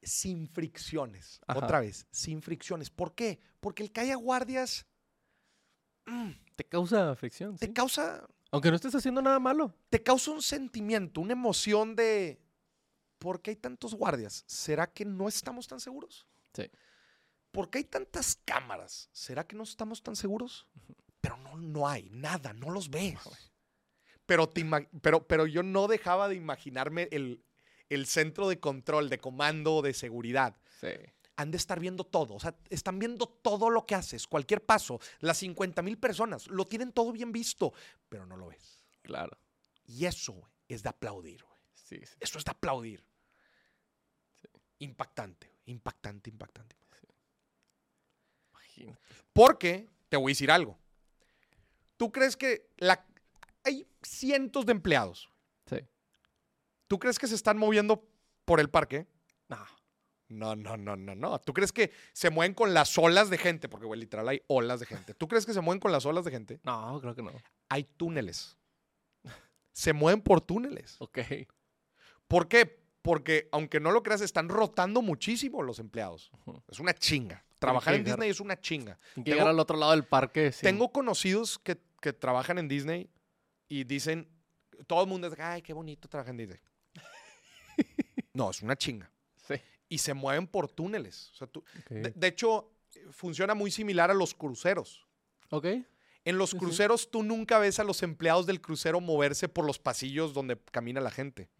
sin 0.00 0.48
fricciones. 0.48 1.40
Ajá. 1.46 1.58
Otra 1.58 1.80
vez, 1.80 2.06
sin 2.10 2.40
fricciones. 2.40 2.88
¿Por 2.88 3.14
qué? 3.14 3.40
Porque 3.60 3.82
el 3.82 3.92
que 3.92 4.00
haya 4.00 4.14
guardias 4.14 4.86
mm, 6.06 6.30
Te 6.56 6.64
causa 6.64 7.14
fricción, 7.16 7.56
te 7.58 7.72
causa 7.72 8.26
Aunque 8.52 8.68
no 8.68 8.76
estés 8.76 8.94
haciendo 8.94 9.22
nada 9.22 9.40
malo. 9.40 9.74
te 9.88 10.02
causa 10.02 10.30
un 10.30 10.42
sentimiento, 10.42 11.20
una 11.20 11.32
emoción 11.32 11.96
de 11.96 12.40
¿por 13.18 13.40
qué 13.40 13.50
hay 13.50 13.56
tantos 13.56 13.94
guardias? 13.94 14.44
¿Será 14.46 14.86
que 14.86 15.04
no 15.04 15.26
estamos 15.26 15.66
tan 15.66 15.80
seguros? 15.80 16.26
Sí. 16.54 16.70
¿Por 17.50 17.70
qué 17.70 17.78
hay 17.78 17.84
tantas 17.84 18.36
cámaras? 18.44 19.08
¿Será 19.12 19.46
que 19.46 19.56
no 19.56 19.62
estamos 19.62 20.02
tan 20.02 20.16
seguros? 20.16 20.68
Pero 21.20 21.38
no, 21.38 21.56
no 21.56 21.88
hay 21.88 22.10
nada, 22.10 22.52
no 22.52 22.70
los 22.70 22.90
ves. 22.90 23.18
Pero, 24.26 24.48
te 24.48 24.64
pero, 25.00 25.26
pero 25.26 25.46
yo 25.46 25.62
no 25.62 25.88
dejaba 25.88 26.28
de 26.28 26.34
imaginarme 26.34 27.08
el, 27.10 27.42
el 27.88 28.06
centro 28.06 28.48
de 28.48 28.60
control, 28.60 29.08
de 29.08 29.18
comando, 29.18 29.80
de 29.80 29.94
seguridad. 29.94 30.56
Sí. 30.80 30.88
Han 31.42 31.50
de 31.50 31.56
estar 31.56 31.80
viendo 31.80 32.04
todo, 32.04 32.34
o 32.34 32.40
sea, 32.40 32.54
están 32.70 33.00
viendo 33.00 33.26
todo 33.26 33.68
lo 33.68 33.84
que 33.84 33.96
haces, 33.96 34.28
cualquier 34.28 34.64
paso. 34.64 35.00
Las 35.18 35.38
50 35.38 35.82
mil 35.82 35.98
personas 35.98 36.46
lo 36.46 36.66
tienen 36.68 36.92
todo 36.92 37.10
bien 37.10 37.32
visto, 37.32 37.72
pero 38.08 38.24
no 38.26 38.36
lo 38.36 38.46
ves. 38.46 38.84
Claro. 39.02 39.36
Y 39.84 40.06
eso 40.06 40.48
es 40.68 40.84
de 40.84 40.88
aplaudir, 40.88 41.42
güey. 41.42 41.58
Sí, 41.74 41.98
sí. 42.04 42.14
Eso 42.20 42.38
es 42.38 42.44
de 42.44 42.52
aplaudir. 42.52 43.04
Impactante, 44.78 45.50
impactante, 45.66 46.30
impactante. 46.30 46.76
Imagínate. 48.52 49.00
Porque, 49.32 49.88
te 50.08 50.16
voy 50.16 50.30
a 50.30 50.34
decir 50.34 50.50
algo. 50.52 50.78
¿Tú 51.96 52.12
crees 52.12 52.36
que 52.36 52.70
la... 52.76 53.04
hay 53.64 53.84
cientos 54.00 54.64
de 54.64 54.72
empleados? 54.72 55.28
Sí. 55.66 55.78
¿Tú 56.86 57.00
crees 57.00 57.18
que 57.18 57.26
se 57.26 57.34
están 57.34 57.58
moviendo 57.58 58.08
por 58.44 58.60
el 58.60 58.70
parque? 58.70 59.08
No. 59.48 59.66
No, 60.32 60.56
no, 60.56 60.76
no, 60.76 60.96
no, 60.96 61.14
no. 61.14 61.38
¿Tú 61.40 61.52
crees 61.52 61.72
que 61.72 61.92
se 62.12 62.30
mueven 62.30 62.54
con 62.54 62.72
las 62.74 62.96
olas 62.98 63.28
de 63.30 63.38
gente? 63.38 63.68
Porque, 63.68 63.86
güey, 63.86 64.00
literal 64.00 64.28
hay 64.28 64.42
olas 64.48 64.80
de 64.80 64.86
gente. 64.86 65.14
¿Tú 65.14 65.28
crees 65.28 65.44
que 65.46 65.52
se 65.52 65.60
mueven 65.60 65.80
con 65.80 65.92
las 65.92 66.06
olas 66.06 66.24
de 66.24 66.30
gente? 66.30 66.60
No, 66.64 66.98
creo 67.00 67.14
que 67.14 67.22
no. 67.22 67.32
Hay 67.68 67.84
túneles. 67.84 68.56
Se 69.72 69.92
mueven 69.92 70.20
por 70.20 70.40
túneles. 70.40 70.96
Ok. 71.00 71.18
¿Por 72.28 72.48
qué? 72.48 72.80
Porque, 73.02 73.48
aunque 73.52 73.80
no 73.80 73.90
lo 73.90 74.02
creas, 74.02 74.20
están 74.20 74.48
rotando 74.48 75.02
muchísimo 75.02 75.62
los 75.62 75.78
empleados. 75.78 76.30
Es 76.68 76.78
una 76.78 76.94
chinga. 76.94 77.44
Trabajar 77.58 77.94
en 77.94 78.00
llegar- 78.04 78.16
Disney 78.16 78.30
es 78.30 78.40
una 78.40 78.60
chinga. 78.60 78.98
Tengo- 79.14 79.24
llegar 79.26 79.48
al 79.48 79.58
otro 79.60 79.76
lado 79.76 79.92
del 79.92 80.04
parque. 80.04 80.50
sin- 80.52 80.62
Tengo 80.68 80.92
conocidos 80.92 81.58
que, 81.58 81.78
que 82.00 82.12
trabajan 82.12 82.58
en 82.58 82.68
Disney 82.68 83.10
y 83.68 83.84
dicen, 83.84 84.28
todo 84.86 85.02
el 85.02 85.08
mundo 85.08 85.26
es, 85.28 85.38
ay, 85.38 85.62
qué 85.62 85.72
bonito 85.72 86.08
trabajar 86.08 86.30
en 86.32 86.36
Disney. 86.38 86.58
no, 88.34 88.50
es 88.50 88.62
una 88.62 88.76
chinga. 88.76 89.10
Y 89.92 89.98
se 89.98 90.14
mueven 90.14 90.46
por 90.46 90.68
túneles. 90.68 91.30
O 91.32 91.34
sea, 91.34 91.46
tú- 91.46 91.64
de, 91.90 92.10
de 92.10 92.26
hecho, 92.26 92.70
funciona 93.10 93.54
muy 93.54 93.70
similar 93.70 94.10
a 94.10 94.14
los 94.14 94.34
cruceros. 94.34 95.06
Ok. 95.50 95.66
En 96.24 96.38
los 96.38 96.54
cruceros 96.54 97.10
tú 97.10 97.22
nunca 97.24 97.58
ves 97.58 97.78
a 97.80 97.84
los 97.84 98.02
empleados 98.02 98.46
del 98.46 98.60
crucero 98.60 99.00
moverse 99.00 99.48
por 99.48 99.64
los 99.66 99.78
pasillos 99.78 100.32
donde 100.32 100.56
camina 100.70 101.00
la 101.00 101.10
gente. 101.10 101.50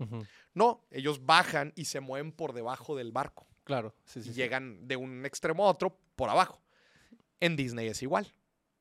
No, 0.54 0.86
ellos 0.90 1.26
bajan 1.26 1.72
y 1.76 1.86
se 1.86 2.00
mueven 2.00 2.30
por 2.32 2.52
debajo 2.52 2.96
del 2.96 3.10
barco. 3.12 3.46
Claro. 3.64 3.94
Sí, 4.04 4.22
sí, 4.22 4.30
y 4.30 4.32
sí. 4.32 4.36
llegan 4.38 4.86
de 4.86 4.96
un 4.96 5.26
extremo 5.26 5.66
a 5.66 5.70
otro 5.70 5.98
por 6.16 6.30
abajo. 6.30 6.62
En 7.40 7.56
Disney 7.56 7.88
es 7.88 8.02
igual. 8.02 8.32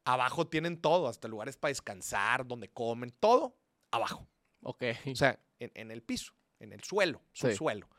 Abajo 0.06 0.48
tienen 0.48 0.80
todo, 0.80 1.08
hasta 1.08 1.28
lugares 1.28 1.58
para 1.58 1.70
descansar, 1.72 2.46
donde 2.48 2.70
comen, 2.70 3.12
todo 3.20 3.58
abajo. 3.92 4.28
Ok. 4.62 4.84
O 5.12 5.16
sea, 5.16 5.40
en, 5.60 5.72
en 5.74 5.92
el 5.92 6.04
piso, 6.04 6.32
en 6.60 6.74
el 6.74 6.84
suelo, 6.84 7.22
subsuelo. 7.34 7.90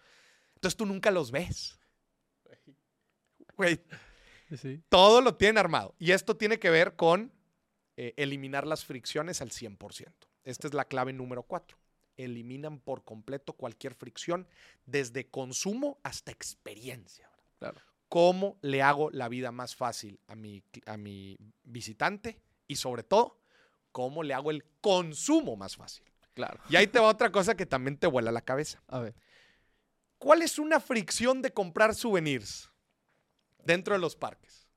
Entonces 0.62 0.76
tú 0.76 0.86
nunca 0.86 1.10
los 1.10 1.32
ves. 1.32 1.76
Güey, 3.56 3.80
Sí, 4.56 4.80
todo 4.88 5.20
lo 5.20 5.34
tienen 5.34 5.58
armado. 5.58 5.94
Y 5.98 6.12
esto 6.12 6.36
tiene 6.36 6.60
que 6.60 6.70
ver 6.70 6.94
con 6.94 7.32
eh, 7.96 8.14
eliminar 8.16 8.64
las 8.66 8.84
fricciones 8.84 9.40
al 9.40 9.50
100%. 9.50 10.12
Esta 10.44 10.66
es 10.68 10.74
la 10.74 10.84
clave 10.84 11.12
número 11.12 11.42
4. 11.42 11.76
Eliminan 12.16 12.78
por 12.78 13.02
completo 13.02 13.54
cualquier 13.54 13.94
fricción, 13.94 14.46
desde 14.84 15.28
consumo 15.28 15.98
hasta 16.04 16.30
experiencia. 16.30 17.28
Claro. 17.58 17.80
cómo 18.08 18.58
le 18.60 18.82
hago 18.82 19.10
la 19.10 19.28
vida 19.28 19.52
más 19.52 19.76
fácil 19.76 20.20
a 20.26 20.34
mi, 20.34 20.64
a 20.86 20.96
mi 20.96 21.38
visitante 21.62 22.40
y 22.66 22.74
sobre 22.76 23.04
todo, 23.04 23.40
cómo 23.92 24.22
le 24.22 24.34
hago 24.34 24.50
el 24.50 24.64
consumo 24.80 25.56
más 25.56 25.76
fácil. 25.76 26.04
Claro. 26.34 26.60
Y 26.68 26.76
ahí 26.76 26.88
te 26.88 26.98
va 26.98 27.08
otra 27.08 27.30
cosa 27.30 27.54
que 27.56 27.66
también 27.66 27.96
te 27.96 28.06
vuela 28.06 28.32
la 28.32 28.42
cabeza. 28.42 28.82
A 28.88 28.98
ver. 28.98 29.14
¿Cuál 30.22 30.42
es 30.42 30.60
una 30.60 30.78
fricción 30.78 31.42
de 31.42 31.52
comprar 31.52 31.96
souvenirs 31.96 32.70
dentro 33.64 33.94
de 33.94 34.00
los 34.00 34.14
parques? 34.14 34.68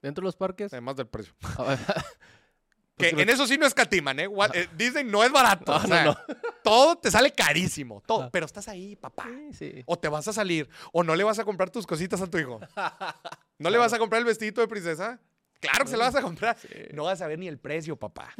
Dentro 0.00 0.22
de 0.22 0.28
los 0.28 0.36
parques. 0.36 0.72
Además 0.72 0.96
del 0.96 1.06
precio. 1.06 1.34
a 1.58 1.62
ver, 1.64 1.78
Que 2.96 3.10
pues, 3.10 3.22
en 3.22 3.28
eso 3.28 3.46
sí 3.46 3.58
no 3.58 3.66
escatiman, 3.66 4.18
¿eh? 4.18 4.28
Eh, 4.54 4.68
Disney 4.78 5.04
no 5.04 5.22
es 5.22 5.30
barato. 5.30 5.72
No, 5.72 5.76
o 5.76 5.82
no, 5.82 5.88
sea, 5.88 6.04
no. 6.04 6.16
Todo 6.64 6.96
te 6.96 7.10
sale 7.10 7.30
carísimo. 7.32 8.02
Todo. 8.06 8.22
Ah. 8.22 8.30
Pero 8.32 8.46
estás 8.46 8.66
ahí, 8.66 8.96
papá. 8.96 9.28
Sí, 9.52 9.52
sí. 9.52 9.82
O 9.84 9.98
te 9.98 10.08
vas 10.08 10.26
a 10.26 10.32
salir. 10.32 10.70
O 10.90 11.04
no 11.04 11.14
le 11.14 11.22
vas 11.22 11.38
a 11.38 11.44
comprar 11.44 11.68
tus 11.68 11.86
cositas 11.86 12.22
a 12.22 12.26
tu 12.26 12.38
hijo. 12.38 12.58
¿No 13.58 13.68
le 13.68 13.76
vas 13.76 13.92
a 13.92 13.98
comprar 13.98 14.20
el 14.20 14.24
vestidito 14.24 14.62
de 14.62 14.68
princesa? 14.68 15.20
Claro 15.60 15.84
que 15.84 15.90
se 15.90 15.98
lo 15.98 16.02
vas 16.02 16.14
a 16.14 16.22
comprar. 16.22 16.56
Sí. 16.56 16.68
No 16.94 17.04
vas 17.04 17.20
a 17.20 17.26
ver 17.26 17.38
ni 17.38 17.46
el 17.46 17.58
precio, 17.58 17.94
papá. 17.96 18.32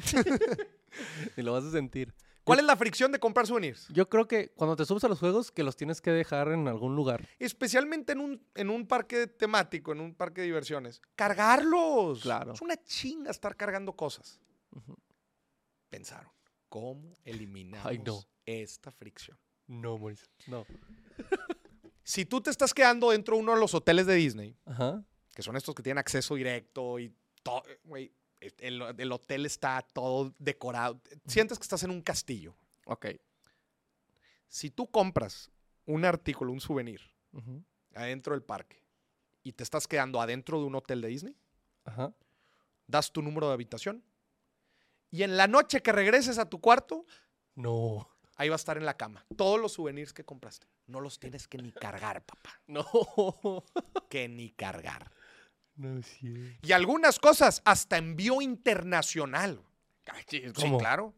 Ni 1.37 1.43
lo 1.43 1.53
vas 1.53 1.65
a 1.65 1.71
sentir. 1.71 2.15
¿Cuál 2.49 2.59
es 2.61 2.65
la 2.65 2.77
fricción 2.77 3.13
de 3.13 3.19
comprar 3.21 3.47
souvenirs? 3.47 3.87
Yo 3.91 4.09
creo 4.09 4.27
que 4.27 4.49
cuando 4.57 4.75
te 4.75 4.85
subes 4.85 5.05
a 5.05 5.09
los 5.09 5.19
juegos, 5.21 5.53
que 5.53 5.63
los 5.63 5.77
tienes 5.77 6.01
que 6.01 6.11
dejar 6.11 6.49
en 6.49 6.67
algún 6.67 6.97
lugar. 6.97 7.29
Especialmente 7.39 8.13
en 8.13 8.21
un, 8.21 8.43
en 8.55 8.71
un 8.71 8.87
parque 8.87 9.27
temático, 9.27 9.93
en 9.93 10.01
un 10.01 10.15
parque 10.15 10.41
de 10.41 10.47
diversiones. 10.49 11.01
¡Cargarlos! 11.15 12.23
Claro. 12.23 12.55
Es 12.55 12.63
una 12.63 12.77
chinga 12.83 13.31
estar 13.31 13.55
cargando 13.57 13.93
cosas. 13.95 14.41
Pensaron, 15.91 16.31
¿cómo 16.69 17.13
eliminamos 17.25 17.87
Ay, 17.87 17.99
no. 17.99 18.21
esta 18.45 18.91
fricción? 18.93 19.39
No, 19.67 19.99
Mauricio. 19.99 20.27
No. 20.47 20.67
Si 22.03 22.25
tú 22.25 22.41
te 22.41 22.49
estás 22.49 22.73
quedando 22.73 23.11
dentro 23.11 23.37
de 23.37 23.43
uno 23.43 23.53
de 23.53 23.61
los 23.61 23.75
hoteles 23.75 24.07
de 24.07 24.15
Disney, 24.15 24.57
Ajá. 24.65 25.05
que 25.35 25.43
son 25.43 25.57
estos 25.59 25.75
que 25.75 25.83
tienen 25.83 25.99
acceso 25.99 26.37
directo 26.37 26.99
y 26.99 27.15
todo, 27.43 27.63
güey, 27.85 28.11
el, 28.41 28.83
el 28.99 29.13
hotel 29.13 29.47
está 29.47 29.81
todo 29.93 30.35
decorado. 30.39 31.01
Sientes 31.27 31.59
que 31.59 31.63
estás 31.65 31.83
en 31.83 31.91
un 31.91 32.03
castillo. 32.03 32.55
Ok. 32.87 33.07
Si 34.49 34.71
tú 34.71 34.91
compras 34.91 35.51
un 35.87 36.05
artículo, 36.05 36.53
un 36.53 36.61
souvenir, 36.61 37.01
adentro 37.95 38.33
del 38.35 38.43
parque 38.43 38.83
y 39.43 39.53
te 39.53 39.63
estás 39.63 39.87
quedando 39.87 40.21
adentro 40.21 40.59
de 40.61 40.65
un 40.67 40.75
hotel 40.75 41.01
de 41.01 41.09
Disney, 41.09 41.37
Ajá. 41.85 42.13
das 42.87 43.13
tu 43.13 43.23
número 43.23 43.49
de 43.49 43.55
habitación 43.55 44.03
y 45.11 45.23
en 45.23 45.37
la 45.37 45.47
noche 45.47 45.83
que 45.83 45.93
regreses 45.93 46.39
a 46.39 46.49
tu 46.49 46.61
cuarto, 46.61 47.05
No. 47.55 48.09
ahí 48.37 48.49
va 48.49 48.55
a 48.55 48.57
estar 48.57 48.77
en 48.79 48.87
la 48.87 48.97
cama. 48.97 49.25
Todos 49.37 49.61
los 49.61 49.73
souvenirs 49.73 50.13
que 50.13 50.25
compraste. 50.25 50.67
No 50.87 51.01
los 51.01 51.19
tienes 51.19 51.47
que 51.49 51.59
ni 51.59 51.73
cargar, 51.73 52.25
papá. 52.25 52.61
No. 52.67 53.65
Que 54.09 54.29
ni 54.29 54.51
cargar. 54.51 55.11
No 55.79 55.99
es 55.99 56.07
cierto. 56.19 56.67
Y 56.67 56.73
algunas 56.73 57.19
cosas 57.19 57.63
hasta 57.65 57.97
envío 57.97 58.43
internacional. 58.43 59.63
Sí, 60.27 60.43
¿Cómo? 60.55 60.77
claro. 60.79 61.15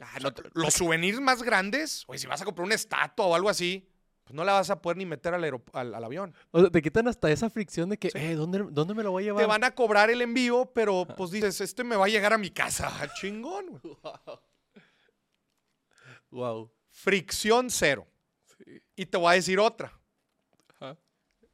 Ah, 0.00 0.18
no 0.22 0.30
los 0.54 0.74
souvenirs 0.74 1.20
más 1.20 1.42
grandes, 1.42 2.04
oye, 2.06 2.18
si 2.18 2.26
vas 2.26 2.40
a 2.40 2.44
comprar 2.44 2.64
una 2.66 2.74
estatua 2.74 3.26
o 3.26 3.34
algo 3.34 3.48
así, 3.48 3.88
pues 4.24 4.34
no 4.34 4.44
la 4.44 4.52
vas 4.52 4.70
a 4.70 4.80
poder 4.80 4.96
ni 4.96 5.06
meter 5.06 5.34
al, 5.34 5.42
aerop- 5.42 5.70
al, 5.72 5.92
al 5.94 6.04
avión. 6.04 6.34
O 6.50 6.60
sea, 6.60 6.70
te 6.70 6.82
quitan 6.82 7.08
hasta 7.08 7.30
esa 7.30 7.50
fricción 7.50 7.88
de 7.88 7.98
que, 7.98 8.10
eh, 8.14 8.34
¿dónde, 8.34 8.64
¿dónde 8.70 8.94
me 8.94 9.02
lo 9.02 9.10
voy 9.10 9.24
a 9.24 9.26
llevar? 9.26 9.42
Te 9.42 9.48
van 9.48 9.64
a 9.64 9.74
cobrar 9.74 10.08
el 10.10 10.22
envío, 10.22 10.70
pero 10.74 11.06
pues 11.16 11.30
dices, 11.30 11.60
este 11.60 11.82
me 11.84 11.96
va 11.96 12.04
a 12.04 12.08
llegar 12.08 12.32
a 12.32 12.38
mi 12.38 12.50
casa. 12.50 12.88
Ah, 13.00 13.08
Chingón. 13.20 13.80
Wow. 16.30 16.70
Fricción 16.90 17.70
cero. 17.70 18.06
Sí. 18.56 18.82
Y 18.96 19.06
te 19.06 19.16
voy 19.18 19.32
a 19.32 19.34
decir 19.34 19.58
otra. 19.58 19.97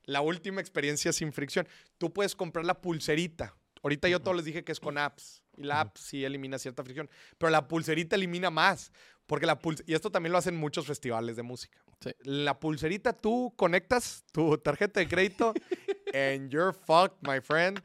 La 0.04 0.20
última 0.20 0.60
experiencia 0.60 1.12
sin 1.12 1.32
fricción. 1.32 1.66
Tú 1.98 2.12
puedes 2.12 2.34
comprar 2.34 2.64
la 2.64 2.80
pulserita. 2.80 3.54
Ahorita 3.82 4.08
yo 4.08 4.20
todos 4.20 4.36
les 4.36 4.44
dije 4.46 4.64
que 4.64 4.72
es 4.72 4.80
con 4.80 4.98
apps. 4.98 5.42
Y 5.56 5.64
la 5.64 5.80
app 5.82 5.96
sí 5.96 6.24
elimina 6.24 6.58
cierta 6.58 6.82
fricción. 6.82 7.08
Pero 7.38 7.50
la 7.50 7.68
pulserita 7.68 8.16
elimina 8.16 8.50
más. 8.50 8.92
Porque 9.26 9.46
la 9.46 9.58
pulserita, 9.58 9.90
y 9.90 9.94
esto 9.94 10.10
también 10.10 10.32
lo 10.32 10.38
hacen 10.38 10.56
muchos 10.56 10.86
festivales 10.86 11.36
de 11.36 11.42
música. 11.42 11.82
Sí. 12.00 12.10
La 12.22 12.58
pulserita 12.58 13.12
tú 13.12 13.52
conectas 13.56 14.24
tu 14.32 14.58
tarjeta 14.58 15.00
de 15.00 15.08
crédito 15.08 15.54
and 16.14 16.50
you're 16.50 16.72
fucked, 16.72 17.16
my 17.22 17.40
friend. 17.40 17.82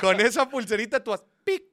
Con 0.00 0.20
esa 0.20 0.48
pulserita 0.48 1.02
tú 1.02 1.10
vas 1.10 1.24
pic, 1.44 1.64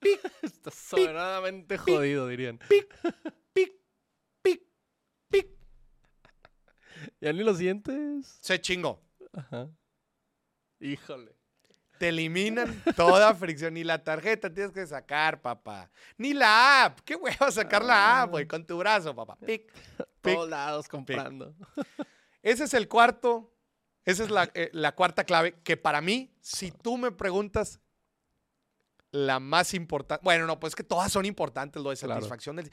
Estás 0.42 0.74
sobradamente 0.74 1.76
jodido, 1.78 2.28
dirían. 2.28 2.58
pic, 2.58 2.88
pic, 3.02 3.14
pic. 3.22 3.34
¿Ya 7.20 7.32
ni 7.32 7.42
lo 7.42 7.54
sientes? 7.54 8.38
Se 8.40 8.60
chingó. 8.60 9.00
Ajá. 9.32 9.68
Híjole. 10.80 11.34
Te 11.98 12.08
eliminan 12.08 12.82
toda 12.96 13.34
fricción. 13.34 13.74
Ni 13.74 13.84
la 13.84 14.02
tarjeta 14.02 14.52
tienes 14.52 14.72
que 14.72 14.86
sacar, 14.86 15.40
papá. 15.40 15.90
Ni 16.18 16.34
la 16.34 16.84
app. 16.84 17.00
¿Qué 17.00 17.14
hueva 17.16 17.50
sacar 17.50 17.84
la 17.84 18.22
app, 18.22 18.30
güey? 18.30 18.46
Con 18.46 18.66
tu 18.66 18.76
brazo, 18.78 19.14
papá. 19.14 19.36
Pic, 19.36 19.72
pic. 20.20 20.34
Todos 20.34 20.48
lados 20.50 20.88
comprando. 20.88 21.54
Ese 22.42 22.64
es 22.64 22.74
el 22.74 22.88
cuarto. 22.88 23.50
Esa 24.04 24.24
es 24.24 24.30
la, 24.30 24.50
eh, 24.54 24.68
la 24.72 24.94
cuarta 24.94 25.24
clave 25.24 25.54
que 25.62 25.76
para 25.78 26.00
mí, 26.02 26.30
si 26.40 26.70
tú 26.70 26.98
me 26.98 27.10
preguntas 27.10 27.80
la 29.12 29.38
más 29.40 29.72
importante, 29.72 30.22
bueno, 30.24 30.44
no, 30.46 30.58
pues 30.60 30.74
que 30.74 30.82
todas 30.82 31.10
son 31.10 31.24
importantes, 31.24 31.82
lo 31.82 31.90
de 31.90 31.96
Claro. 31.96 32.14
satisfacción. 32.14 32.56
del- 32.56 32.70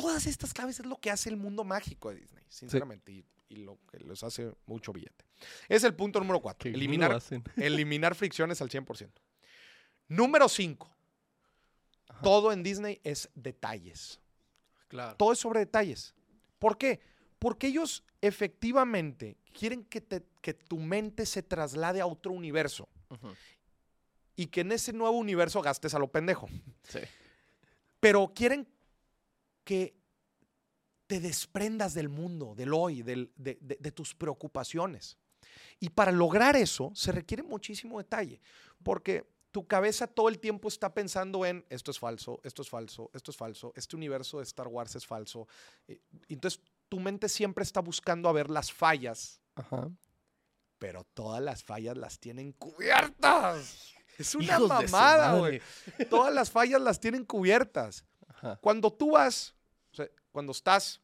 todas 0.00 0.26
estas 0.26 0.52
claves 0.54 0.80
es 0.80 0.86
lo 0.86 0.96
que 0.98 1.10
hace 1.10 1.28
el 1.28 1.36
mundo 1.36 1.64
mágico 1.64 2.10
de 2.10 2.16
Disney, 2.16 2.44
sinceramente, 2.48 3.12
y, 3.12 3.24
y 3.48 3.56
lo 3.56 3.78
que 3.90 3.98
les 4.00 4.22
hace 4.22 4.52
mucho 4.66 4.92
billete. 4.92 5.24
Es 5.68 5.84
el 5.84 5.94
punto 5.94 6.18
número 6.20 6.40
cuatro, 6.40 6.68
eliminar, 6.70 7.20
eliminar 7.56 8.14
fricciones 8.14 8.60
al 8.60 8.68
100%. 8.68 9.08
Número 10.08 10.48
5. 10.48 10.90
Ajá. 12.08 12.20
Todo 12.22 12.52
en 12.52 12.62
Disney 12.62 13.00
es 13.04 13.28
detalles. 13.34 14.20
Claro. 14.88 15.16
Todo 15.16 15.32
es 15.32 15.38
sobre 15.38 15.60
detalles. 15.60 16.14
¿Por 16.58 16.76
qué? 16.76 17.00
Porque 17.38 17.68
ellos 17.68 18.02
efectivamente 18.20 19.36
quieren 19.56 19.84
que, 19.84 20.00
te- 20.00 20.24
que 20.42 20.52
tu 20.52 20.78
mente 20.78 21.24
se 21.26 21.42
traslade 21.42 22.00
a 22.00 22.06
otro 22.06 22.32
universo 22.32 22.88
y 24.36 24.46
que 24.48 24.60
en 24.62 24.72
ese 24.72 24.92
nuevo 24.92 25.16
universo 25.16 25.62
gastes 25.62 25.94
a 25.94 25.98
lo 25.98 26.08
pendejo. 26.08 26.48
Sí. 26.88 26.98
Pero 28.00 28.32
quieren 28.34 28.66
que 29.64 29.94
te 31.06 31.20
desprendas 31.20 31.92
del 31.94 32.08
mundo, 32.08 32.54
del 32.54 32.72
hoy, 32.72 33.02
del- 33.02 33.32
de, 33.36 33.58
de- 33.60 33.76
de 33.80 33.92
tus 33.92 34.14
preocupaciones. 34.14 35.16
Y 35.80 35.88
para 35.90 36.12
lograr 36.12 36.56
eso 36.56 36.92
se 36.94 37.10
requiere 37.12 37.42
muchísimo 37.42 37.98
detalle, 37.98 38.40
porque 38.82 39.26
tu 39.50 39.66
cabeza 39.66 40.06
todo 40.06 40.28
el 40.28 40.38
tiempo 40.38 40.68
está 40.68 40.94
pensando 40.94 41.44
en 41.44 41.64
esto 41.70 41.90
es 41.90 41.98
falso, 41.98 42.40
esto 42.44 42.62
es 42.62 42.68
falso, 42.68 43.10
esto 43.14 43.30
es 43.32 43.36
falso, 43.36 43.72
este 43.74 43.96
universo 43.96 44.38
de 44.38 44.44
Star 44.44 44.68
Wars 44.68 44.94
es 44.94 45.04
falso. 45.06 45.48
Eh, 45.88 46.00
Entonces 46.28 46.60
tu 46.88 47.00
mente 47.00 47.28
siempre 47.28 47.64
está 47.64 47.80
buscando 47.80 48.28
a 48.28 48.32
ver 48.32 48.48
las 48.50 48.70
fallas, 48.72 49.40
Ajá. 49.56 49.90
pero 50.78 51.04
todas 51.14 51.42
las 51.42 51.64
fallas 51.64 51.96
las 51.96 52.20
tienen 52.20 52.52
cubiertas. 52.52 53.92
Es 54.18 54.34
una 54.34 54.44
Hijos 54.58 54.68
mamada, 54.68 55.34
güey. 55.38 55.60
Todas 56.10 56.32
las 56.34 56.50
fallas 56.50 56.80
las 56.80 57.00
tienen 57.00 57.24
cubiertas. 57.24 58.04
Ajá. 58.42 58.56
Cuando 58.56 58.92
tú 58.92 59.12
vas, 59.12 59.54
o 59.92 59.96
sea, 59.96 60.08
cuando 60.32 60.52
estás 60.52 61.00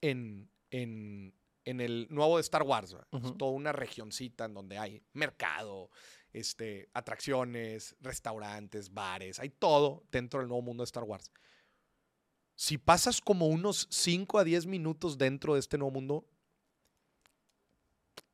en, 0.00 0.50
en- 0.70 1.34
en 1.64 1.80
el 1.80 2.06
nuevo 2.10 2.36
de 2.36 2.42
Star 2.42 2.62
Wars, 2.62 2.94
es 3.12 3.36
toda 3.38 3.50
una 3.50 3.72
regioncita 3.72 4.44
en 4.44 4.54
donde 4.54 4.78
hay 4.78 5.02
mercado, 5.14 5.90
este, 6.32 6.88
atracciones, 6.94 7.96
restaurantes, 8.00 8.92
bares, 8.94 9.40
hay 9.40 9.48
todo 9.50 10.04
dentro 10.12 10.38
del 10.38 10.48
nuevo 10.48 10.62
mundo 10.62 10.82
de 10.82 10.86
Star 10.86 11.02
Wars. 11.04 11.32
Si 12.54 12.78
pasas 12.78 13.20
como 13.20 13.48
unos 13.48 13.88
5 13.90 14.38
a 14.38 14.44
10 14.44 14.64
minutos 14.66 15.18
dentro 15.18 15.54
de 15.54 15.60
este 15.60 15.76
nuevo 15.76 15.90
mundo, 15.92 16.24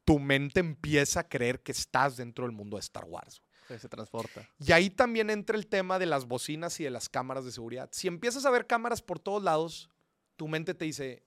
tu 0.05 0.19
mente 0.19 0.61
empieza 0.61 1.21
a 1.21 1.29
creer 1.29 1.63
que 1.63 1.73
estás 1.73 2.17
dentro 2.17 2.45
del 2.45 2.53
mundo 2.55 2.77
de 2.77 2.81
Star 2.81 3.05
Wars. 3.05 3.41
Sí, 3.77 3.83
Se 3.83 3.89
transporta. 3.89 4.49
Y 4.59 4.73
ahí 4.73 4.91
también 4.91 5.31
entra 5.31 5.57
el 5.57 5.67
tema 5.67 5.99
de 5.99 6.07
las 6.07 6.27
bocinas 6.27 6.79
y 6.81 6.85
de 6.85 6.91
las 6.91 7.09
cámaras 7.09 7.45
de 7.45 7.53
seguridad. 7.53 7.89
Si 7.93 8.09
empiezas 8.09 8.45
a 8.45 8.51
ver 8.51 8.67
cámaras 8.67 9.03
por 9.03 9.19
todos 9.19 9.43
lados, 9.43 9.89
tu 10.37 10.49
mente 10.49 10.75
te 10.75 10.85
dice, 10.85 11.25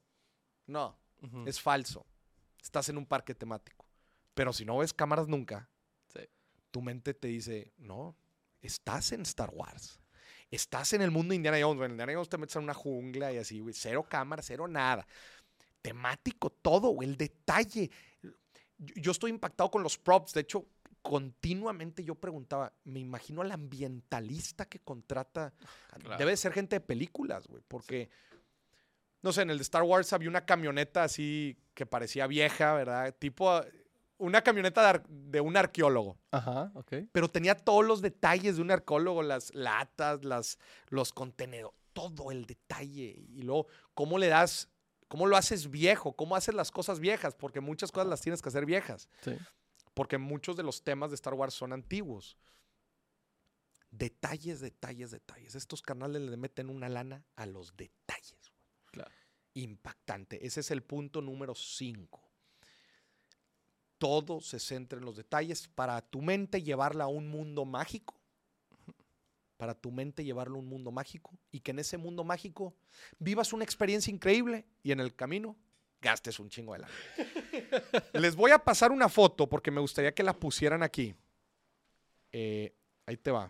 no, 0.67 0.97
es 1.45 1.59
falso. 1.61 2.05
Estás 2.61 2.89
en 2.89 2.97
un 2.97 3.05
parque 3.05 3.33
temático. 3.35 3.85
Pero 4.33 4.51
si 4.53 4.65
no 4.65 4.77
ves 4.77 4.93
cámaras 4.93 5.27
nunca, 5.27 5.69
Sí. 6.07 6.21
tu 6.71 6.81
mente 6.81 7.13
te 7.13 7.27
dice, 7.29 7.73
no, 7.77 8.15
estás 8.61 9.11
en 9.11 9.21
Star 9.21 9.49
Wars. 9.53 9.99
Estás 10.51 10.93
en 10.93 11.01
el 11.01 11.09
mundo 11.11 11.31
de 11.31 11.37
Indiana 11.37 11.57
Jones. 11.61 11.83
En 11.83 11.91
Indiana 11.91 12.13
Jones 12.13 12.29
te 12.29 12.37
metes 12.37 12.55
en 12.55 12.63
una 12.63 12.73
jungla 12.73 13.31
y 13.33 13.37
así, 13.37 13.59
güey. 13.59 13.73
Cero 13.73 14.05
cámaras, 14.07 14.45
cero 14.45 14.67
nada. 14.67 15.07
Temático, 15.81 16.49
todo, 16.49 16.89
güey. 16.89 17.09
El 17.09 17.17
detalle. 17.17 17.89
Yo, 18.21 18.31
yo 18.95 19.11
estoy 19.11 19.31
impactado 19.31 19.69
con 19.71 19.83
los 19.83 19.97
props. 19.97 20.33
De 20.33 20.41
hecho, 20.41 20.65
continuamente 21.05 22.03
yo 22.03 22.15
preguntaba, 22.15 22.73
me 22.83 22.99
imagino 22.99 23.43
al 23.43 23.51
ambientalista 23.51 24.65
que 24.65 24.79
contrata. 24.79 25.53
Claro. 25.99 26.17
Debe 26.17 26.31
de 26.31 26.37
ser 26.37 26.51
gente 26.51 26.77
de 26.77 26.79
películas, 26.79 27.45
güey. 27.45 27.61
Porque 27.67 28.09
no 29.21 29.31
sé, 29.31 29.43
en 29.43 29.51
el 29.51 29.57
de 29.57 29.61
Star 29.61 29.83
Wars 29.83 30.13
había 30.13 30.29
una 30.29 30.45
camioneta 30.47 31.03
así 31.03 31.59
que 31.75 31.85
parecía 31.85 32.25
vieja, 32.25 32.73
¿verdad? 32.73 33.15
Tipo 33.19 33.51
ah, 33.51 33.63
una 34.17 34.41
camioneta 34.41 35.03
de 35.07 35.41
un 35.41 35.55
arqueólogo. 35.55 36.17
Ajá, 36.31 36.71
ok. 36.73 36.93
Pero 37.11 37.29
tenía 37.29 37.53
todos 37.53 37.85
los 37.85 38.01
detalles 38.01 38.55
de 38.55 38.63
un 38.63 38.71
arqueólogo, 38.71 39.21
las 39.21 39.53
latas, 39.53 40.25
las, 40.25 40.57
los 40.87 41.13
contenedores, 41.13 41.77
todo 41.93 42.31
el 42.31 42.47
detalle. 42.47 43.23
Y 43.29 43.43
luego, 43.43 43.67
¿cómo 43.93 44.17
le 44.17 44.27
das, 44.27 44.69
cómo 45.07 45.27
lo 45.27 45.37
haces 45.37 45.69
viejo? 45.69 46.13
¿Cómo 46.15 46.35
haces 46.35 46.55
las 46.55 46.71
cosas 46.71 46.99
viejas? 46.99 47.35
Porque 47.35 47.59
muchas 47.59 47.91
cosas 47.91 48.09
las 48.09 48.21
tienes 48.21 48.41
que 48.41 48.49
hacer 48.49 48.65
viejas. 48.65 49.07
Sí. 49.21 49.37
Porque 49.95 50.17
muchos 50.17 50.57
de 50.57 50.63
los 50.63 50.83
temas 50.83 51.09
de 51.09 51.15
Star 51.15 51.33
Wars 51.33 51.55
son 51.55 51.73
antiguos. 51.73 52.37
Detalles, 53.89 54.59
detalles, 54.59 55.09
detalles. 55.09 55.55
Estos 55.55 55.81
canales 55.81 56.21
le 56.21 56.35
meten 56.35 56.69
una 56.69 56.89
lana 56.89 57.25
a 57.37 57.45
los 57.45 57.75
detalles. 57.77 58.51
Claro. 58.91 59.09
Impactante. 59.53 60.45
Ese 60.45 60.59
es 60.59 60.69
el 60.69 60.83
punto 60.83 61.21
número 61.21 61.55
5. 61.55 62.21
Todo 63.97 64.41
se 64.41 64.59
centra 64.59 64.99
en 64.99 65.05
los 65.05 65.15
detalles 65.15 65.69
para 65.69 66.01
tu 66.01 66.21
mente 66.21 66.61
llevarla 66.61 67.05
a 67.05 67.07
un 67.07 67.29
mundo 67.29 67.63
mágico. 67.63 68.19
Para 69.55 69.73
tu 69.73 69.91
mente 69.91 70.25
llevarla 70.25 70.57
a 70.57 70.59
un 70.59 70.67
mundo 70.67 70.91
mágico 70.91 71.31
y 71.49 71.61
que 71.61 71.71
en 71.71 71.79
ese 71.79 71.97
mundo 71.97 72.25
mágico 72.25 72.75
vivas 73.17 73.53
una 73.53 73.63
experiencia 73.63 74.11
increíble 74.11 74.65
y 74.83 74.91
en 74.91 74.99
el 74.99 75.15
camino 75.15 75.55
gastes 76.05 76.39
un 76.39 76.49
chingo 76.49 76.73
de 76.73 76.79
lana. 76.79 76.93
Les 78.13 78.35
voy 78.35 78.51
a 78.51 78.59
pasar 78.59 78.91
una 78.91 79.09
foto 79.09 79.49
porque 79.49 79.71
me 79.71 79.81
gustaría 79.81 80.13
que 80.13 80.23
la 80.23 80.33
pusieran 80.33 80.83
aquí. 80.83 81.15
Eh, 82.31 82.73
ahí 83.05 83.17
te 83.17 83.31
va. 83.31 83.49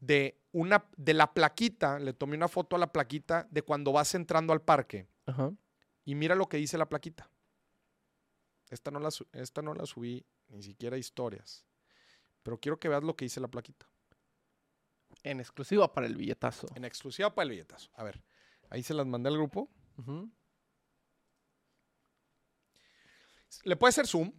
De, 0.00 0.40
una, 0.52 0.84
de 0.96 1.14
la 1.14 1.32
plaquita, 1.32 1.98
le 1.98 2.12
tomé 2.14 2.36
una 2.36 2.48
foto 2.48 2.76
a 2.76 2.78
la 2.78 2.92
plaquita 2.92 3.46
de 3.50 3.62
cuando 3.62 3.92
vas 3.92 4.14
entrando 4.14 4.52
al 4.52 4.62
parque. 4.62 5.06
Ajá. 5.26 5.52
Y 6.04 6.14
mira 6.14 6.34
lo 6.34 6.48
que 6.48 6.56
dice 6.56 6.78
la 6.78 6.88
plaquita. 6.88 7.30
Esta 8.70 8.90
no 8.90 8.98
la, 8.98 9.10
esta 9.32 9.62
no 9.62 9.74
la 9.74 9.86
subí 9.86 10.24
ni 10.48 10.62
siquiera 10.62 10.96
a 10.96 10.98
historias. 10.98 11.66
Pero 12.42 12.58
quiero 12.58 12.78
que 12.78 12.88
veas 12.88 13.02
lo 13.02 13.14
que 13.16 13.26
dice 13.26 13.40
la 13.40 13.48
plaquita. 13.48 13.86
En 15.22 15.40
exclusiva 15.40 15.92
para 15.92 16.06
el 16.06 16.16
billetazo. 16.16 16.68
En 16.74 16.84
exclusiva 16.84 17.34
para 17.34 17.44
el 17.44 17.50
billetazo. 17.50 17.90
A 17.94 18.04
ver, 18.04 18.22
ahí 18.70 18.82
se 18.82 18.94
las 18.94 19.06
mandé 19.06 19.28
al 19.28 19.36
grupo. 19.36 19.68
Ujú. 19.98 20.30
Le 23.68 23.76
puede 23.76 23.90
hacer 23.90 24.06
zoom. 24.06 24.32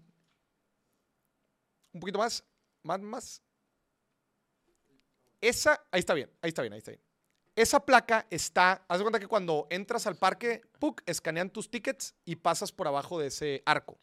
Un 1.94 2.00
poquito 2.00 2.18
más. 2.18 2.44
Más, 2.82 3.00
más. 3.00 3.44
Esa, 5.40 5.86
ahí 5.92 6.00
está 6.00 6.16
bien, 6.16 6.32
ahí 6.42 6.50
está 6.50 6.64
bien, 6.64 6.74
ahí 6.74 6.80
está 6.80 6.92
bien. 6.92 7.02
Esa 7.56 7.80
placa 7.86 8.26
está, 8.32 8.84
haz 8.88 8.98
de 8.98 9.04
cuenta 9.04 9.20
que 9.20 9.28
cuando 9.28 9.68
entras 9.70 10.08
al 10.08 10.16
parque, 10.16 10.64
¡puc! 10.80 11.04
escanean 11.06 11.52
tus 11.52 11.70
tickets 11.70 12.16
y 12.26 12.38
pasas 12.38 12.72
por 12.72 12.88
abajo 12.88 13.20
de 13.20 13.28
ese 13.28 13.62
arco. 13.68 14.00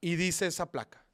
Y 0.00 0.14
dice 0.14 0.46
esa 0.46 0.70
placa, 0.70 1.04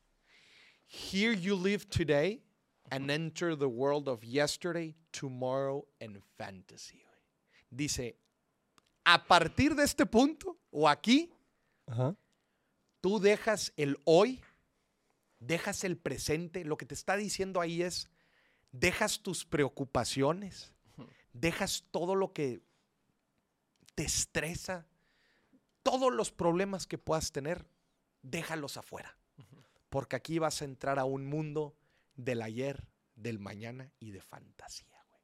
Here 0.86 1.34
you 1.34 1.56
live 1.56 1.86
today 1.88 2.42
and 2.90 3.10
enter 3.10 3.56
the 3.56 3.64
world 3.64 4.06
of 4.06 4.22
yesterday, 4.22 4.94
tomorrow 5.12 5.86
and 5.98 6.20
fantasy. 6.36 7.02
Dice, 7.70 8.18
a 9.06 9.24
partir 9.24 9.74
de 9.74 9.84
este 9.84 10.04
punto 10.04 10.58
o 10.70 10.86
aquí. 10.86 11.32
Tú 13.04 13.20
dejas 13.20 13.74
el 13.76 14.00
hoy, 14.04 14.40
dejas 15.38 15.84
el 15.84 15.98
presente, 15.98 16.64
lo 16.64 16.78
que 16.78 16.86
te 16.86 16.94
está 16.94 17.18
diciendo 17.18 17.60
ahí 17.60 17.82
es, 17.82 18.08
dejas 18.72 19.20
tus 19.20 19.44
preocupaciones, 19.44 20.72
dejas 21.34 21.84
todo 21.90 22.14
lo 22.14 22.32
que 22.32 22.62
te 23.94 24.04
estresa, 24.04 24.86
todos 25.82 26.14
los 26.14 26.32
problemas 26.32 26.86
que 26.86 26.96
puedas 26.96 27.30
tener, 27.30 27.66
déjalos 28.22 28.78
afuera. 28.78 29.18
Porque 29.90 30.16
aquí 30.16 30.38
vas 30.38 30.62
a 30.62 30.64
entrar 30.64 30.98
a 30.98 31.04
un 31.04 31.26
mundo 31.26 31.76
del 32.14 32.40
ayer, 32.40 32.88
del 33.16 33.38
mañana 33.38 33.92
y 34.00 34.12
de 34.12 34.22
fantasía. 34.22 35.04
güey. 35.10 35.20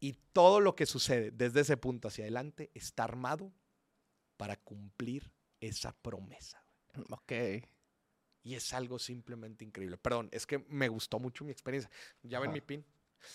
Y 0.00 0.14
todo 0.32 0.60
lo 0.60 0.74
que 0.74 0.86
sucede 0.86 1.30
desde 1.30 1.60
ese 1.60 1.76
punto 1.76 2.08
hacia 2.08 2.24
adelante 2.24 2.70
está 2.72 3.04
armado 3.04 3.52
para 4.38 4.56
cumplir 4.56 5.30
esa 5.60 5.92
promesa. 5.92 6.65
Ok. 7.10 7.32
Y 8.42 8.54
es 8.54 8.72
algo 8.72 8.98
simplemente 9.00 9.64
increíble. 9.64 9.96
Perdón, 9.96 10.28
es 10.30 10.46
que 10.46 10.64
me 10.68 10.88
gustó 10.88 11.18
mucho 11.18 11.44
mi 11.44 11.50
experiencia. 11.50 11.90
Ya 12.22 12.38
ven 12.38 12.52
mi 12.52 12.60
pin. 12.60 12.84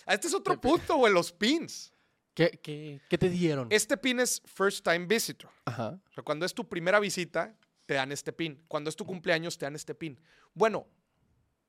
Ah, 0.06 0.14
Este 0.14 0.26
es 0.26 0.34
otro 0.34 0.58
punto, 0.58 0.96
güey, 0.96 1.12
los 1.12 1.32
pins. 1.32 1.92
¿Qué, 2.32 2.58
qué, 2.62 2.98
qué 3.10 3.18
te 3.18 3.28
dieron? 3.28 3.68
Este 3.70 3.98
pin 3.98 4.20
es 4.20 4.40
first 4.46 4.82
time 4.82 5.04
visitor. 5.04 5.50
Ajá. 5.66 6.00
O 6.08 6.12
sea, 6.12 6.24
cuando 6.24 6.46
es 6.46 6.54
tu 6.54 6.66
primera 6.66 6.98
visita, 6.98 7.54
te 7.84 7.92
dan 7.94 8.10
este 8.10 8.32
pin. 8.32 8.64
Cuando 8.68 8.88
es 8.88 8.96
tu 8.96 9.04
cumpleaños, 9.04 9.58
te 9.58 9.66
dan 9.66 9.74
este 9.74 9.94
pin. 9.94 10.18
Bueno, 10.54 10.86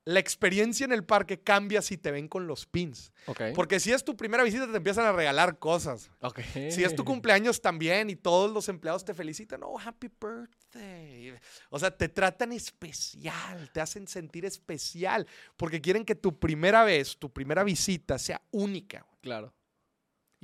la 0.04 0.20
experiencia 0.20 0.84
en 0.84 0.92
el 0.92 1.04
parque 1.04 1.40
cambia 1.40 1.80
si 1.80 1.96
te 1.96 2.10
ven 2.10 2.28
con 2.28 2.46
los 2.46 2.66
pins. 2.66 3.12
Ok. 3.26 3.40
Porque 3.54 3.80
si 3.80 3.92
es 3.92 4.04
tu 4.04 4.16
primera 4.16 4.42
visita, 4.42 4.70
te 4.70 4.76
empiezan 4.76 5.06
a 5.06 5.12
regalar 5.12 5.58
cosas. 5.58 6.10
Ok. 6.20 6.40
Si 6.70 6.84
es 6.84 6.94
tu 6.94 7.04
cumpleaños 7.04 7.60
también 7.60 8.10
y 8.10 8.16
todos 8.16 8.52
los 8.52 8.68
empleados 8.68 9.04
te 9.04 9.14
felicitan, 9.14 9.62
oh, 9.62 9.78
happy 9.78 10.08
birthday. 10.20 11.34
O 11.70 11.78
sea, 11.78 11.96
te 11.96 12.08
tratan 12.08 12.52
especial, 12.52 13.70
te 13.72 13.80
hacen 13.80 14.06
sentir 14.06 14.44
especial, 14.44 15.26
porque 15.56 15.80
quieren 15.80 16.04
que 16.04 16.14
tu 16.14 16.38
primera 16.38 16.84
vez, 16.84 17.16
tu 17.16 17.32
primera 17.32 17.64
visita 17.64 18.18
sea 18.18 18.42
única. 18.50 19.06
Claro. 19.22 19.54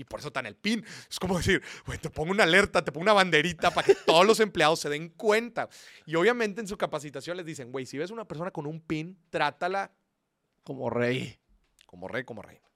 Y 0.00 0.04
por 0.04 0.20
eso 0.20 0.32
tan 0.32 0.46
el 0.46 0.56
pin. 0.56 0.82
Es 1.10 1.18
como 1.18 1.36
decir, 1.36 1.62
güey, 1.84 1.98
te 1.98 2.08
pongo 2.08 2.30
una 2.30 2.44
alerta, 2.44 2.82
te 2.82 2.90
pongo 2.90 3.02
una 3.02 3.12
banderita 3.12 3.70
para 3.70 3.86
que 3.86 3.94
todos 3.94 4.26
los 4.26 4.40
empleados 4.40 4.80
se 4.80 4.88
den 4.88 5.10
cuenta. 5.10 5.68
Y 6.06 6.14
obviamente 6.14 6.62
en 6.62 6.66
su 6.66 6.78
capacitación 6.78 7.36
les 7.36 7.44
dicen, 7.44 7.70
güey, 7.70 7.84
si 7.84 7.98
ves 7.98 8.10
una 8.10 8.24
persona 8.24 8.50
con 8.50 8.66
un 8.66 8.80
pin, 8.80 9.18
trátala 9.28 9.92
Como 10.62 10.88
rey. 10.88 11.38
como 11.84 12.08
rey, 12.08 12.24
como 12.24 12.40
reina. 12.40 12.66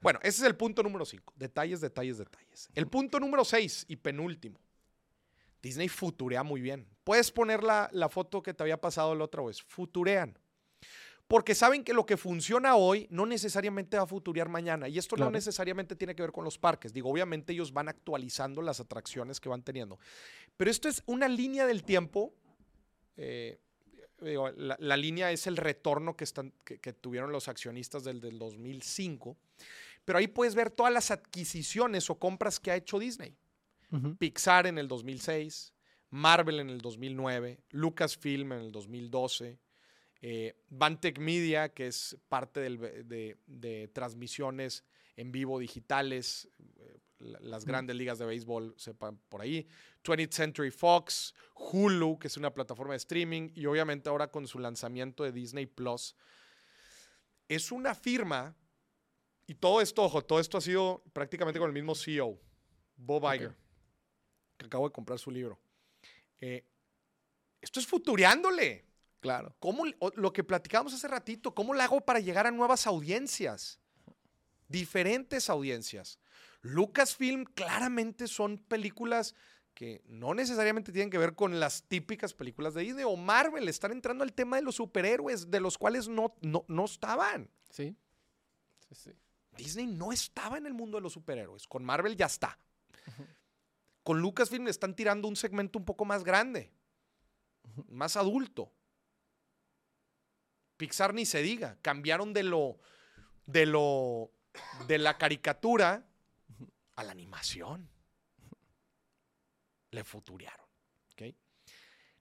Bueno, 0.00 0.18
ese 0.22 0.40
es 0.40 0.46
el 0.46 0.56
punto 0.56 0.82
número 0.82 1.04
5. 1.04 1.34
Detalles, 1.36 1.82
detalles, 1.82 2.16
detalles. 2.16 2.70
El 2.74 2.86
punto 2.86 3.20
número 3.20 3.44
6 3.44 3.84
y 3.88 3.96
penúltimo. 3.96 4.58
Disney 5.60 5.90
futurea 5.90 6.42
muy 6.42 6.62
bien. 6.62 6.88
Puedes 7.04 7.30
poner 7.30 7.62
la, 7.62 7.90
la 7.92 8.08
foto 8.08 8.42
que 8.42 8.54
te 8.54 8.62
había 8.62 8.80
pasado 8.80 9.14
la 9.14 9.24
otra 9.24 9.42
vez. 9.42 9.60
Futurean. 9.60 10.38
Porque 11.30 11.54
saben 11.54 11.84
que 11.84 11.92
lo 11.92 12.04
que 12.04 12.16
funciona 12.16 12.74
hoy 12.74 13.06
no 13.08 13.24
necesariamente 13.24 13.96
va 13.96 14.02
a 14.02 14.06
futurear 14.06 14.48
mañana. 14.48 14.88
Y 14.88 14.98
esto 14.98 15.14
Claro. 15.14 15.30
no 15.30 15.34
necesariamente 15.36 15.94
tiene 15.94 16.16
que 16.16 16.22
ver 16.22 16.32
con 16.32 16.44
los 16.44 16.58
parques. 16.58 16.92
Digo, 16.92 17.08
obviamente 17.08 17.52
ellos 17.52 17.72
van 17.72 17.88
actualizando 17.88 18.60
las 18.62 18.80
atracciones 18.80 19.38
que 19.38 19.48
van 19.48 19.62
teniendo. 19.62 20.00
Pero 20.56 20.72
esto 20.72 20.88
es 20.88 21.04
una 21.06 21.28
línea 21.28 21.66
del 21.68 21.84
tiempo. 21.84 22.34
eh, 23.16 23.60
digo, 24.20 24.50
la, 24.50 24.76
la 24.80 24.96
línea 24.96 25.30
es 25.30 25.46
el 25.46 25.56
retorno 25.56 26.16
que, 26.16 26.24
están, 26.24 26.52
que, 26.64 26.78
que 26.78 26.92
tuvieron 26.92 27.30
los 27.30 27.46
accionistas 27.46 28.02
del, 28.02 28.20
del 28.20 28.36
2005. 28.38 29.36
Pero 30.04 30.18
ahí 30.18 30.26
puedes 30.26 30.56
ver 30.56 30.70
todas 30.70 30.92
las 30.92 31.12
adquisiciones 31.12 32.10
o 32.10 32.16
compras 32.18 32.58
que 32.58 32.72
ha 32.72 32.76
hecho 32.76 32.98
Disney. 32.98 33.36
Pixar 34.18 34.66
en 34.66 34.78
el 34.78 34.88
2006, 34.88 35.72
Marvel 36.10 36.58
en 36.60 36.70
el 36.70 36.80
2009, 36.80 37.60
Lucasfilm 37.70 38.52
en 38.52 38.58
el 38.60 38.72
2012, 38.72 39.58
eh, 40.22 40.54
Bantech 40.68 41.18
Media, 41.18 41.70
que 41.72 41.86
es 41.86 42.16
parte 42.28 42.60
del- 42.60 43.08
de, 43.08 43.38
de 43.46 43.88
transmisiones 43.88 44.84
en 45.16 45.32
vivo 45.32 45.58
digitales, 45.58 46.48
eh, 46.78 46.98
la- 47.18 47.40
las 47.40 47.64
grandes 47.64 47.96
ligas 47.96 48.18
de 48.18 48.26
béisbol 48.26 48.74
sepan 48.78 49.18
por 49.28 49.40
ahí, 49.40 49.66
20th 50.02 50.32
Century 50.32 50.70
Fox, 50.70 51.34
Hulu, 51.54 52.18
que 52.18 52.28
es 52.28 52.36
una 52.36 52.52
plataforma 52.52 52.92
de 52.94 52.98
streaming, 52.98 53.50
y 53.54 53.66
obviamente 53.66 54.08
ahora 54.08 54.30
con 54.30 54.46
su 54.46 54.58
lanzamiento 54.58 55.24
de 55.24 55.32
Disney 55.32 55.66
Plus. 55.66 56.14
Es 57.48 57.72
una 57.72 57.94
firma, 57.94 58.54
y 59.46 59.54
todo 59.54 59.80
esto, 59.80 60.02
ojo, 60.04 60.22
todo 60.24 60.38
esto 60.40 60.56
ha 60.58 60.60
sido 60.60 61.02
prácticamente 61.12 61.58
con 61.58 61.68
el 61.68 61.74
mismo 61.74 61.94
CEO, 61.94 62.38
Bob. 62.96 63.24
Iger, 63.34 63.56
que 64.56 64.66
acabo 64.66 64.86
de 64.88 64.92
comprar 64.92 65.18
su 65.18 65.30
libro. 65.30 65.58
Eh, 66.40 66.64
esto 67.60 67.80
es 67.80 67.86
futureándole. 67.86 68.84
Claro. 69.20 69.54
¿Cómo, 69.60 69.84
lo 70.14 70.32
que 70.32 70.44
platicábamos 70.44 70.94
hace 70.94 71.06
ratito, 71.06 71.54
¿cómo 71.54 71.74
lo 71.74 71.82
hago 71.82 72.00
para 72.00 72.20
llegar 72.20 72.46
a 72.46 72.50
nuevas 72.50 72.86
audiencias? 72.86 73.78
Diferentes 74.68 75.50
audiencias. 75.50 76.18
Lucasfilm 76.62 77.44
claramente 77.44 78.28
son 78.28 78.58
películas 78.58 79.34
que 79.74 80.02
no 80.06 80.34
necesariamente 80.34 80.92
tienen 80.92 81.10
que 81.10 81.18
ver 81.18 81.34
con 81.34 81.60
las 81.60 81.84
típicas 81.84 82.34
películas 82.34 82.74
de 82.74 82.82
Disney 82.82 83.04
o 83.04 83.16
Marvel. 83.16 83.68
Están 83.68 83.92
entrando 83.92 84.24
al 84.24 84.32
tema 84.32 84.56
de 84.56 84.62
los 84.62 84.76
superhéroes, 84.76 85.50
de 85.50 85.60
los 85.60 85.78
cuales 85.78 86.08
no, 86.08 86.34
no, 86.40 86.64
no 86.68 86.84
estaban. 86.84 87.50
Sí. 87.70 87.96
Sí, 88.88 88.94
sí. 88.94 89.10
Disney 89.56 89.86
no 89.86 90.12
estaba 90.12 90.58
en 90.58 90.66
el 90.66 90.74
mundo 90.74 90.98
de 90.98 91.02
los 91.02 91.12
superhéroes. 91.12 91.66
Con 91.66 91.84
Marvel 91.84 92.16
ya 92.16 92.26
está. 92.26 92.58
Con 94.02 94.20
Lucasfilm 94.20 94.68
están 94.68 94.94
tirando 94.94 95.28
un 95.28 95.36
segmento 95.36 95.78
un 95.78 95.84
poco 95.84 96.04
más 96.04 96.24
grande, 96.24 96.72
más 97.88 98.16
adulto. 98.16 98.72
Pixar 100.80 101.12
ni 101.12 101.26
se 101.26 101.42
diga. 101.42 101.76
Cambiaron 101.82 102.32
de 102.32 102.42
lo, 102.42 102.78
de 103.44 103.66
lo, 103.66 104.30
de 104.88 104.96
la 104.96 105.18
caricatura 105.18 106.06
a 106.96 107.04
la 107.04 107.12
animación. 107.12 107.86
le 109.90 110.04
futurearon. 110.04 110.66
¿ok? 111.12 111.34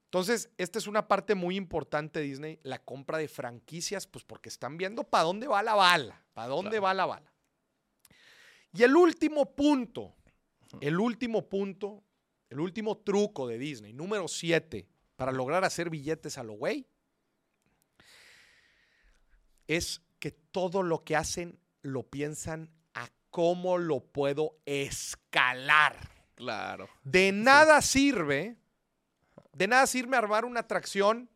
Entonces, 0.05 0.49
esta 0.57 0.77
es 0.79 0.87
una 0.87 1.07
parte 1.07 1.35
muy 1.35 1.55
importante 1.55 2.19
de 2.19 2.25
Disney, 2.25 2.59
la 2.63 2.79
compra 2.79 3.17
de 3.19 3.27
franquicias, 3.29 4.07
pues 4.07 4.25
porque 4.25 4.49
están 4.49 4.75
viendo 4.75 5.03
para 5.05 5.23
dónde 5.23 5.47
va 5.47 5.61
la 5.63 5.75
bala, 5.75 6.21
para 6.33 6.47
dónde 6.47 6.71
Claro. 6.71 6.83
va 6.83 6.93
la 6.95 7.05
bala. 7.05 7.33
Y 8.73 8.83
el 8.83 8.95
último 8.95 9.55
punto, 9.55 10.15
el 10.81 10.99
último 10.99 11.47
punto, 11.47 12.03
el 12.49 12.59
último 12.59 12.97
truco 12.97 13.47
de 13.47 13.57
Disney, 13.59 13.93
número 13.93 14.27
7, 14.27 14.85
para 15.15 15.31
lograr 15.31 15.63
hacer 15.63 15.89
billetes 15.89 16.37
a 16.39 16.43
lo 16.43 16.53
güey, 16.53 16.87
es 19.77 20.01
que 20.19 20.31
todo 20.31 20.83
lo 20.83 21.03
que 21.03 21.15
hacen 21.15 21.59
lo 21.81 22.03
piensan 22.03 22.69
a 22.93 23.07
cómo 23.29 23.77
lo 23.77 23.99
puedo 24.01 24.57
escalar. 24.65 25.95
Claro. 26.35 26.89
De 27.03 27.31
nada 27.31 27.81
sirve, 27.81 28.55
de 29.53 29.67
nada 29.67 29.85
sirve 29.87 30.17
armar 30.17 30.43
una 30.45 30.61
atracción 30.61 31.29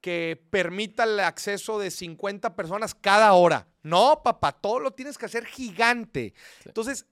que 0.00 0.38
permita 0.50 1.04
el 1.04 1.18
acceso 1.20 1.78
de 1.78 1.90
50 1.90 2.54
personas 2.56 2.94
cada 2.94 3.32
hora. 3.32 3.66
No, 3.82 4.20
papá, 4.22 4.52
todo 4.52 4.78
lo 4.80 4.90
tienes 4.92 5.16
que 5.16 5.26
hacer 5.26 5.46
gigante. 5.46 6.34
Sí. 6.58 6.64
Entonces, 6.66 7.06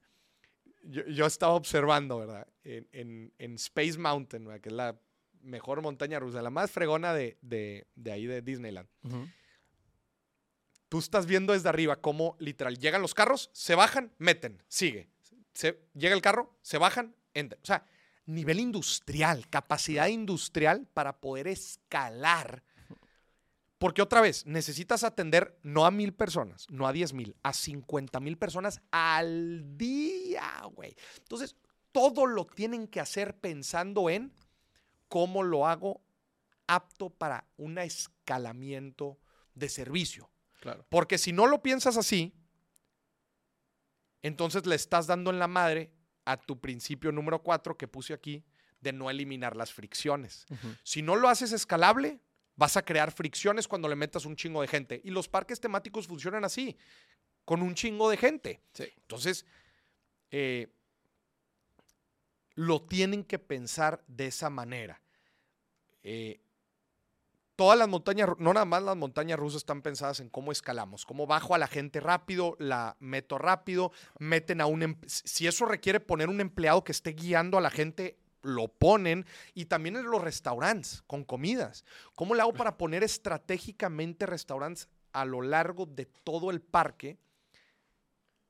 yo, 0.82 1.02
yo 1.06 1.24
estaba 1.26 1.54
observando, 1.54 2.18
¿verdad? 2.18 2.46
En, 2.64 2.86
en- 2.92 3.32
en 3.38 3.54
Space 3.54 3.96
Mountain, 3.98 4.44
¿verdad? 4.44 4.60
que 4.60 4.68
es 4.68 4.74
la 4.74 4.98
mejor 5.40 5.80
montaña 5.80 6.18
rusa, 6.20 6.42
la 6.42 6.50
más 6.50 6.70
fregona 6.70 7.14
de, 7.14 7.38
de- 7.40 7.86
de 7.94 8.12
ahí 8.12 8.26
de 8.26 8.42
Disneyland. 8.42 8.88
Tú 10.92 10.98
estás 10.98 11.24
viendo 11.24 11.54
desde 11.54 11.70
arriba 11.70 12.02
cómo 12.02 12.36
literal 12.38 12.78
llegan 12.78 13.00
los 13.00 13.14
carros, 13.14 13.48
se 13.54 13.74
bajan, 13.74 14.12
meten, 14.18 14.62
sigue. 14.68 15.08
Se, 15.54 15.88
llega 15.94 16.14
el 16.14 16.20
carro, 16.20 16.54
se 16.60 16.76
bajan, 16.76 17.16
entran. 17.32 17.58
O 17.62 17.64
sea, 17.64 17.86
nivel 18.26 18.60
industrial, 18.60 19.48
capacidad 19.48 20.08
industrial 20.08 20.86
para 20.92 21.18
poder 21.18 21.48
escalar. 21.48 22.62
Porque 23.78 24.02
otra 24.02 24.20
vez, 24.20 24.44
necesitas 24.44 25.02
atender 25.02 25.58
no 25.62 25.86
a 25.86 25.90
mil 25.90 26.12
personas, 26.12 26.66
no 26.68 26.86
a 26.86 26.92
diez 26.92 27.14
mil, 27.14 27.36
a 27.42 27.54
50 27.54 28.20
mil 28.20 28.36
personas 28.36 28.82
al 28.90 29.78
día, 29.78 30.60
güey. 30.74 30.94
Entonces, 31.20 31.56
todo 31.90 32.26
lo 32.26 32.44
tienen 32.44 32.86
que 32.86 33.00
hacer 33.00 33.34
pensando 33.38 34.10
en 34.10 34.30
cómo 35.08 35.42
lo 35.42 35.66
hago 35.66 36.02
apto 36.66 37.08
para 37.08 37.46
un 37.56 37.78
escalamiento 37.78 39.18
de 39.54 39.70
servicio. 39.70 40.31
Claro. 40.62 40.86
Porque 40.88 41.18
si 41.18 41.32
no 41.32 41.48
lo 41.48 41.60
piensas 41.60 41.96
así, 41.96 42.32
entonces 44.22 44.64
le 44.64 44.76
estás 44.76 45.08
dando 45.08 45.30
en 45.30 45.40
la 45.40 45.48
madre 45.48 45.90
a 46.24 46.36
tu 46.36 46.60
principio 46.60 47.10
número 47.10 47.42
4 47.42 47.76
que 47.76 47.88
puse 47.88 48.14
aquí 48.14 48.44
de 48.80 48.92
no 48.92 49.10
eliminar 49.10 49.56
las 49.56 49.72
fricciones. 49.72 50.46
Si 50.84 51.02
no 51.02 51.16
lo 51.16 51.28
haces 51.28 51.50
escalable, 51.50 52.20
vas 52.54 52.76
a 52.76 52.84
crear 52.84 53.10
fricciones 53.10 53.66
cuando 53.66 53.88
le 53.88 53.96
metas 53.96 54.24
un 54.24 54.36
chingo 54.36 54.62
de 54.62 54.68
gente. 54.68 55.00
Y 55.02 55.10
los 55.10 55.28
parques 55.28 55.58
temáticos 55.58 56.06
funcionan 56.06 56.44
así, 56.44 56.76
con 57.44 57.60
un 57.60 57.74
chingo 57.74 58.08
de 58.08 58.16
gente. 58.16 58.62
Sí. 58.72 58.84
Entonces, 58.98 59.44
eh, 60.30 60.72
lo 62.54 62.82
tienen 62.82 63.24
que 63.24 63.40
pensar 63.40 64.04
de 64.06 64.28
esa 64.28 64.48
manera. 64.48 65.02
Eh, 66.04 66.40
todas 67.62 67.78
las 67.78 67.86
montañas, 67.86 68.28
no 68.38 68.52
nada 68.52 68.66
más 68.66 68.82
las 68.82 68.96
montañas 68.96 69.38
rusas 69.38 69.58
están 69.58 69.82
pensadas 69.82 70.18
en 70.18 70.28
cómo 70.28 70.50
escalamos, 70.50 71.06
cómo 71.06 71.28
bajo 71.28 71.54
a 71.54 71.58
la 71.58 71.68
gente 71.68 72.00
rápido, 72.00 72.56
la 72.58 72.96
meto 72.98 73.38
rápido, 73.38 73.92
meten 74.18 74.60
a 74.60 74.66
un... 74.66 74.82
em- 74.82 75.00
Si 75.06 75.46
eso 75.46 75.64
requiere 75.64 76.00
poner 76.00 76.28
un 76.28 76.40
empleado 76.40 76.82
que 76.82 76.90
esté 76.90 77.12
guiando 77.12 77.58
a 77.58 77.60
la 77.60 77.70
gente, 77.70 78.18
lo 78.42 78.66
ponen. 78.66 79.26
Y 79.54 79.66
también 79.66 79.94
en 79.94 80.10
los 80.10 80.20
restaurantes, 80.20 81.04
con 81.06 81.22
comidas. 81.22 81.84
¿Cómo 82.16 82.34
le 82.34 82.40
hago 82.40 82.52
para 82.52 82.76
poner 82.76 83.04
estratégicamente 83.04 84.26
restaurantes 84.26 84.88
a 85.12 85.24
lo 85.24 85.40
largo 85.40 85.86
de 85.86 86.06
todo 86.06 86.50
el 86.50 86.60
parque? 86.60 87.16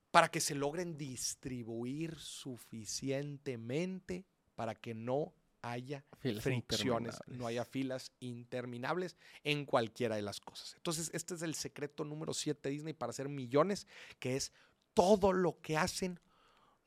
para 0.09 0.29
que 0.29 0.41
se 0.41 0.55
logren 0.55 0.97
distribuir 0.97 2.19
suficientemente 2.19 4.25
para 4.55 4.75
que 4.75 4.93
no 4.93 5.33
haya 5.63 6.05
Filas 6.19 6.43
fricciones, 6.43 7.19
no 7.27 7.47
haya 7.47 7.65
filas 7.65 8.11
interminables 8.19 9.17
en 9.43 9.65
cualquiera 9.65 10.15
de 10.15 10.21
las 10.21 10.39
cosas. 10.39 10.75
Entonces, 10.75 11.09
este 11.13 11.33
es 11.33 11.41
el 11.41 11.55
secreto 11.55 12.05
número 12.05 12.33
7 12.33 12.69
de 12.69 12.73
Disney 12.73 12.93
para 12.93 13.09
hacer 13.09 13.29
millones, 13.29 13.87
que 14.19 14.35
es 14.35 14.51
todo 14.93 15.33
lo 15.33 15.59
que 15.61 15.77
hacen, 15.77 16.19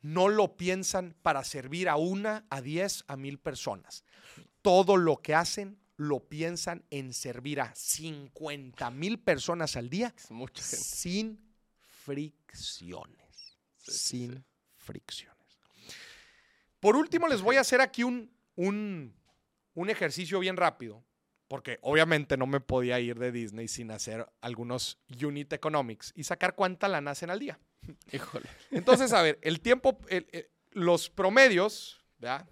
no 0.03 0.29
lo 0.29 0.57
piensan 0.57 1.16
para 1.22 1.43
servir 1.43 1.89
a 1.89 1.97
una, 1.97 2.47
a 2.51 2.61
10, 2.61 3.05
a 3.09 3.16
mil 3.16 3.39
personas. 3.39 4.05
Todo 4.62 4.97
lo 4.97 5.16
que 5.16 5.35
hacen 5.35 5.81
lo 5.97 6.20
piensan 6.20 6.85
en 6.91 7.14
servir 7.14 7.61
a 7.61 7.74
50 7.74 8.91
mil 8.91 9.18
personas 9.18 9.77
al 9.77 9.89
día 9.89 10.12
Es 10.16 10.31
mucha 10.31 10.62
gente. 10.62 10.77
sin 10.85 11.55
fricciones. 11.87 13.59
Sí, 13.79 13.93
sin 13.93 14.35
sí. 14.35 14.45
fricciones. 14.77 15.37
Por 16.79 16.95
último, 16.97 17.27
les 17.27 17.41
voy 17.41 17.57
a 17.57 17.62
hacer 17.62 17.81
aquí 17.81 18.03
un, 18.05 18.31
un, 18.57 19.14
un 19.74 19.90
ejercicio 19.90 20.38
bien 20.40 20.57
rápido, 20.57 21.04
porque 21.48 21.78
obviamente 21.82 22.36
no 22.36 22.46
me 22.46 22.61
podía 22.61 22.98
ir 22.98 23.18
de 23.18 23.30
Disney 23.32 23.68
sin 23.68 23.90
hacer 23.92 24.26
algunos 24.40 24.98
unit 25.22 25.52
economics 25.52 26.12
y 26.16 26.24
sacar 26.24 26.54
cuánta 26.57 26.88
lana 26.88 27.12
hacen 27.12 27.30
al 27.30 27.38
día. 27.38 27.59
Híjole. 28.12 28.48
Entonces, 28.72 29.12
a 29.12 29.22
ver, 29.22 29.38
el 29.42 29.61
tiempo, 29.61 29.98
el- 30.09 30.26
el- 30.32 30.48
los 30.72 31.09
promedios, 31.09 32.00
¿verdad? 32.18 32.48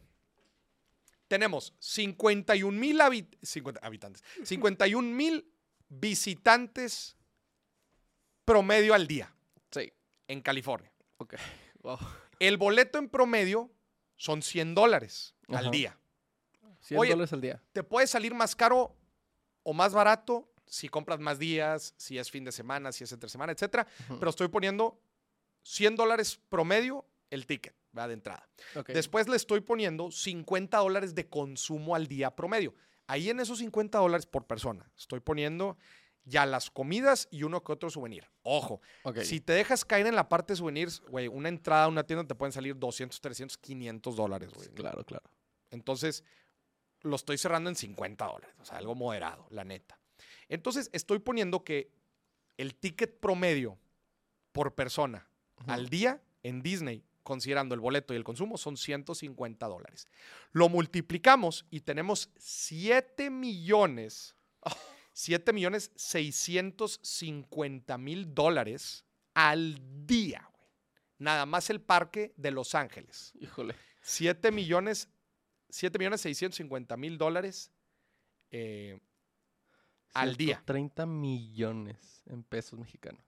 Tenemos 1.28 1.74
51 1.80 2.78
mil 2.78 3.00
habitantes, 3.00 4.22
51 4.44 5.09
mil 5.14 5.50
visitantes 5.88 7.16
promedio 8.44 8.94
al 8.94 9.07
día 9.07 9.34
Sí. 9.70 9.92
en 10.28 10.40
California. 10.42 10.92
Ok. 11.18 11.34
Wow. 11.82 11.98
El 12.38 12.57
boleto 12.57 12.98
en 12.98 13.11
promedio 13.11 13.70
son 14.17 14.43
100 14.43 14.75
dólares 14.75 15.35
al 15.49 15.71
día. 15.71 15.99
100 16.81 17.01
Oye, 17.01 17.11
dólares 17.11 17.33
al 17.33 17.41
día. 17.41 17.62
Te 17.73 17.83
puede 17.83 18.07
salir 18.07 18.35
más 18.35 18.55
caro 18.55 18.95
o 19.62 19.73
más 19.73 19.93
barato 19.93 20.51
si 20.67 20.89
compras 20.89 21.21
más 21.21 21.39
días, 21.39 21.95
si 21.97 22.19
es 22.19 22.31
fin 22.31 22.45
de 22.45 22.53
semana, 22.53 22.93
si 22.93 23.05
es 23.05 23.12
entre 23.12 23.29
semana, 23.29 23.53
etcétera. 23.53 23.87
Pero 24.09 24.31
estoy 24.31 24.49
poniendo 24.49 25.01
100 25.62 25.97
dólares 25.97 26.41
promedio 26.49 27.05
el 27.31 27.47
ticket, 27.47 27.75
¿verdad? 27.93 28.09
De 28.09 28.15
entrada. 28.15 28.49
Después 28.89 29.29
le 29.29 29.37
estoy 29.37 29.61
poniendo 29.61 30.11
50 30.11 30.79
dólares 30.79 31.15
de 31.15 31.29
consumo 31.29 31.95
al 31.95 32.07
día 32.07 32.35
promedio. 32.35 32.75
Ahí 33.07 33.29
en 33.29 33.41
esos 33.41 33.59
50 33.59 33.99
dólares 33.99 34.27
por 34.27 34.47
persona, 34.47 34.91
estoy 34.97 35.21
poniendo 35.21 35.77
ya 36.25 36.47
las 36.47 36.70
comidas 36.70 37.29
y 37.31 37.43
uno 37.43 37.62
que 37.62 37.72
otro 37.72 37.91
souvenir. 37.91 38.29
Ojo, 38.43 38.81
Ok. 39.03 39.18
si 39.20 39.41
te 39.41 39.53
dejas 39.53 39.85
caer 39.85 40.07
en 40.07 40.14
la 40.16 40.29
parte 40.29 40.53
de 40.53 40.57
souvenirs, 40.57 41.01
güey, 41.09 41.29
una 41.29 41.49
entrada 41.49 41.85
a 41.85 41.89
una 41.89 42.05
tienda 42.05 42.27
te 42.27 42.35
pueden 42.35 42.53
salir 42.53 42.77
200, 42.79 43.20
300, 43.20 43.59
500 43.59 44.16
dólares, 44.16 44.51
güey. 44.55 44.68
Claro, 44.70 45.05
claro. 45.05 45.25
Entonces, 45.70 46.25
lo 47.03 47.16
estoy 47.16 47.37
cerrando 47.39 47.68
en 47.70 47.77
50 47.77 48.25
dólares, 48.25 48.55
o 48.61 48.64
sea, 48.64 48.79
algo 48.79 48.95
moderado, 48.95 49.47
la 49.51 49.64
neta. 49.64 49.99
Entonces, 50.49 50.89
estoy 50.93 51.18
poniendo 51.18 51.64
que 51.64 51.91
el 52.57 52.75
ticket 52.75 53.18
promedio 53.20 53.79
por 54.53 54.75
persona 54.75 55.29
al 55.66 55.89
día 55.89 56.22
en 56.43 56.62
Disney, 56.62 57.05
considerando 57.22 57.75
el 57.75 57.81
boleto 57.81 58.12
y 58.14 58.16
el 58.16 58.25
consumo, 58.25 58.57
son 58.57 58.77
150 58.77 59.66
dólares. 59.66 60.09
Lo 60.53 60.68
multiplicamos 60.68 61.66
y 61.70 61.81
tenemos 61.81 62.31
7 62.39 63.31
millones, 63.31 64.35
7 65.15 65.53
millones 65.53 65.93
650 65.95 67.97
mil 67.99 68.35
dólares 68.35 69.05
al 69.33 69.81
día, 70.07 70.49
güey. 70.53 70.69
Nada 71.19 71.47
más 71.47 71.71
el 71.71 71.81
parque 71.81 72.35
de 72.37 72.51
Los 72.51 72.75
Ángeles. 72.75 73.33
Híjole. 73.41 73.75
7 74.03 74.51
millones, 74.51 75.09
7 75.71 75.99
millones 75.99 76.21
650 76.23 76.97
mil 76.97 77.17
dólares 77.17 77.71
eh, 78.51 78.99
al 80.12 80.37
día. 80.37 80.62
30 80.67 81.07
millones 81.07 82.23
en 82.27 82.43
pesos 82.43 82.79
mexicanos. 82.79 83.25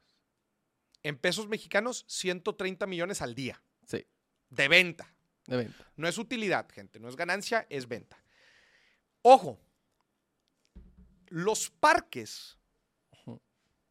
En 1.03 1.17
pesos 1.17 1.47
mexicanos, 1.49 2.05
130 2.09 2.87
millones 2.87 3.23
al 3.23 3.35
día 3.37 3.63
Sí. 3.87 4.05
de 4.51 4.69
venta. 4.69 5.15
De 5.47 5.57
venta. 5.57 5.93
No 5.97 6.09
es 6.09 6.19
utilidad, 6.19 6.69
gente. 6.69 6.99
No 6.99 7.09
es 7.09 7.15
ganancia, 7.15 7.65
es 7.71 7.87
venta. 7.87 8.19
Ojo, 9.23 9.61
los 11.29 11.71
parques 11.71 12.59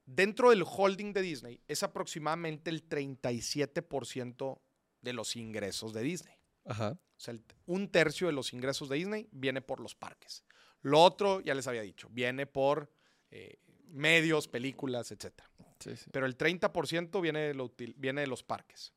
dentro 0.06 0.52
del 0.52 0.64
holding 0.64 1.14
de 1.14 1.22
Disney 1.22 1.62
es 1.68 1.82
aproximadamente 1.84 2.70
el 2.70 2.88
37% 2.88 4.62
de 5.02 5.14
los 5.14 5.36
ingresos 5.36 5.94
de 5.94 6.02
Disney. 6.04 6.36
Ajá. 6.66 6.92
O 6.92 7.20
sea, 7.20 7.36
un 7.66 7.90
tercio 7.90 8.28
de 8.28 8.34
los 8.34 8.54
ingresos 8.54 8.90
de 8.90 8.98
Disney 8.98 9.28
viene 9.32 9.62
por 9.62 9.80
los 9.80 9.96
parques. 9.96 10.44
Lo 10.82 11.02
otro, 11.02 11.42
ya 11.42 11.56
les 11.56 11.68
había 11.68 11.82
dicho, 11.82 12.08
viene 12.12 12.46
por 12.46 12.92
eh, 13.32 13.58
medios, 13.88 14.48
películas, 14.48 15.12
etc. 15.12 15.34
Sí, 15.80 15.96
sí. 15.96 16.10
Pero 16.12 16.26
el 16.26 16.38
30% 16.38 17.22
viene 17.22 17.40
de, 17.40 17.54
lo 17.54 17.70
util- 17.70 17.94
viene 17.98 18.22
de 18.22 18.28
los 18.28 18.44
parques. 18.44 18.94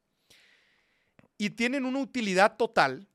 Y 1.36 1.50
tienen 1.50 1.84
una 1.84 2.00
utilidad 2.00 2.56
total 2.56 3.08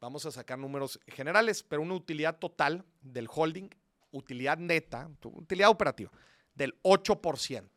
vamos 0.00 0.26
a 0.26 0.30
sacar 0.30 0.58
números 0.58 0.98
generales, 1.06 1.62
pero 1.62 1.80
una 1.82 1.94
utilidad 1.94 2.38
total 2.38 2.84
del 3.00 3.26
holding, 3.32 3.68
utilidad 4.10 4.58
neta, 4.58 5.10
utilidad 5.24 5.70
operativa, 5.70 6.10
del 6.54 6.80
8%. 6.82 7.68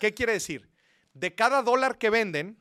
¿Qué 0.00 0.14
quiere 0.14 0.32
decir? 0.32 0.70
De 1.14 1.34
cada 1.34 1.62
dólar 1.62 1.98
que 1.98 2.10
venden, 2.10 2.58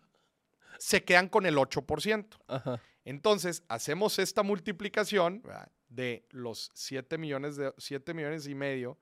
se 0.79 1.03
quedan 1.03 1.29
con 1.29 1.45
el 1.45 1.55
8%. 1.55 2.37
Ajá. 2.47 2.81
Entonces, 3.05 3.63
hacemos 3.67 4.19
esta 4.19 4.43
multiplicación 4.43 5.41
¿verdad? 5.43 5.71
de 5.87 6.25
los 6.31 6.71
7 6.73 7.19
millones, 7.19 7.55
de, 7.55 7.73
7 7.77 8.13
millones 8.13 8.45
y 8.47 8.55
medio 8.55 8.99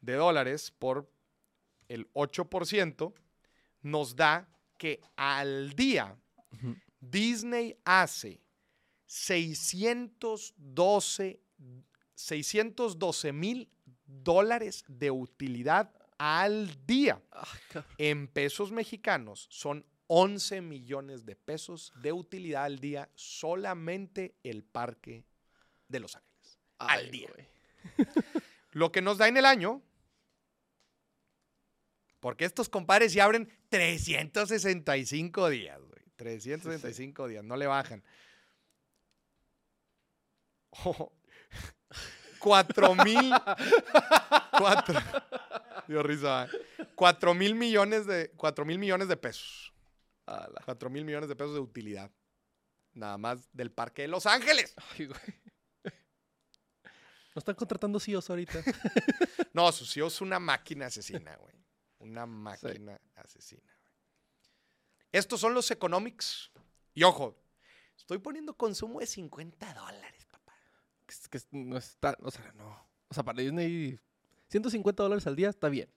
de 0.00 0.14
dólares 0.14 0.72
por 0.72 1.10
el 1.88 2.12
8%, 2.12 3.14
nos 3.82 4.16
da 4.16 4.48
que 4.76 5.00
al 5.16 5.72
día. 5.74 6.18
Disney 7.00 7.76
hace 7.84 8.40
612 9.06 11.40
612 12.14 13.32
mil 13.32 13.68
dólares 14.06 14.84
de 14.88 15.10
utilidad 15.10 15.90
al 16.18 16.86
día. 16.86 17.20
En 17.98 18.28
pesos 18.28 18.72
mexicanos 18.72 19.46
son 19.50 19.84
11 20.06 20.60
millones 20.60 21.24
de 21.24 21.36
pesos 21.36 21.92
de 22.02 22.12
utilidad 22.12 22.64
al 22.64 22.78
día 22.78 23.08
solamente 23.14 24.34
el 24.42 24.62
parque 24.62 25.24
de 25.88 26.00
Los 26.00 26.16
Ángeles. 26.16 26.58
al 26.78 27.10
día. 27.10 27.30
Lo 28.72 28.90
que 28.90 29.02
nos 29.02 29.18
da 29.18 29.28
en 29.28 29.36
el 29.36 29.44
año, 29.44 29.82
porque 32.20 32.44
estos 32.44 32.68
compadres 32.68 33.12
ya 33.12 33.24
abren 33.24 33.48
365 33.68 35.48
días, 35.48 35.80
güey. 35.80 36.02
365 36.16 37.28
días, 37.28 37.44
no 37.44 37.56
le 37.56 37.66
bajan. 37.66 38.02
Oh, 40.86 41.12
cuatro 42.38 42.94
mil. 42.94 43.32
cuatro. 44.58 45.00
Dio 45.88 46.02
risa. 46.02 46.44
¿eh? 46.46 46.86
Cuatro 46.94 47.34
mil 47.34 47.54
millones 47.54 48.06
de. 48.06 48.30
Cuatro 48.36 48.64
mil 48.64 48.78
millones 48.78 49.08
de 49.08 49.16
pesos. 49.16 49.72
Ala. 50.26 50.62
4 50.64 50.88
mil 50.90 51.04
millones 51.04 51.28
de 51.28 51.36
pesos 51.36 51.52
de 51.54 51.60
utilidad. 51.60 52.10
Nada 52.94 53.18
más 53.18 53.48
del 53.52 53.70
Parque 53.70 54.02
de 54.02 54.08
Los 54.08 54.24
Ángeles. 54.26 54.74
Ay, 54.98 55.06
güey. 55.06 55.20
¿No 57.34 57.40
están 57.40 57.54
contratando 57.56 57.98
CEOs 57.98 58.30
ahorita? 58.30 58.62
No, 59.52 59.70
su 59.72 59.84
CEO 59.84 60.06
es 60.06 60.20
una 60.20 60.38
máquina 60.38 60.86
asesina, 60.86 61.36
güey. 61.36 61.54
Una 61.98 62.26
máquina 62.26 62.98
asesina. 63.16 63.62
güey. 63.62 63.92
Estos 65.12 65.40
son 65.40 65.52
los 65.52 65.70
economics. 65.70 66.50
Y 66.94 67.02
ojo, 67.02 67.36
estoy 67.96 68.18
poniendo 68.18 68.56
consumo 68.56 69.00
de 69.00 69.06
50 69.06 69.74
dólares, 69.74 70.23
es- 71.22 71.28
que 71.28 71.38
no 71.52 71.76
está, 71.76 72.16
o 72.22 72.30
sea, 72.30 72.52
no. 72.56 72.68
O 73.08 73.14
sea, 73.14 73.22
para 73.22 73.40
Disney, 73.42 73.98
150 74.48 75.02
dólares 75.02 75.26
al 75.26 75.36
día 75.36 75.48
está 75.48 75.68
bien. 75.68 75.88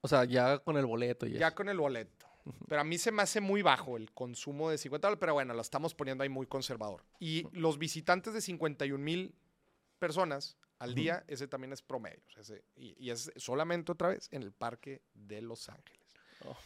O 0.00 0.08
sea, 0.08 0.24
ya 0.24 0.58
con 0.58 0.76
el 0.76 0.86
boleto 0.86 1.26
y 1.26 1.32
Ya 1.32 1.48
eso. 1.48 1.56
con 1.56 1.68
el 1.68 1.78
boleto. 1.78 2.26
Pero 2.66 2.80
a 2.80 2.84
mí 2.84 2.96
se 2.96 3.12
me 3.12 3.22
hace 3.22 3.40
muy 3.40 3.60
bajo 3.62 3.96
el 3.96 4.10
consumo 4.12 4.70
de 4.70 4.78
50 4.78 5.06
dólares, 5.08 5.20
pero 5.20 5.34
bueno, 5.34 5.52
lo 5.54 5.60
estamos 5.60 5.94
poniendo 5.94 6.22
ahí 6.22 6.30
muy 6.30 6.46
conservador. 6.46 7.04
Y 7.18 7.46
los 7.52 7.78
visitantes 7.78 8.32
de 8.32 8.40
51 8.40 9.02
mil 9.04 9.34
personas 9.98 10.56
al 10.78 10.94
día, 10.94 11.24
ese 11.26 11.48
también 11.48 11.72
es 11.72 11.82
promedio. 11.82 12.22
o 12.28 12.30
sea, 12.30 12.42
ese- 12.42 12.64
y, 12.76 12.94
y 13.04 13.10
es 13.10 13.32
solamente 13.36 13.92
otra 13.92 14.08
vez 14.08 14.28
en 14.30 14.42
el 14.44 14.52
Parque 14.52 15.02
de 15.12 15.42
Los 15.42 15.68
Ángeles. 15.68 16.06
Oh, 16.46 16.56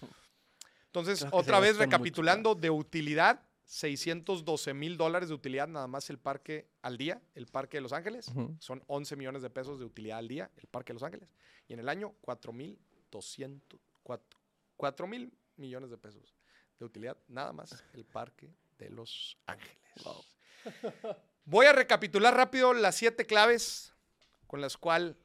Entonces, 0.87 1.27
otra 1.33 1.59
vez 1.59 1.73
mucho 1.73 1.85
recapitulando, 1.87 2.55
de 2.55 2.69
utilidad, 2.71 3.43
612 3.65 4.75
mil 4.75 4.97
dólares 4.97 5.29
de 5.29 5.35
utilidad 5.35 5.69
nada 5.69 5.87
más 5.87 6.11
el 6.11 6.19
parque 6.19 6.69
al 6.83 6.97
día, 6.97 7.23
el 7.35 7.47
Parque 7.47 7.79
de 7.79 7.81
Los 7.81 7.93
Ángeles. 7.93 8.31
Son 8.59 8.83
11 8.87 9.17
millones 9.17 9.43
de 9.43 9.51
pesos 9.51 9.79
de 9.79 9.85
utilidad 9.85 10.19
al 10.19 10.29
día, 10.29 10.51
el 10.57 10.67
Parque 10.69 10.93
de 10.93 10.95
Los 10.95 11.03
Ángeles. 11.03 11.29
Y 11.69 11.73
en 11.73 11.81
el 11.81 11.89
año, 11.89 12.15
4 12.21 12.53
mil 12.53 12.79
200, 13.11 13.81
4 14.77 15.07
mil 15.07 15.33
millones 15.57 15.91
de 15.91 15.99
pesos 15.99 16.35
de 16.79 16.85
utilidad, 16.85 17.17
nada 17.29 17.53
más 17.53 17.85
el 17.93 18.05
Parque 18.05 18.53
de 18.79 18.91
Los 18.91 19.39
Ángeles. 19.47 19.79
Wow. 20.05 20.25
Voy 21.45 21.67
a 21.67 21.73
recapitular 21.73 22.35
rápido 22.35 22.73
las 22.73 22.97
siete 22.97 23.27
claves 23.27 23.93
con 24.47 24.61
las, 24.61 24.77
cual, 24.77 25.17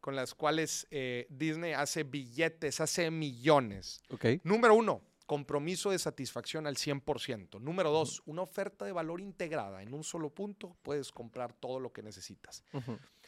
con 0.00 0.14
las 0.14 0.34
cuales 0.34 0.86
eh, 0.90 1.26
Disney 1.28 1.72
hace 1.72 2.04
billetes, 2.04 2.80
hace 2.80 3.10
millones. 3.10 4.00
Número 4.44 4.74
uno, 4.74 5.02
compromiso 5.26 5.90
de 5.90 5.98
satisfacción 5.98 6.66
al 6.66 6.76
100%. 6.76 7.60
Número 7.60 7.90
dos, 7.90 8.22
una 8.26 8.42
oferta 8.42 8.84
de 8.84 8.92
valor 8.92 9.20
integrada. 9.20 9.82
En 9.82 9.92
un 9.92 10.04
solo 10.04 10.30
punto 10.30 10.76
puedes 10.82 11.12
comprar 11.12 11.52
todo 11.52 11.80
lo 11.80 11.92
que 11.92 12.02
necesitas. 12.02 12.64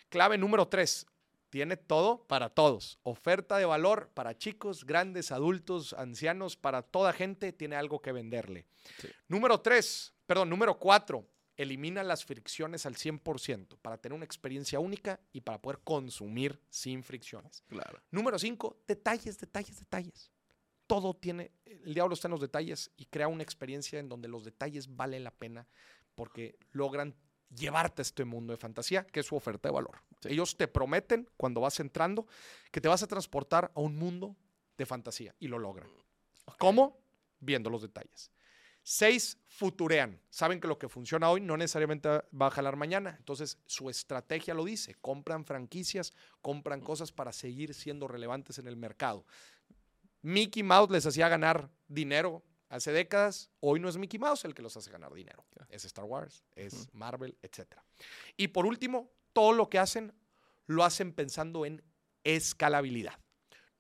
Clave 0.09 0.39
número 0.39 0.69
tres, 0.69 1.07
tiene 1.51 1.77
todo 1.77 2.25
para 2.27 2.49
todos. 2.49 2.99
Oferta 3.03 3.59
de 3.59 3.65
valor 3.65 4.11
para 4.15 4.37
chicos, 4.37 4.85
grandes, 4.85 5.33
adultos, 5.33 5.93
ancianos, 5.95 6.57
para 6.57 6.83
toda 6.83 7.13
gente 7.13 7.53
tiene 7.53 7.77
algo 7.77 8.01
que 8.01 8.13
venderle. 8.13 8.67
Sí. 9.01 9.09
Número 9.27 9.61
tres, 9.61 10.15
perdón, 10.27 10.51
número 10.51 10.79
cuatro, 10.79 11.27
elimina 11.57 12.03
las 12.05 12.25
fricciones 12.25 12.87
al 12.87 12.95
100% 12.95 13.79
para 13.83 13.99
tener 13.99 14.15
una 14.15 14.25
experiencia 14.25 14.79
única 14.79 15.21
y 15.33 15.41
para 15.41 15.61
poder 15.61 15.81
consumir 15.83 16.61
sin 16.71 17.03
fricciones. 17.03 17.65
Claro. 17.69 18.01
Número 18.11 18.39
cinco, 18.39 18.79
detalles, 18.87 19.39
detalles, 19.39 19.79
detalles. 19.79 20.31
Todo 20.89 21.15
tiene, 21.15 21.53
el 21.65 21.95
diablo 21.95 22.15
está 22.15 22.27
en 22.27 22.33
los 22.33 22.41
detalles 22.41 22.91
y 22.97 23.07
crea 23.07 23.29
una 23.29 23.45
experiencia 23.45 24.01
en 24.01 24.09
donde 24.09 24.27
los 24.27 24.45
detalles 24.45 24.97
valen 24.97 25.23
la 25.23 25.31
pena 25.31 25.69
porque 26.17 26.59
logran 26.73 27.15
llevarte 27.55 28.01
a 28.01 28.05
este 28.05 28.25
mundo 28.25 28.53
de 28.53 28.57
fantasía, 28.57 29.07
que 29.07 29.21
es 29.21 29.27
su 29.27 29.37
oferta 29.37 29.69
de 29.69 29.75
valor. 29.75 30.03
Sí. 30.21 30.31
Ellos 30.33 30.57
te 30.57 30.67
prometen 30.67 31.31
cuando 31.37 31.61
vas 31.61 31.79
entrando 31.79 32.27
que 32.73 32.81
te 32.81 32.89
vas 32.89 33.05
a 33.05 33.07
transportar 33.07 33.71
a 33.75 33.81
un 33.81 33.97
mundo 33.97 34.35
de 34.77 34.87
fantasía 34.87 35.35
y 35.39 35.47
lo 35.47 35.61
logran. 35.61 35.89
¿Cómo? 36.59 36.99
Viendo 37.39 37.71
los 37.71 37.83
detalles. 37.83 38.33
Seis, 38.83 39.37
futurean. 39.49 40.19
Saben 40.31 40.61
que 40.61 40.67
lo 40.67 40.79
que 40.79 40.89
funciona 40.89 41.29
hoy 41.29 41.43
no 41.43 41.59
necesariamente 41.59 42.09
va 42.09 42.47
a 42.47 42.51
jalar 42.51 42.77
mañana. 42.77 43.17
Entonces, 43.19 43.59
su 43.67 43.91
estrategia 43.91 44.55
lo 44.55 44.65
dice. 44.65 44.95
Compran 44.95 45.45
franquicias, 45.45 46.15
compran 46.41 46.81
cosas 46.81 47.13
para 47.13 47.33
seguir 47.33 47.75
siendo 47.75 48.09
relevantes 48.09 48.59
en 48.59 48.67
el 48.67 48.77
mercado. 48.77 49.27
Mickey 50.23 50.63
Mouse 50.63 50.91
les 50.91 51.07
hacía 51.07 51.29
ganar 51.29 51.71
dinero 51.87 52.43
hace 52.69 52.93
décadas. 52.93 53.51
Hoy 53.61 53.81
no 53.81 53.89
es 53.89 53.97
Mickey 53.97 54.19
Mouse 54.19 54.45
el 54.45 54.55
que 54.55 54.63
los 54.63 54.77
hace 54.77 54.91
ganar 54.91 55.13
dinero. 55.13 55.45
Claro. 55.51 55.69
Es 55.71 55.85
Star 55.85 56.05
Wars, 56.05 56.45
es 56.55 56.89
Marvel, 56.93 57.37
etc. 57.43 57.67
Y 58.37 58.49
por 58.49 58.67
último, 58.67 59.11
todo 59.33 59.53
lo 59.53 59.69
que 59.69 59.79
hacen, 59.79 60.13
lo 60.67 60.85
hacen 60.85 61.13
pensando 61.13 61.65
en 61.65 61.83
escalabilidad. 62.25 63.19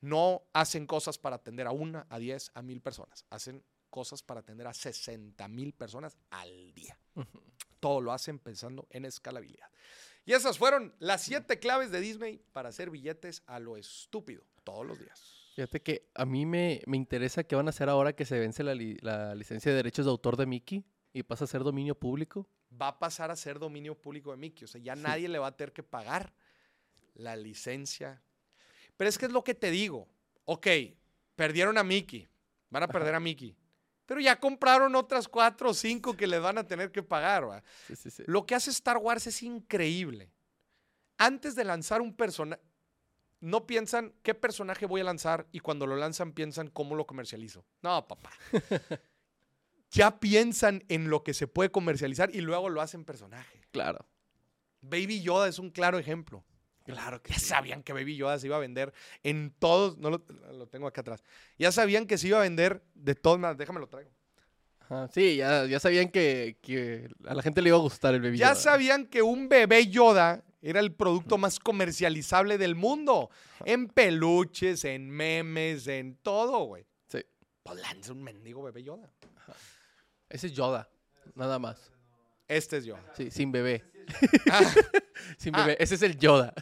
No 0.01 0.43
hacen 0.53 0.87
cosas 0.87 1.19
para 1.19 1.37
atender 1.37 1.67
a 1.67 1.73
una, 1.73 2.07
a 2.09 2.19
diez, 2.19 2.51
a 2.55 2.63
mil 2.63 2.81
personas. 2.81 3.25
Hacen 3.31 3.65
cosas 3.91 4.23
para 4.23 4.41
atender 4.41 4.67
a 4.67 4.75
60 4.75 5.49
mil 5.49 5.73
personas 5.73 6.17
al 6.31 6.73
día. 6.75 6.99
Todo 7.81 8.01
lo 8.01 8.13
hacen 8.13 8.39
pensando 8.39 8.87
en 8.91 9.05
escalabilidad. 9.05 9.69
Y 10.25 10.35
esas 10.35 10.59
fueron 10.59 10.95
las 10.99 11.23
siete 11.23 11.59
claves 11.59 11.91
de 11.91 12.01
Disney 12.01 12.41
para 12.53 12.69
hacer 12.69 12.91
billetes 12.91 13.43
a 13.47 13.59
lo 13.59 13.77
estúpido 13.77 14.45
todos 14.63 14.87
los 14.87 14.99
días. 14.99 15.38
Fíjate 15.59 15.83
que 15.83 16.09
a 16.15 16.25
mí 16.25 16.47
me, 16.47 16.83
me 16.87 16.97
interesa 16.97 17.43
qué 17.43 17.57
van 17.57 17.67
a 17.67 17.71
hacer 17.71 17.89
ahora 17.89 18.13
que 18.15 18.25
se 18.25 18.39
vence 18.39 18.63
la, 18.63 18.77
li- 18.77 18.97
la 19.01 19.35
licencia 19.35 19.73
de 19.73 19.77
derechos 19.77 20.05
de 20.07 20.11
autor 20.13 20.37
de 20.37 20.47
Mickey 20.47 20.85
y 21.13 21.25
pasa 21.25 21.47
a 21.47 21.49
ser 21.49 21.65
dominio 21.65 21.97
público. 21.99 22.49
Va 22.81 22.87
a 22.87 22.99
pasar 23.01 23.33
a 23.33 23.35
ser 23.35 23.59
dominio 23.59 23.97
público 24.01 24.31
de 24.31 24.37
Mickey. 24.37 24.67
O 24.67 24.69
sea, 24.69 24.81
ya 24.81 24.95
Sí. 24.95 25.03
nadie 25.03 25.29
le 25.29 25.41
va 25.41 25.49
a 25.49 25.57
tener 25.57 25.73
que 25.73 25.83
pagar 25.83 26.33
la 27.15 27.35
licencia. 27.35 28.23
Pero 28.97 29.09
es 29.11 29.19
que 29.19 29.27
es 29.27 29.33
lo 29.33 29.43
que 29.43 29.55
te 29.57 29.73
digo. 29.73 30.07
Ok, 30.45 30.69
perdieron 31.35 31.77
a 31.77 31.83
Mickey. 31.83 32.29
Van 32.71 32.85
a 32.85 32.87
perder 32.87 33.17
a 33.17 33.19
Mickey. 33.21 33.57
Pero 34.07 34.21
ya 34.21 34.39
compraron 34.39 34.95
otras 34.95 35.27
cuatro 35.27 35.71
o 35.71 35.75
cinco 35.75 36.17
que 36.17 36.29
les 36.29 36.41
van 36.41 36.59
a 36.59 36.69
tener 36.69 36.93
que 36.93 37.03
pagar. 37.03 37.65
Lo 38.27 38.47
que 38.47 38.55
hace 38.55 38.71
Star 38.71 38.99
Wars 38.99 39.27
es 39.27 39.43
increíble. 39.43 40.31
Antes 41.17 41.57
de 41.57 41.65
lanzar 41.65 42.01
un 42.01 42.15
personaje, 42.15 42.63
no 43.41 43.67
piensan 43.67 44.13
qué 44.23 44.35
personaje 44.35 44.87
voy 44.87 45.01
a 45.01 45.05
lanzar 45.05 45.47
y 45.53 45.61
cuando 45.61 45.87
lo 45.87 45.97
lanzan 45.97 46.33
piensan 46.33 46.69
cómo 46.69 46.95
lo 46.95 47.07
comercializo. 47.07 47.65
No, 47.83 48.07
papá. 48.09 48.31
ya 49.91 50.19
piensan 50.21 50.85
en 50.89 51.09
lo 51.11 51.23
que 51.25 51.35
se 51.35 51.47
puede 51.47 51.71
comercializar 51.71 52.35
y 52.35 52.41
luego 52.41 52.69
lo 52.69 52.81
hacen 52.81 53.05
personaje. 53.05 53.61
Claro. 53.71 54.07
Baby 54.81 55.23
Yoda 55.23 55.49
es 55.49 55.59
un 55.59 55.71
claro 55.71 55.99
ejemplo. 55.99 56.45
Claro 56.85 57.23
que 57.23 57.33
Ya 57.35 57.39
sí. 57.39 57.47
sabían 57.47 57.83
que 57.83 57.93
Baby 57.93 58.17
Yoda 58.17 58.39
se 58.39 58.47
iba 58.47 58.57
a 58.57 58.61
vender 58.61 58.93
en 59.23 59.55
todos, 59.59 59.99
no 59.99 60.09
lo, 60.11 60.25
lo 60.53 60.67
tengo 60.69 60.87
acá 60.87 61.03
atrás. 61.03 61.23
Ya 61.59 61.71
sabían 61.71 62.07
que 62.07 62.17
se 62.17 62.29
iba 62.29 62.39
a 62.39 62.43
vender 62.43 62.83
de 62.95 63.15
todas 63.15 63.39
maneras. 63.39 63.59
Déjame 63.59 63.81
lo 63.81 63.89
traigo. 63.89 64.11
Ajá, 64.81 65.09
Sí, 65.13 65.37
ya, 65.37 65.67
ya 65.67 65.81
sabían 65.81 66.09
que, 66.09 66.57
que 66.63 67.09
a 67.27 67.35
la 67.35 67.43
gente 67.43 67.61
le 67.61 67.69
iba 67.69 67.77
a 67.77 67.81
gustar 67.81 68.15
el 68.15 68.23
Baby 68.23 68.39
Ya 68.39 68.49
Yoda. 68.53 68.55
sabían 68.61 69.07
que 69.07 69.21
un 69.21 69.49
bebé 69.51 69.87
Yoda 69.89 70.43
era 70.61 70.81
el 70.81 70.93
producto 70.95 71.39
más 71.39 71.59
comercializable 71.59 72.59
del 72.59 72.75
mundo. 72.75 73.31
En 73.65 73.89
peluches, 73.89 74.85
en 74.85 75.09
memes, 75.11 75.87
en 75.87 76.17
todo, 76.17 76.65
güey. 76.65 76.87
Sí. 77.09 77.25
Pues 77.63 77.81
lanza 77.81 78.13
un 78.13 78.23
mendigo 78.23 78.63
bebé 78.63 78.83
Yoda. 78.83 79.11
Ese 80.29 80.49
es 80.49 80.53
Yoda, 80.53 80.89
nada 81.35 81.59
más. 81.59 81.91
Este 82.47 82.79
es 82.79 82.85
Yoda. 82.85 83.13
Sí, 83.17 83.31
sin 83.31 83.53
bebé. 83.53 83.85
Ah, 84.51 84.63
Sin 85.37 85.55
Ah. 85.55 85.61
bebé. 85.67 85.77
Ese 85.81 85.95
es 85.97 86.03
el 86.03 86.17
Yoda. 86.19 86.55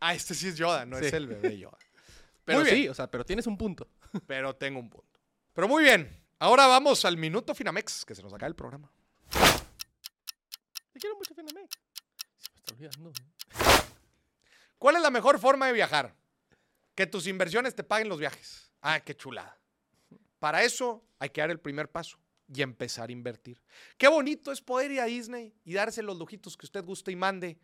ah, 0.00 0.14
este 0.14 0.34
sí 0.34 0.48
es 0.48 0.56
Yoda, 0.56 0.86
no 0.86 0.96
es 0.96 1.12
el 1.12 1.26
bebé 1.26 1.58
Yoda. 1.58 1.76
Pero 2.44 2.64
sí, 2.64 2.88
o 2.88 2.94
sea, 2.94 3.08
pero 3.08 3.24
tienes 3.24 3.46
un 3.46 3.56
punto. 3.56 3.86
Pero 4.26 4.56
tengo 4.56 4.80
un 4.80 4.88
punto. 4.90 5.20
Pero 5.52 5.68
muy 5.68 5.84
bien. 5.84 6.08
Ahora 6.40 6.66
vamos 6.66 7.04
al 7.04 7.16
minuto 7.16 7.54
Finamex, 7.54 8.04
que 8.04 8.14
se 8.14 8.22
nos 8.22 8.32
acaba 8.32 8.48
el 8.48 8.56
programa. 8.56 8.90
Te 10.92 10.98
quiero 10.98 11.16
mucho, 11.16 11.34
Finamex. 11.34 11.68
Se 11.70 12.50
me 12.52 12.58
está 12.58 12.69
¿Cuál 14.78 14.96
es 14.96 15.02
la 15.02 15.10
mejor 15.10 15.38
forma 15.38 15.66
de 15.66 15.72
viajar? 15.72 16.14
Que 16.94 17.06
tus 17.06 17.26
inversiones 17.26 17.74
te 17.74 17.84
paguen 17.84 18.08
los 18.08 18.18
viajes. 18.18 18.72
Ah, 18.80 19.00
qué 19.00 19.14
chulada. 19.14 19.58
Para 20.38 20.64
eso 20.64 21.04
hay 21.18 21.30
que 21.30 21.40
dar 21.40 21.50
el 21.50 21.60
primer 21.60 21.90
paso 21.90 22.18
y 22.52 22.62
empezar 22.62 23.10
a 23.10 23.12
invertir. 23.12 23.60
Qué 23.96 24.08
bonito 24.08 24.50
es 24.52 24.60
poder 24.60 24.90
ir 24.90 25.00
a 25.00 25.04
Disney 25.04 25.54
y 25.64 25.74
darse 25.74 26.02
los 26.02 26.18
lujitos 26.18 26.56
que 26.56 26.66
usted 26.66 26.84
guste 26.84 27.12
y 27.12 27.16
mande, 27.16 27.58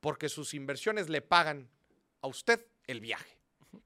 porque 0.00 0.28
sus 0.28 0.54
inversiones 0.54 1.08
le 1.08 1.20
pagan 1.20 1.68
a 2.22 2.28
usted 2.28 2.64
el 2.86 3.00
viaje. 3.00 3.38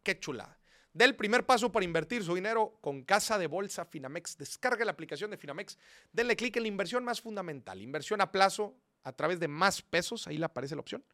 Qué 0.03 0.19
chulada. 0.19 0.59
El 0.99 1.17
primer 1.17 1.47
paso 1.47 1.71
para 1.71 1.85
invertir 1.85 2.25
su 2.25 2.35
dinero 2.35 2.79
con 2.81 3.05
Casa 3.05 3.39
de 3.39 3.47
Bolsa 3.47 3.87
Finamex. 3.87 4.37
Descargue 4.37 4.85
la 4.85 4.93
aplicación 4.93 5.31
de 5.31 5.37
Finamex. 5.37 5.79
Denle 6.13 6.37
clic 6.37 6.57
en 6.57 6.63
la 6.63 6.69
inversión 6.69 7.05
más 7.05 7.21
fundamental. 7.21 7.81
Inversión 7.81 8.21
a 8.21 8.31
plazo 8.31 8.77
a 9.03 9.13
través 9.13 9.41
de 9.41 9.49
más 9.49 9.83
pesos. 9.83 10.27
Ahí 10.27 10.39
le 10.39 10.45
aparece 10.45 10.75
la 10.75 10.81
opción. 10.81 11.05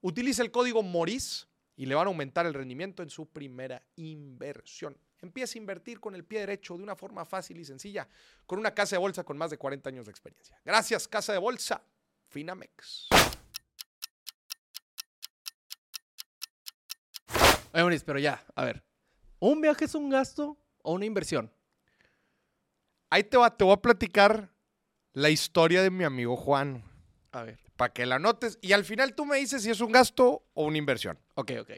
Utilice 0.00 0.42
el 0.42 0.50
código 0.50 0.82
MORIS 0.82 1.46
y 1.76 1.86
le 1.86 1.94
van 1.94 2.06
a 2.06 2.10
aumentar 2.10 2.46
el 2.46 2.54
rendimiento 2.54 3.02
en 3.02 3.10
su 3.10 3.26
primera 3.26 3.82
inversión. 3.96 4.96
Empiece 5.20 5.58
a 5.58 5.60
invertir 5.60 6.00
con 6.00 6.14
el 6.14 6.24
pie 6.24 6.40
derecho 6.40 6.76
de 6.76 6.82
una 6.82 6.96
forma 6.96 7.24
fácil 7.24 7.58
y 7.60 7.64
sencilla 7.64 8.08
con 8.44 8.58
una 8.58 8.74
casa 8.74 8.96
de 8.96 9.00
bolsa 9.00 9.22
con 9.22 9.38
más 9.38 9.50
de 9.50 9.58
40 9.58 9.88
años 9.88 10.06
de 10.06 10.10
experiencia. 10.10 10.60
Gracias, 10.64 11.06
Casa 11.06 11.32
de 11.32 11.38
Bolsa 11.38 11.82
Finamex. 12.28 13.08
Oye, 17.72 17.82
Maurice, 17.82 18.04
pero 18.04 18.18
ya, 18.18 18.44
a 18.54 18.64
ver. 18.64 18.84
¿Un 19.38 19.60
viaje 19.60 19.86
es 19.86 19.94
un 19.94 20.10
gasto 20.10 20.58
o 20.82 20.92
una 20.92 21.06
inversión? 21.06 21.50
Ahí 23.08 23.24
te, 23.24 23.36
va, 23.36 23.56
te 23.56 23.64
voy 23.64 23.74
a 23.74 23.76
platicar 23.76 24.50
la 25.12 25.30
historia 25.30 25.82
de 25.82 25.90
mi 25.90 26.04
amigo 26.04 26.36
Juan 26.36 26.82
A 27.32 27.42
ver. 27.44 27.58
para 27.76 27.92
que 27.92 28.04
la 28.06 28.18
notes 28.18 28.58
y 28.60 28.72
al 28.72 28.84
final 28.84 29.14
tú 29.14 29.24
me 29.24 29.38
dices 29.38 29.62
si 29.62 29.70
es 29.70 29.80
un 29.80 29.90
gasto 29.92 30.44
o 30.54 30.64
una 30.66 30.78
inversión. 30.78 31.18
Ok, 31.34 31.52
ok. 31.60 31.70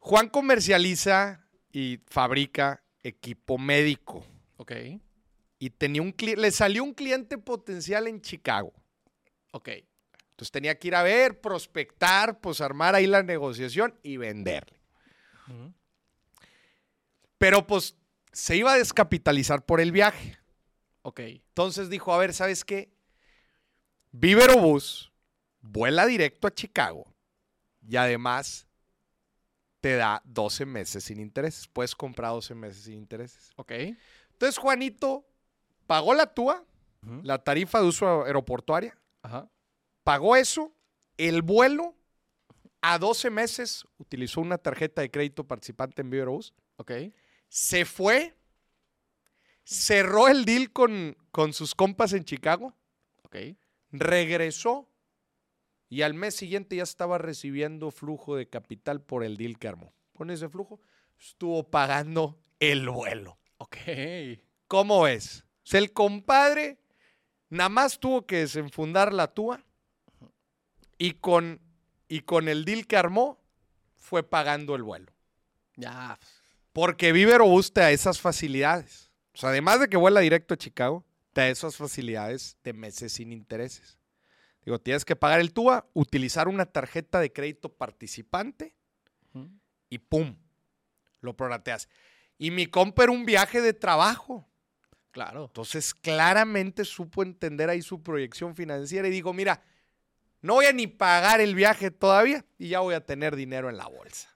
Juan 0.00 0.28
comercializa 0.28 1.46
y 1.72 2.00
fabrica 2.08 2.82
equipo 3.02 3.58
médico 3.58 4.24
Ok. 4.56 4.72
y 5.58 5.70
tenía 5.70 6.02
un 6.02 6.14
le 6.18 6.50
salió 6.50 6.82
un 6.84 6.94
cliente 6.94 7.38
potencial 7.38 8.06
en 8.08 8.20
Chicago. 8.20 8.72
Ok. 9.52 9.68
Entonces 10.30 10.52
tenía 10.52 10.78
que 10.78 10.88
ir 10.88 10.94
a 10.94 11.02
ver, 11.02 11.40
prospectar, 11.40 12.40
pues 12.40 12.60
armar 12.60 12.94
ahí 12.94 13.06
la 13.06 13.22
negociación 13.22 13.98
y 14.02 14.16
venderle. 14.18 14.78
Pero 17.38 17.66
pues 17.66 17.96
se 18.32 18.56
iba 18.56 18.72
a 18.72 18.78
descapitalizar 18.78 19.64
por 19.64 19.80
el 19.80 19.92
viaje. 19.92 20.38
Ok. 21.02 21.20
Entonces 21.20 21.88
dijo, 21.88 22.12
a 22.12 22.18
ver, 22.18 22.34
¿sabes 22.34 22.64
qué? 22.64 22.92
Vivero 24.12 24.58
Bus 24.58 25.12
vuela 25.60 26.06
directo 26.06 26.46
a 26.46 26.50
Chicago 26.54 27.04
y 27.86 27.96
además 27.96 28.66
te 29.80 29.96
da 29.96 30.22
12 30.24 30.66
meses 30.66 31.04
sin 31.04 31.20
intereses. 31.20 31.68
Puedes 31.68 31.94
comprar 31.94 32.32
12 32.32 32.54
meses 32.54 32.84
sin 32.84 32.94
intereses. 32.94 33.50
Ok. 33.56 33.72
Entonces 34.32 34.58
Juanito 34.58 35.26
pagó 35.86 36.14
la 36.14 36.26
TUA, 36.26 36.64
la 37.22 37.38
tarifa 37.42 37.80
de 37.80 37.86
uso 37.86 38.24
aeroportuaria, 38.24 38.98
Ajá. 39.22 39.48
pagó 40.02 40.36
eso, 40.36 40.74
el 41.16 41.42
vuelo, 41.42 41.94
a 42.80 42.98
12 42.98 43.30
meses 43.30 43.84
utilizó 43.98 44.40
una 44.40 44.58
tarjeta 44.58 45.02
de 45.02 45.10
crédito 45.10 45.44
participante 45.44 46.02
en 46.02 46.10
Vivero 46.10 46.32
Bus, 46.32 46.52
Ok. 46.76 46.92
se 47.48 47.84
fue, 47.84 48.36
cerró 49.64 50.28
el 50.28 50.44
deal 50.44 50.70
con, 50.72 51.16
con 51.30 51.52
sus 51.52 51.74
compas 51.74 52.12
en 52.12 52.24
Chicago, 52.24 52.74
Ok. 53.24 53.36
Regresó 53.90 54.88
y 55.88 56.02
al 56.02 56.14
mes 56.14 56.34
siguiente 56.34 56.76
ya 56.76 56.82
estaba 56.82 57.18
recibiendo 57.18 57.90
flujo 57.90 58.36
de 58.36 58.48
capital 58.48 59.00
por 59.00 59.24
el 59.24 59.36
deal 59.36 59.58
que 59.58 59.68
armó. 59.68 59.92
Con 60.14 60.30
ese 60.30 60.48
flujo 60.48 60.80
estuvo 61.18 61.70
pagando 61.70 62.38
el 62.60 62.88
vuelo. 62.88 63.38
Ok. 63.56 63.76
¿Cómo 64.68 65.06
es? 65.06 65.44
O 65.64 65.70
sea, 65.70 65.80
el 65.80 65.92
compadre 65.92 66.78
nada 67.48 67.68
más 67.68 67.98
tuvo 67.98 68.26
que 68.26 68.38
desenfundar 68.38 69.12
la 69.12 69.28
túa 69.28 69.64
y 70.98 71.14
con, 71.14 71.60
y 72.08 72.20
con 72.20 72.48
el 72.48 72.64
deal 72.64 72.86
que 72.86 72.96
armó 72.96 73.40
fue 73.96 74.22
pagando 74.22 74.74
el 74.74 74.82
vuelo. 74.82 75.12
Ya. 75.76 76.18
pues, 76.18 76.30
Porque 76.72 77.12
Vivero 77.12 77.46
Bus 77.46 77.72
te 77.72 77.80
da 77.80 77.90
esas 77.90 78.20
facilidades. 78.20 79.10
O 79.32 79.38
sea, 79.38 79.50
además 79.50 79.80
de 79.80 79.88
que 79.88 79.96
vuela 79.96 80.20
directo 80.20 80.54
a 80.54 80.58
Chicago, 80.58 81.04
te 81.38 81.42
da 81.42 81.50
esas 81.50 81.76
facilidades 81.76 82.56
de 82.64 82.72
meses 82.72 83.12
sin 83.12 83.32
intereses. 83.32 83.96
Digo, 84.64 84.80
tienes 84.80 85.04
que 85.04 85.14
pagar 85.14 85.38
el 85.38 85.52
TUA, 85.52 85.86
utilizar 85.94 86.48
una 86.48 86.66
tarjeta 86.66 87.20
de 87.20 87.32
crédito 87.32 87.72
participante 87.72 88.74
y 89.88 89.98
¡pum! 89.98 90.36
Lo 91.20 91.36
prorrateas. 91.36 91.88
Y 92.38 92.50
mi 92.50 92.66
compa 92.66 93.04
era 93.04 93.12
un 93.12 93.24
viaje 93.24 93.60
de 93.60 93.72
trabajo. 93.72 94.48
Claro. 95.12 95.44
Entonces, 95.44 95.94
claramente 95.94 96.84
supo 96.84 97.22
entender 97.22 97.70
ahí 97.70 97.82
su 97.82 98.02
proyección 98.02 98.56
financiera 98.56 99.06
y 99.06 99.12
digo, 99.12 99.32
mira, 99.32 99.62
no 100.40 100.54
voy 100.54 100.66
a 100.66 100.72
ni 100.72 100.88
pagar 100.88 101.40
el 101.40 101.54
viaje 101.54 101.92
todavía 101.92 102.44
y 102.58 102.70
ya 102.70 102.80
voy 102.80 102.96
a 102.96 103.06
tener 103.06 103.36
dinero 103.36 103.70
en 103.70 103.76
la 103.76 103.86
bolsa. 103.86 104.28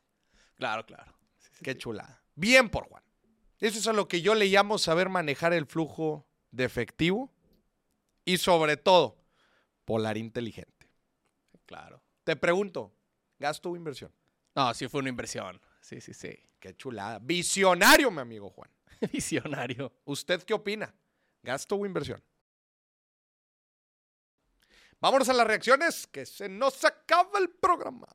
Claro, 0.54 0.86
claro. 0.86 1.12
Sí, 1.40 1.64
Qué 1.64 1.72
sí. 1.72 1.78
chulada. 1.78 2.22
Bien 2.36 2.70
por 2.70 2.86
Juan. 2.86 3.02
Eso 3.58 3.80
es 3.80 3.88
a 3.88 3.92
lo 3.92 4.06
que 4.06 4.22
yo 4.22 4.36
le 4.36 4.46
llamo 4.46 4.78
saber 4.78 5.08
manejar 5.08 5.52
el 5.52 5.66
flujo 5.66 6.28
de 6.52 6.64
efectivo 6.64 7.32
y 8.24 8.38
sobre 8.38 8.76
todo, 8.76 9.16
polar 9.84 10.16
inteligente. 10.16 10.88
Claro. 11.66 12.00
Te 12.22 12.36
pregunto, 12.36 12.92
¿gasto 13.38 13.70
o 13.70 13.76
inversión? 13.76 14.12
No, 14.54 14.72
sí 14.74 14.86
fue 14.86 15.00
una 15.00 15.08
inversión. 15.08 15.60
Sí, 15.80 16.00
sí, 16.00 16.14
sí. 16.14 16.38
Qué 16.60 16.76
chulada. 16.76 17.18
Visionario, 17.18 18.10
mi 18.10 18.20
amigo 18.20 18.48
Juan. 18.50 18.70
Visionario. 19.12 19.92
¿Usted 20.04 20.44
qué 20.44 20.54
opina? 20.54 20.94
¿Gasto 21.42 21.74
o 21.74 21.84
inversión? 21.84 22.22
Vámonos 25.00 25.28
a 25.28 25.32
las 25.32 25.46
reacciones, 25.46 26.06
que 26.06 26.24
se 26.24 26.48
nos 26.48 26.84
acaba 26.84 27.40
el 27.40 27.50
programa. 27.50 28.06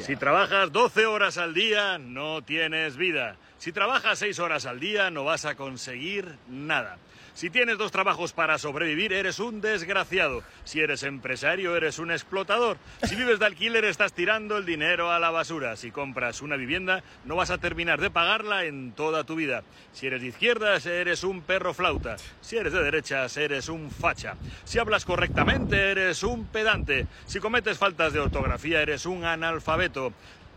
Si 0.00 0.14
trabajas 0.14 0.70
12 0.70 1.06
horas 1.06 1.38
al 1.38 1.52
día, 1.52 1.98
no 1.98 2.42
tienes 2.42 2.96
vida. 2.96 3.36
Si 3.58 3.72
trabajas 3.72 4.20
6 4.20 4.38
horas 4.38 4.64
al 4.64 4.78
día, 4.78 5.10
no 5.10 5.24
vas 5.24 5.44
a 5.44 5.56
conseguir 5.56 6.36
nada. 6.48 6.98
Si 7.36 7.50
tienes 7.50 7.76
dos 7.76 7.92
trabajos 7.92 8.32
para 8.32 8.56
sobrevivir, 8.56 9.12
eres 9.12 9.40
un 9.40 9.60
desgraciado. 9.60 10.42
Si 10.64 10.80
eres 10.80 11.02
empresario, 11.02 11.76
eres 11.76 11.98
un 11.98 12.10
explotador. 12.10 12.78
Si 13.02 13.14
vives 13.14 13.38
de 13.38 13.44
alquiler, 13.44 13.84
estás 13.84 14.14
tirando 14.14 14.56
el 14.56 14.64
dinero 14.64 15.12
a 15.12 15.18
la 15.18 15.28
basura. 15.28 15.76
Si 15.76 15.90
compras 15.90 16.40
una 16.40 16.56
vivienda, 16.56 17.02
no 17.26 17.36
vas 17.36 17.50
a 17.50 17.58
terminar 17.58 18.00
de 18.00 18.08
pagarla 18.08 18.64
en 18.64 18.92
toda 18.92 19.24
tu 19.24 19.34
vida. 19.34 19.64
Si 19.92 20.06
eres 20.06 20.22
de 20.22 20.28
izquierdas, 20.28 20.86
eres 20.86 21.24
un 21.24 21.42
perro 21.42 21.74
flauta. 21.74 22.16
Si 22.40 22.56
eres 22.56 22.72
de 22.72 22.82
derechas, 22.82 23.36
eres 23.36 23.68
un 23.68 23.90
facha. 23.90 24.36
Si 24.64 24.78
hablas 24.78 25.04
correctamente, 25.04 25.90
eres 25.90 26.22
un 26.22 26.46
pedante. 26.46 27.06
Si 27.26 27.38
cometes 27.38 27.76
faltas 27.76 28.14
de 28.14 28.20
ortografía, 28.20 28.80
eres 28.80 29.04
un 29.04 29.26
analfabeto. 29.26 30.14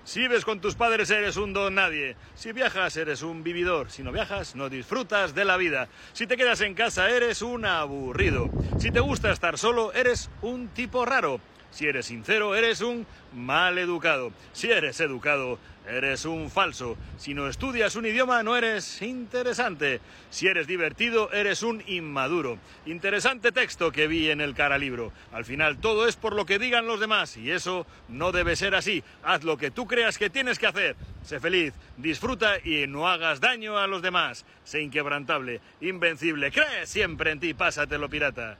Si 0.09 0.21
vives 0.21 0.43
con 0.43 0.59
tus 0.59 0.73
padres 0.73 1.11
eres 1.11 1.37
un 1.37 1.53
don 1.53 1.75
nadie. 1.75 2.15
Si 2.33 2.51
viajas 2.51 2.97
eres 2.97 3.21
un 3.21 3.43
vividor. 3.43 3.91
Si 3.91 4.01
no 4.01 4.11
viajas 4.11 4.55
no 4.55 4.67
disfrutas 4.67 5.35
de 5.35 5.45
la 5.45 5.55
vida. 5.55 5.87
Si 6.13 6.25
te 6.25 6.35
quedas 6.35 6.61
en 6.61 6.73
casa 6.73 7.11
eres 7.11 7.43
un 7.43 7.63
aburrido. 7.63 8.49
Si 8.79 8.89
te 8.89 9.01
gusta 9.01 9.31
estar 9.31 9.59
solo 9.59 9.93
eres 9.93 10.31
un 10.41 10.69
tipo 10.69 11.05
raro. 11.05 11.39
Si 11.69 11.85
eres 11.85 12.07
sincero 12.07 12.55
eres 12.55 12.81
un 12.81 13.05
mal 13.35 13.77
educado. 13.77 14.31
Si 14.51 14.71
eres 14.71 14.99
educado 14.99 15.59
eres 15.89 16.25
un 16.25 16.49
falso. 16.49 16.97
Si 17.17 17.33
no 17.33 17.47
estudias 17.47 17.95
un 17.95 18.05
idioma 18.05 18.43
no 18.43 18.55
eres 18.55 19.01
interesante. 19.01 19.99
Si 20.29 20.47
eres 20.47 20.67
divertido 20.67 21.31
eres 21.31 21.63
un 21.63 21.83
inmaduro. 21.87 22.57
Interesante 22.85 23.51
texto 23.51 23.91
que 23.91 24.07
vi 24.07 24.29
en 24.29 24.41
el 24.41 24.53
cara 24.53 24.77
libro. 24.77 25.11
Al 25.31 25.45
final 25.45 25.79
todo 25.79 26.07
es 26.07 26.15
por 26.15 26.33
lo 26.33 26.45
que 26.45 26.59
digan 26.59 26.87
los 26.87 26.99
demás 26.99 27.37
y 27.37 27.51
eso 27.51 27.85
no 28.07 28.31
debe 28.31 28.55
ser 28.55 28.75
así. 28.75 29.03
Haz 29.23 29.43
lo 29.43 29.57
que 29.57 29.71
tú 29.71 29.87
creas 29.87 30.17
que 30.17 30.29
tienes 30.29 30.59
que 30.59 30.67
hacer. 30.67 30.95
Sé 31.23 31.39
feliz, 31.39 31.73
disfruta 31.97 32.57
y 32.63 32.87
no 32.87 33.07
hagas 33.07 33.41
daño 33.41 33.77
a 33.77 33.87
los 33.87 34.01
demás. 34.01 34.45
Sé 34.63 34.81
inquebrantable, 34.81 35.61
invencible. 35.81 36.51
Cree 36.51 36.85
siempre 36.85 37.31
en 37.31 37.39
ti, 37.39 37.53
pásatelo 37.53 38.09
pirata. 38.09 38.57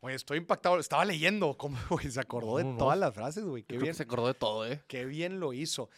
Oye, 0.00 0.14
estoy 0.14 0.38
impactado. 0.38 0.78
Estaba 0.78 1.04
leyendo 1.04 1.56
cómo 1.56 1.76
güey, 1.90 2.10
se 2.10 2.20
acordó 2.20 2.58
de 2.58 2.64
No, 2.64 2.76
todas 2.76 2.98
las 2.98 3.14
frases, 3.14 3.44
güey. 3.44 3.62
Yo 3.62 3.66
Qué 3.66 3.74
creo 3.74 3.80
bien, 3.82 3.92
que 3.92 3.96
se 3.96 4.02
acordó 4.04 4.26
de 4.28 4.34
todo, 4.34 4.66
¿eh? 4.66 4.82
qué 4.88 5.04
bien 5.04 5.40
lo 5.40 5.52
hizo. 5.52 5.90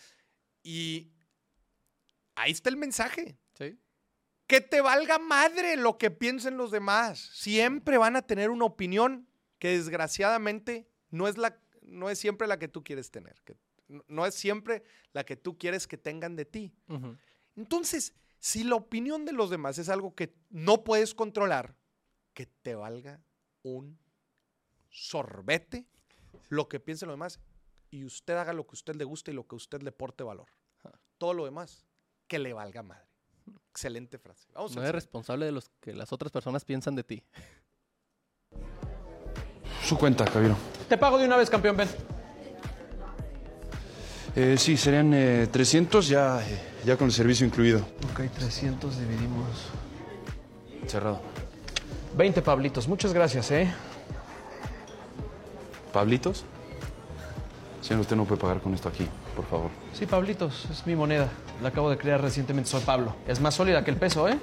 Y 0.63 1.13
ahí 2.35 2.53
está 2.53 2.71
el 2.71 2.77
mensaje. 2.77 3.39
Sí. 3.57 3.79
Que 4.47 4.61
te 4.61 4.81
valga 4.81 5.19
madre 5.19 5.77
lo 5.77 5.99
que 5.99 6.11
piensen 6.11 6.57
los 6.57 6.71
demás. 6.71 7.19
Siempre 7.35 7.99
van 7.99 8.17
a 8.17 8.23
tener 8.23 8.51
una 8.51 8.65
opinión 8.65 9.29
que 9.59 9.77
desgraciadamente 9.77 10.89
no 11.11 11.29
es, 11.29 11.37
la, 11.37 11.59
no 11.83 12.09
es 12.09 12.19
siempre 12.19 12.47
la 12.47 12.59
que 12.59 12.69
tú 12.69 12.83
quieres 12.85 13.11
tener. 13.11 13.35
Que 13.45 13.57
no- 14.07 14.25
es 14.25 14.35
siempre 14.35 14.85
la 15.13 15.25
que 15.25 15.37
tú 15.37 15.59
quieres 15.59 15.87
que 15.87 15.99
tengan 15.99 16.37
de 16.37 16.45
ti. 16.45 16.73
Entonces, 17.57 18.15
si 18.39 18.63
la 18.65 18.77
opinión 18.77 19.25
de 19.25 19.33
los 19.33 19.51
demás 19.51 19.79
es 19.79 19.89
algo 19.89 20.15
que 20.15 20.33
no 20.51 20.85
puedes 20.85 21.15
controlar, 21.15 21.75
que 22.35 22.47
te 22.47 22.75
valga 22.75 23.21
un 23.63 23.99
sorbete 24.91 25.87
lo 26.49 26.69
que 26.69 26.81
piensen 26.81 27.09
los 27.09 27.15
demás 27.15 27.41
y 27.91 28.05
usted 28.05 28.37
haga 28.37 28.53
lo 28.53 28.67
que 28.67 28.73
a 28.73 28.75
usted 28.75 28.97
le 28.97 29.05
guste 29.05 29.31
y 29.31 29.35
lo 29.35 29.47
que 29.47 29.55
a 29.55 29.57
usted 29.57 29.83
le 29.83 29.93
porte 29.93 30.25
valor. 30.25 30.49
Todo 31.17 31.35
lo 31.35 31.45
demás, 31.45 31.85
que 32.27 32.39
le 32.39 32.53
valga 32.53 32.83
madre. 32.83 33.09
Excelente 33.71 34.19
frase. 34.19 34.49
Vamos 34.55 34.77
No 34.77 34.83
eres 34.83 34.95
responsable 34.95 35.47
de 35.47 35.53
los 35.53 35.71
que 35.81 35.95
las 35.95 36.13
otras 36.13 36.31
personas 36.31 36.65
piensan 36.65 36.95
de 36.95 37.05
ti. 37.05 37.23
Su 39.83 39.97
cuenta, 39.97 40.25
Cabiro. 40.25 40.57
Te 40.89 40.99
pago 40.99 41.19
de 41.19 41.27
una 41.27 41.37
vez, 41.37 41.49
campeón, 41.49 41.77
ven. 41.77 41.89
Eh, 44.37 44.57
sí, 44.59 44.77
serían 44.77 45.13
eh, 45.15 45.49
300 45.51 46.07
ya, 46.07 46.47
eh, 46.47 46.61
ya 46.85 46.97
con 46.97 47.07
el 47.07 47.13
servicio 47.13 47.47
incluido. 47.47 47.81
Ok, 48.13 48.31
300 48.33 48.99
dividimos. 48.99 49.49
Cerrado. 50.87 51.21
20 52.19 52.43
Pablitos, 52.43 52.89
muchas 52.89 53.13
gracias, 53.13 53.49
¿eh? 53.53 53.73
¿Pablitos? 55.93 56.45
Señor, 57.81 58.01
usted 58.01 58.17
no 58.17 58.25
puede 58.25 58.41
pagar 58.41 58.61
con 58.61 58.75
esto 58.75 58.89
aquí, 58.89 59.07
por 59.37 59.45
favor. 59.47 59.71
Sí, 59.95 60.05
Pablitos, 60.05 60.67
es 60.69 60.85
mi 60.85 60.97
moneda. 60.97 61.29
La 61.63 61.69
acabo 61.69 61.89
de 61.91 61.97
crear 61.97 62.21
recientemente, 62.21 62.69
soy 62.69 62.81
Pablo. 62.83 63.15
Es 63.29 63.41
más 63.41 63.55
sólida 63.55 63.85
que 63.85 63.93
el 63.93 63.97
peso, 63.97 64.29
¿eh? 64.29 64.37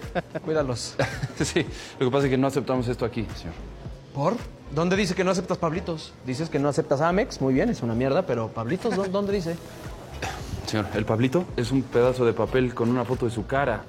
Cuídalos. 0.46 0.96
sí, 1.44 1.66
lo 2.00 2.06
que 2.08 2.12
pasa 2.12 2.28
es 2.28 2.30
que 2.32 2.38
no 2.38 2.48
aceptamos 2.48 2.88
esto 2.88 3.04
aquí, 3.04 3.28
señor. 3.36 3.54
¿Por? 4.14 4.36
¿Dónde 4.74 4.96
dice 4.96 5.14
que 5.14 5.26
no 5.26 5.32
aceptas 5.32 5.58
Pablitos? 5.58 6.14
Dices 6.26 6.50
que 6.50 6.60
no 6.60 6.70
aceptas 6.70 7.02
Amex, 7.02 7.42
muy 7.42 7.54
bien, 7.54 7.68
es 7.70 7.82
una 7.84 7.94
mierda, 7.94 8.26
pero 8.26 8.48
Pablitos, 8.48 8.96
¿dó- 8.96 9.04
¿dónde 9.10 9.34
dice? 9.34 9.58
Señor, 10.66 10.88
el 10.94 11.04
Pablito 11.04 11.44
es 11.58 11.72
un 11.74 11.84
pedazo 11.84 12.26
de 12.26 12.32
papel 12.32 12.74
con 12.74 12.90
una 12.90 13.04
foto 13.04 13.26
de 13.26 13.32
su 13.32 13.46
cara. 13.46 13.84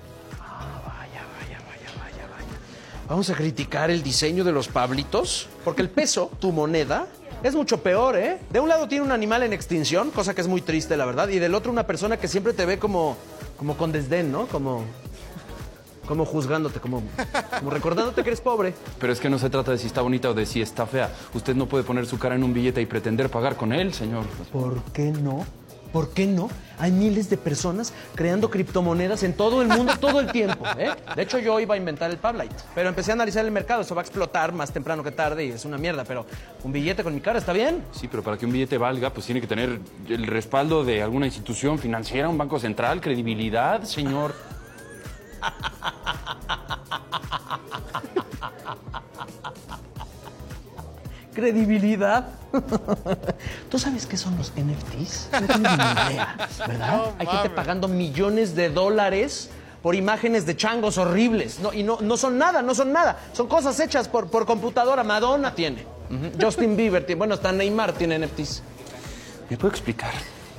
Vamos 3.09 3.31
a 3.31 3.35
criticar 3.35 3.91
el 3.91 4.03
diseño 4.03 4.43
de 4.43 4.51
los 4.51 4.67
Pablitos, 4.67 5.49
porque 5.65 5.83
el 5.83 5.91
peso, 5.91 6.31
tu 6.41 6.51
moneda, 6.51 7.07
es 7.43 7.55
mucho 7.55 7.81
peor, 7.81 8.17
¿eh? 8.17 8.39
De 8.51 8.59
un 8.59 8.69
lado 8.69 8.89
tiene 8.89 9.05
un 9.05 9.13
animal 9.13 9.45
en 9.45 9.53
extinción, 9.53 10.11
cosa 10.11 10.35
que 10.35 10.41
es 10.41 10.49
muy 10.49 10.61
triste, 10.61 10.97
la 10.97 11.05
verdad, 11.05 11.29
y 11.29 11.39
del 11.39 11.55
otro 11.55 11.71
una 11.71 11.87
persona 11.87 12.17
que 12.17 12.27
siempre 12.27 12.53
te 12.53 12.67
ve 12.67 12.79
como, 12.79 13.17
como 13.57 13.77
con 13.77 13.93
desdén, 13.93 14.33
¿no? 14.33 14.47
Como, 14.49 14.85
como 16.09 16.25
juzgándote, 16.25 16.81
como, 16.81 17.03
como 17.59 17.71
recordándote 17.71 18.25
que 18.25 18.31
eres 18.31 18.41
pobre. 18.41 18.75
Pero 18.99 19.13
es 19.13 19.21
que 19.21 19.31
no 19.31 19.39
se 19.39 19.51
trata 19.51 19.71
de 19.71 19.79
si 19.79 19.87
está 19.87 20.03
bonita 20.03 20.31
o 20.31 20.35
de 20.35 20.45
si 20.45 20.61
está 20.61 20.87
fea. 20.87 21.15
Usted 21.33 21.55
no 21.55 21.67
puede 21.67 21.85
poner 21.85 22.07
su 22.07 22.19
cara 22.19 22.35
en 22.35 22.43
un 22.43 22.53
billete 22.53 22.81
y 22.81 22.87
pretender 22.87 23.31
pagar 23.31 23.55
con 23.55 23.73
él, 23.73 23.95
señor. 23.95 24.25
¿Por 24.53 24.83
qué 24.93 25.13
no? 25.13 25.47
¿Por 25.93 26.13
qué 26.13 26.27
no? 26.27 26.49
Hay 26.79 26.93
miles 26.93 27.31
de 27.31 27.37
personas 27.37 27.93
creando 28.15 28.51
criptomonedas 28.51 29.23
en 29.23 29.33
todo 29.33 29.63
el 29.63 29.69
mundo 29.69 29.95
todo 29.99 30.21
el 30.21 30.31
tiempo. 30.31 30.65
¿eh? 30.79 30.91
De 31.15 31.23
hecho, 31.23 31.39
yo 31.39 31.59
iba 31.59 31.75
a 31.75 31.79
inventar 31.79 32.11
el 32.11 32.19
Pablite, 32.19 32.55
pero 32.75 32.89
empecé 32.89 33.13
a 33.13 33.15
analizar 33.15 33.45
el 33.45 33.51
mercado. 33.51 33.83
Eso 33.83 33.95
va 33.95 34.03
a 34.03 34.05
explotar 34.05 34.53
más 34.53 34.73
temprano 34.73 35.03
que 35.03 35.11
tarde 35.11 35.47
y 35.47 35.51
es 35.51 35.65
una 35.65 35.79
mierda. 35.79 36.05
Pero 36.05 36.27
un 36.65 36.73
billete 36.73 37.03
con 37.03 37.15
mi 37.15 37.21
cara 37.21 37.39
está 37.39 37.53
bien. 37.53 37.83
Sí, 37.93 38.09
pero 38.09 38.23
para 38.23 38.37
que 38.37 38.47
un 38.47 38.53
billete 38.53 38.79
valga, 38.79 39.11
pues 39.11 39.27
tiene 39.27 39.41
que 39.41 39.47
tener 39.47 39.81
el 40.09 40.27
respaldo 40.27 40.85
de 40.85 41.03
alguna 41.03 41.27
institución 41.27 41.79
financiera, 41.79 42.29
un 42.29 42.39
banco 42.39 42.59
central, 42.59 43.01
credibilidad, 43.01 43.83
señor. 43.85 44.35
Credibilidad. 51.37 52.29
¿Tú 53.71 53.79
sabes 53.79 54.07
qué 54.07 54.17
son 54.17 54.39
los 54.39 54.53
NFTs? 54.53 55.29
No 55.33 55.47
tienes 55.47 55.59
ni 55.59 55.85
idea, 56.13 56.49
¿verdad? 56.67 56.97
No 56.97 57.13
Hay 57.19 57.27
gente 57.27 57.51
pagando 57.51 57.89
millones 57.89 58.57
de 58.57 58.71
dólares 58.71 59.51
por 59.83 59.95
imágenes 59.95 60.47
de 60.47 60.57
changos 60.57 60.97
horribles. 60.97 61.61
No, 61.61 61.75
y 61.75 61.83
no, 61.83 61.99
no 62.01 62.17
son 62.17 62.39
nada, 62.39 62.63
no 62.63 62.75
son 62.75 62.91
nada. 62.91 63.19
Son 63.35 63.49
cosas 63.49 63.79
hechas 63.81 64.09
por, 64.09 64.31
por 64.31 64.47
computadora. 64.47 65.05
Madonna 65.05 65.55
tiene. 65.55 65.85
Justin 66.41 66.75
Bieber 66.75 67.05
tiene. 67.05 67.19
Bueno, 67.19 67.35
hasta 67.35 67.53
Neymar 67.53 67.93
tiene 67.93 68.19
NFTs. 68.19 68.63
¿Me 69.51 69.59
puede 69.59 69.73
explicar? 69.73 70.15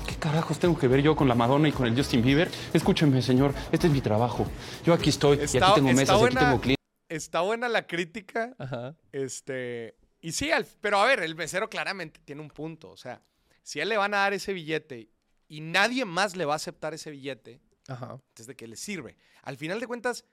¿Qué 0.06 0.16
carajos 0.18 0.60
tengo 0.60 0.78
que 0.78 0.88
ver 0.88 1.02
yo 1.02 1.16
con 1.16 1.28
la 1.28 1.34
Madonna 1.34 1.70
y 1.70 1.72
con 1.72 1.88
el 1.88 1.96
Justin 1.98 2.22
Bieber? 2.22 2.52
Escúcheme, 2.72 3.20
señor, 3.24 3.52
este 3.72 3.88
es 3.88 3.94
mi 3.94 4.02
trabajo. 4.02 4.46
Yo 4.86 4.94
aquí 4.94 5.10
estoy, 5.10 5.40
y 5.40 5.44
Está- 5.46 5.66
aquí 5.70 5.76
tengo 5.82 5.92
mesas, 5.94 6.22
y 6.22 6.24
aquí 6.24 6.36
tengo 6.36 6.62
clientes. 6.62 6.78
Está 7.10 7.42
buena 7.42 7.68
la 7.68 7.88
crítica. 7.88 8.54
Ajá. 8.60 8.94
Este. 9.12 9.96
Y 10.28 10.34
sí, 10.34 10.52
al- 10.52 10.68
pero 10.82 11.00
a 11.00 11.06
ver, 11.06 11.22
el 11.22 11.36
mesero 11.36 11.70
claramente 11.70 12.20
tiene 12.26 12.42
un 12.42 12.50
punto. 12.50 12.90
O 12.90 12.98
sea, 12.98 13.22
si 13.64 13.80
a 13.80 13.84
él 13.84 13.90
le 13.90 13.96
van 13.96 14.14
a 14.14 14.18
dar 14.18 14.34
ese 14.34 14.52
billete 14.52 15.10
y 15.48 15.62
nadie 15.62 16.04
más 16.04 16.36
le 16.36 16.44
va 16.44 16.52
a 16.52 16.58
aceptar 16.58 16.94
ese 16.94 17.12
billete, 17.12 17.62
Ajá. 17.88 18.16
entonces 18.16 18.48
de 18.48 18.56
qué 18.58 18.68
le 18.68 18.76
sirve. 18.76 19.16
Al 19.44 19.56
final 19.56 19.80
de 19.80 19.88
cuentas, 19.88 20.26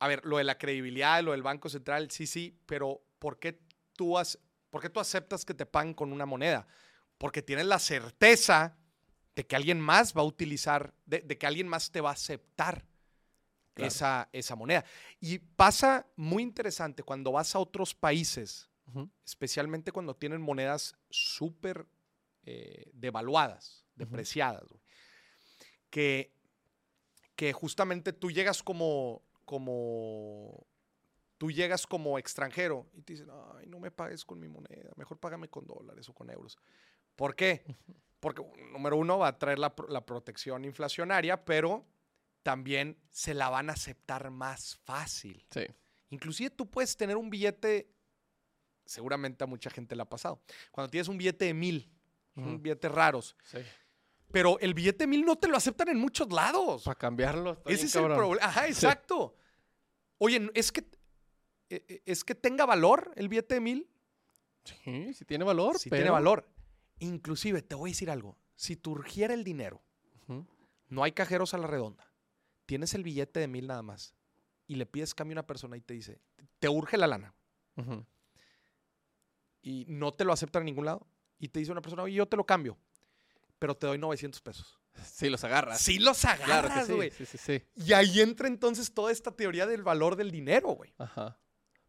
a 0.00 0.06
ver, 0.06 0.20
lo 0.26 0.36
de 0.36 0.44
la 0.44 0.58
credibilidad, 0.58 1.22
lo 1.22 1.32
del 1.32 1.42
Banco 1.42 1.70
Central, 1.70 2.10
sí, 2.10 2.26
sí, 2.26 2.54
pero 2.66 3.02
¿por 3.18 3.38
qué 3.38 3.58
tú, 3.94 4.18
has, 4.18 4.38
¿por 4.68 4.82
qué 4.82 4.90
tú 4.90 5.00
aceptas 5.00 5.46
que 5.46 5.54
te 5.54 5.64
paguen 5.64 5.94
con 5.94 6.12
una 6.12 6.26
moneda? 6.26 6.66
Porque 7.16 7.40
tienes 7.40 7.64
la 7.64 7.78
certeza 7.78 8.76
de 9.34 9.46
que 9.46 9.56
alguien 9.56 9.80
más 9.80 10.14
va 10.14 10.20
a 10.20 10.24
utilizar, 10.24 10.92
de, 11.06 11.20
de 11.20 11.38
que 11.38 11.46
alguien 11.46 11.68
más 11.68 11.90
te 11.90 12.02
va 12.02 12.10
a 12.10 12.12
aceptar 12.12 12.84
Claro. 13.74 13.88
esa, 13.88 14.28
esa 14.32 14.54
moneda. 14.54 14.84
Y 15.18 15.38
pasa 15.38 16.06
muy 16.16 16.42
interesante 16.42 17.02
cuando 17.02 17.32
vas 17.32 17.54
a 17.54 17.58
otros 17.58 17.94
países, 17.94 18.68
especialmente 19.24 19.92
cuando 19.92 20.14
tienen 20.14 20.42
monedas 20.42 20.94
súper 21.08 21.86
eh, 22.44 22.90
devaluadas, 22.92 23.86
depreciadas, 23.94 24.64
que, 25.88 26.34
que 27.34 27.54
justamente 27.54 28.12
tú 28.12 28.30
llegas 28.30 28.62
como, 28.62 29.22
como, 29.46 30.66
tú 31.38 31.50
llegas 31.50 31.86
como 31.86 32.18
extranjero 32.18 32.90
y 32.92 33.00
te 33.00 33.14
dicen, 33.14 33.30
ay, 33.54 33.66
no 33.68 33.80
me 33.80 33.90
pagues 33.90 34.26
con 34.26 34.38
mi 34.38 34.48
moneda, 34.48 34.90
mejor 34.96 35.18
págame 35.18 35.48
con 35.48 35.66
dólares 35.66 36.08
o 36.10 36.12
con 36.12 36.28
euros. 36.28 36.58
¿Por 37.16 37.34
qué? 37.34 37.64
Porque, 38.20 38.42
número 38.70 38.98
uno, 38.98 39.18
va 39.18 39.28
a 39.28 39.38
traer 39.38 39.58
la, 39.58 39.74
la 39.88 40.04
protección 40.04 40.64
inflacionaria, 40.66 41.42
pero 41.42 41.86
también 42.42 42.98
se 43.10 43.34
la 43.34 43.48
van 43.48 43.70
a 43.70 43.74
aceptar 43.74 44.30
más 44.30 44.76
fácil. 44.84 45.44
Sí. 45.50 45.66
Inclusive 46.10 46.50
tú 46.50 46.68
puedes 46.70 46.96
tener 46.96 47.16
un 47.16 47.30
billete, 47.30 47.88
seguramente 48.84 49.44
a 49.44 49.46
mucha 49.46 49.70
gente 49.70 49.94
le 49.96 50.02
ha 50.02 50.08
pasado, 50.08 50.42
cuando 50.70 50.90
tienes 50.90 51.08
un 51.08 51.16
billete 51.18 51.46
de 51.46 51.54
mil, 51.54 51.90
son 52.34 52.44
Ujú. 52.54 52.58
billetes 52.58 52.90
raros, 52.90 53.36
Sí. 53.44 53.58
pero 54.30 54.58
el 54.60 54.74
billete 54.74 55.04
de 55.04 55.06
mil 55.06 55.24
no 55.24 55.36
te 55.36 55.48
lo 55.48 55.56
aceptan 55.56 55.88
en 55.88 55.98
muchos 55.98 56.30
lados. 56.32 56.84
Para 56.84 56.98
cambiarlo. 56.98 57.52
está 57.52 57.70
Ese 57.70 57.76
bien 57.76 57.86
es 57.86 57.94
el 57.96 58.04
problema. 58.06 58.46
Ajá, 58.46 58.66
exacto. 58.68 59.36
Oye, 60.18 60.50
es 60.54 60.70
que, 60.72 60.80
eh, 61.70 61.84
eh, 61.88 62.02
es 62.06 62.24
que 62.24 62.34
tenga 62.34 62.64
valor 62.66 63.12
el 63.16 63.28
billete 63.28 63.54
de 63.54 63.60
mil. 63.60 63.88
Sí, 64.64 65.12
sí 65.14 65.24
tiene 65.24 65.44
valor. 65.44 65.78
Sí 65.78 65.90
pero... 65.90 66.00
tiene 66.02 66.10
valor. 66.10 66.48
Inclusive, 67.00 67.62
te 67.62 67.74
voy 67.74 67.90
a 67.90 67.92
decir 67.92 68.10
algo. 68.10 68.38
Si 68.54 68.76
te 68.76 68.88
urgiera 68.90 69.34
el 69.34 69.42
dinero, 69.44 69.82
no 70.88 71.02
hay 71.02 71.12
cajeros 71.12 71.54
a 71.54 71.58
la 71.58 71.66
redonda, 71.66 72.06
tienes 72.72 72.94
el 72.94 73.02
billete 73.02 73.38
de 73.38 73.48
mil 73.48 73.66
nada 73.66 73.82
más 73.82 74.14
y 74.66 74.76
le 74.76 74.86
pides 74.86 75.12
cambio 75.12 75.34
a 75.34 75.36
una 75.40 75.46
persona 75.46 75.76
y 75.76 75.82
te 75.82 75.92
dice, 75.92 76.22
te 76.58 76.70
urge 76.70 76.96
la 76.96 77.06
lana 77.06 77.34
y 79.60 79.84
no 79.88 80.10
te 80.10 80.24
lo 80.24 80.32
aceptan 80.32 80.62
en 80.62 80.66
ningún 80.66 80.86
lado 80.86 81.06
y 81.38 81.48
te 81.48 81.58
dice 81.58 81.70
una 81.70 81.82
persona, 81.82 82.02
oye, 82.02 82.14
yo 82.14 82.24
te 82.24 82.34
lo 82.34 82.46
cambio, 82.46 82.78
pero 83.58 83.76
te 83.76 83.86
doy 83.86 83.98
900 83.98 84.40
pesos. 84.40 84.80
Sí, 85.04 85.28
los 85.28 85.44
agarras. 85.44 85.82
Sí 85.82 85.98
los 85.98 86.24
agarras, 86.24 86.86
sí. 86.86 86.94
güey. 86.94 87.10
Sí, 87.10 87.26
sí, 87.26 87.36
sí. 87.36 87.62
Y 87.76 87.92
ahí 87.92 88.22
entra 88.22 88.48
entonces 88.48 88.94
toda 88.94 89.12
esta 89.12 89.32
teoría 89.32 89.66
del 89.66 89.82
valor 89.82 90.16
del 90.16 90.30
dinero, 90.30 90.68
güey. 90.68 90.94
Ajá. 90.96 91.38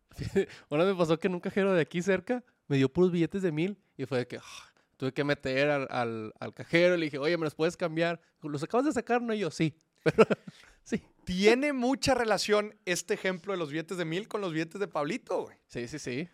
Una 0.70 0.84
me 0.84 0.96
pasó 0.96 1.18
que 1.18 1.28
en 1.28 1.36
un 1.36 1.40
cajero 1.40 1.72
de 1.72 1.80
aquí 1.80 2.02
cerca 2.02 2.44
me 2.68 2.76
dio 2.76 2.92
puros 2.92 3.10
billetes 3.10 3.42
de 3.42 3.54
mil 3.54 3.82
y 3.96 4.06
fue 4.06 4.18
de 4.18 4.28
que 4.28 4.36
ah, 4.36 4.74
tuve 4.98 5.14
que 5.14 5.24
meter 5.24 5.70
al, 5.70 5.88
al, 5.90 6.34
al 6.42 6.54
cajero 6.54 6.96
y 6.96 6.98
le 6.98 7.06
dije, 7.06 7.20
oye, 7.20 7.38
¿me 7.38 7.46
los 7.46 7.56
puedes 7.56 7.78
cambiar? 7.78 8.20
¿Los 8.42 8.64
acabas 8.64 8.86
de 8.86 8.92
sacar? 8.92 9.22
No, 9.22 9.34
y 9.34 9.40
yo, 9.40 9.50
sí. 9.50 9.78
Pero, 10.04 10.26
sí. 10.84 11.01
Tiene 11.26 11.72
mucha 11.74 12.14
relación 12.14 12.76
este 12.86 13.14
ejemplo 13.14 13.54
de 13.54 13.58
los 13.60 13.70
billetes 13.72 13.97
de 13.97 14.06
mil 14.06 14.28
con 14.28 14.41
los 14.41 14.51
billetes 14.54 14.80
de 14.80 14.88
Pablito, 14.88 15.43
güey. 15.43 15.58
Sí, 15.68 15.88
sí, 15.88 15.97
sí. 15.99 16.30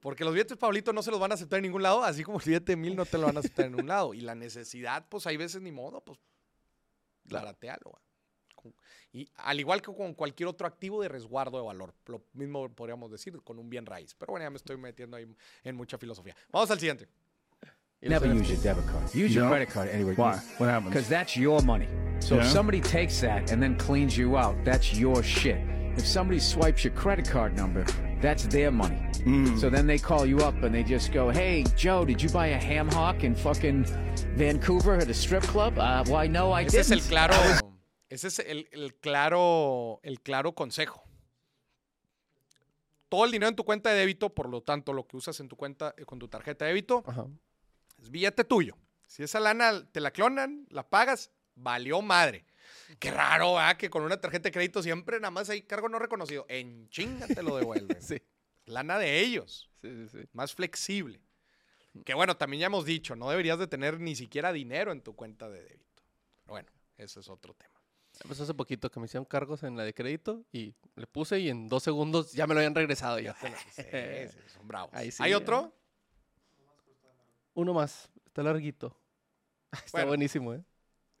Porque 0.00 0.22
los 0.24 0.32
billetes 0.34 0.50
de 0.50 0.56
Pablito 0.56 0.92
no 0.92 1.02
se 1.02 1.10
los 1.10 1.18
van 1.18 1.32
a 1.32 1.34
aceptar 1.34 1.58
en 1.58 1.62
ningún 1.64 1.82
lado, 1.82 2.02
así 2.04 2.22
como 2.22 2.38
el 2.38 2.44
billete 2.44 2.72
de 2.72 2.76
mil 2.76 2.94
no 2.94 3.06
te 3.06 3.16
lo 3.18 3.26
van 3.26 3.36
a 3.36 3.40
aceptar 3.40 3.66
en 3.66 3.74
un 3.80 3.86
lado. 3.88 4.12
Y 4.14 4.20
la 4.20 4.34
necesidad, 4.34 5.06
pues 5.08 5.26
hay 5.26 5.36
veces 5.36 5.62
ni 5.62 5.72
modo, 5.72 6.00
pues. 6.04 6.18
Con- 8.54 8.74
Y 9.12 9.28
al 9.36 9.58
igual 9.58 9.80
que 9.80 9.92
con 9.94 10.12
cualquier 10.14 10.48
otro 10.48 10.66
activo 10.66 11.00
de 11.02 11.08
resguardo 11.08 11.56
de 11.58 11.64
valor. 11.64 11.94
Lo 12.06 12.22
mismo 12.34 12.68
podríamos 12.68 13.10
decir 13.10 13.40
con 13.42 13.58
un 13.58 13.70
bien 13.70 13.86
raíz. 13.86 14.14
Pero 14.14 14.32
bueno, 14.32 14.44
ya 14.44 14.50
me 14.50 14.56
estoy 14.58 14.76
metiendo 14.76 15.16
ahí 15.16 15.26
en 15.64 15.74
mucha 15.74 15.96
filosofía. 15.98 16.36
Vamos 16.52 16.70
al 16.70 16.78
siguiente. 16.78 17.08
Never 18.02 18.30
use 18.32 18.54
your 18.54 18.62
debit 18.62 18.84
card. 18.84 19.04
Use 19.06 19.32
your 19.32 19.48
credit 19.48 19.70
card 19.70 19.88
anyway. 19.88 20.14
Why? 20.14 20.36
What 20.58 20.68
happens? 20.68 20.90
Because 20.90 21.08
that's 21.08 21.34
your 21.34 21.62
money. 21.64 21.88
So 22.26 22.34
if 22.34 22.42
Yeah. 22.42 22.52
somebody 22.52 22.80
takes 22.80 23.20
that 23.20 23.52
and 23.52 23.62
then 23.62 23.76
cleans 23.78 24.16
you 24.18 24.36
out, 24.36 24.56
that's 24.64 24.92
your 24.98 25.22
shit. 25.22 25.58
If 25.96 26.04
somebody 26.04 26.40
swipes 26.40 26.82
your 26.84 26.92
credit 26.94 27.28
card 27.30 27.54
number, 27.56 27.84
that's 28.20 28.48
their 28.48 28.72
money. 28.72 28.98
So 29.60 29.70
then 29.70 29.86
they 29.86 29.98
call 29.98 30.26
you 30.26 30.38
up 30.38 30.54
and 30.64 30.72
they 30.74 30.82
just 30.82 31.12
go, 31.12 31.30
"Hey, 31.30 31.62
Joe, 31.76 32.04
did 32.04 32.20
you 32.20 32.28
buy 32.30 32.48
a 32.48 32.58
ham 32.58 32.88
hock 32.90 33.22
in 33.22 33.34
fucking 33.36 33.84
Vancouver 34.36 34.96
at 35.00 35.08
a 35.08 35.14
strip 35.14 35.44
club?" 35.44 35.78
Uh, 35.78 36.02
why 36.08 36.26
no, 36.28 36.50
I 36.52 36.64
Ese 36.64 36.80
es 36.80 36.88
didn't. 36.88 37.02
el 37.04 37.08
claro, 37.08 37.34
ese 38.08 38.26
es 38.28 38.38
el, 38.40 38.66
el 38.72 38.94
claro, 39.00 40.00
el 40.02 40.20
claro 40.20 40.52
consejo. 40.52 41.02
Todo 43.08 43.24
el 43.24 43.30
dinero 43.30 43.48
en 43.50 43.56
tu 43.56 43.64
cuenta 43.64 43.90
de 43.90 43.98
débito, 44.00 44.34
por 44.34 44.48
lo 44.48 44.62
tanto, 44.62 44.92
lo 44.92 45.06
que 45.06 45.16
usas 45.16 45.38
en 45.40 45.48
tu 45.48 45.56
cuenta 45.56 45.94
eh, 45.96 46.04
con 46.04 46.18
tu 46.18 46.26
tarjeta 46.28 46.64
de 46.64 46.70
débito, 46.72 47.04
Ajá. 47.06 47.26
es 48.02 48.10
billete 48.10 48.42
tuyo. 48.44 48.76
Si 49.06 49.22
esa 49.22 49.38
lana 49.38 49.84
te 49.92 50.00
la 50.00 50.10
clonan, 50.10 50.66
la 50.70 50.88
pagas, 50.88 51.30
valió 51.56 52.00
madre. 52.02 52.44
Qué 53.00 53.10
raro, 53.10 53.58
¿ah? 53.58 53.76
Que 53.76 53.90
con 53.90 54.02
una 54.02 54.20
tarjeta 54.20 54.44
de 54.44 54.52
crédito 54.52 54.82
siempre 54.82 55.18
nada 55.18 55.30
más 55.32 55.50
hay 55.50 55.62
cargo 55.62 55.88
no 55.88 55.98
reconocido. 55.98 56.46
En 56.48 56.88
chinga 56.88 57.26
te 57.26 57.42
lo 57.42 57.56
devuelven. 57.56 57.96
Sí. 58.00 58.22
Lana 58.66 58.98
de 58.98 59.20
ellos. 59.20 59.70
Sí, 59.82 59.88
sí, 59.90 60.08
sí. 60.08 60.28
Más 60.32 60.54
flexible. 60.54 61.20
Que 62.04 62.14
bueno, 62.14 62.36
también 62.36 62.60
ya 62.60 62.66
hemos 62.66 62.84
dicho, 62.84 63.14
no 63.16 63.30
deberías 63.30 63.58
de 63.58 63.66
tener 63.66 64.00
ni 64.00 64.14
siquiera 64.16 64.52
dinero 64.52 64.92
en 64.92 65.00
tu 65.02 65.14
cuenta 65.14 65.48
de 65.48 65.62
débito. 65.62 66.02
Pero 66.42 66.52
bueno, 66.54 66.68
ese 66.98 67.20
es 67.20 67.28
otro 67.28 67.54
tema. 67.54 67.70
Pues 68.26 68.40
hace 68.40 68.54
poquito 68.54 68.90
que 68.90 68.98
me 68.98 69.06
hicieron 69.06 69.24
cargos 69.24 69.62
en 69.62 69.76
la 69.76 69.84
de 69.84 69.92
crédito 69.94 70.44
y 70.50 70.74
le 70.94 71.06
puse 71.06 71.38
y 71.38 71.48
en 71.48 71.68
dos 71.68 71.82
segundos 71.82 72.32
ya 72.32 72.46
me 72.46 72.54
lo 72.54 72.60
habían 72.60 72.74
regresado. 72.74 73.18
Ya. 73.20 73.34
Sí, 73.34 73.82
sí, 73.82 74.38
son 74.54 74.66
bravos. 74.66 74.90
Ahí 74.94 75.10
sí, 75.10 75.22
¿Hay 75.22 75.30
ya. 75.30 75.38
otro? 75.38 75.72
Uno 77.54 77.72
más. 77.74 78.10
Está 78.26 78.42
larguito. 78.42 78.98
Está 79.72 79.90
Bueno. 79.92 80.08
buenísimo, 80.08 80.54
¿eh? 80.54 80.62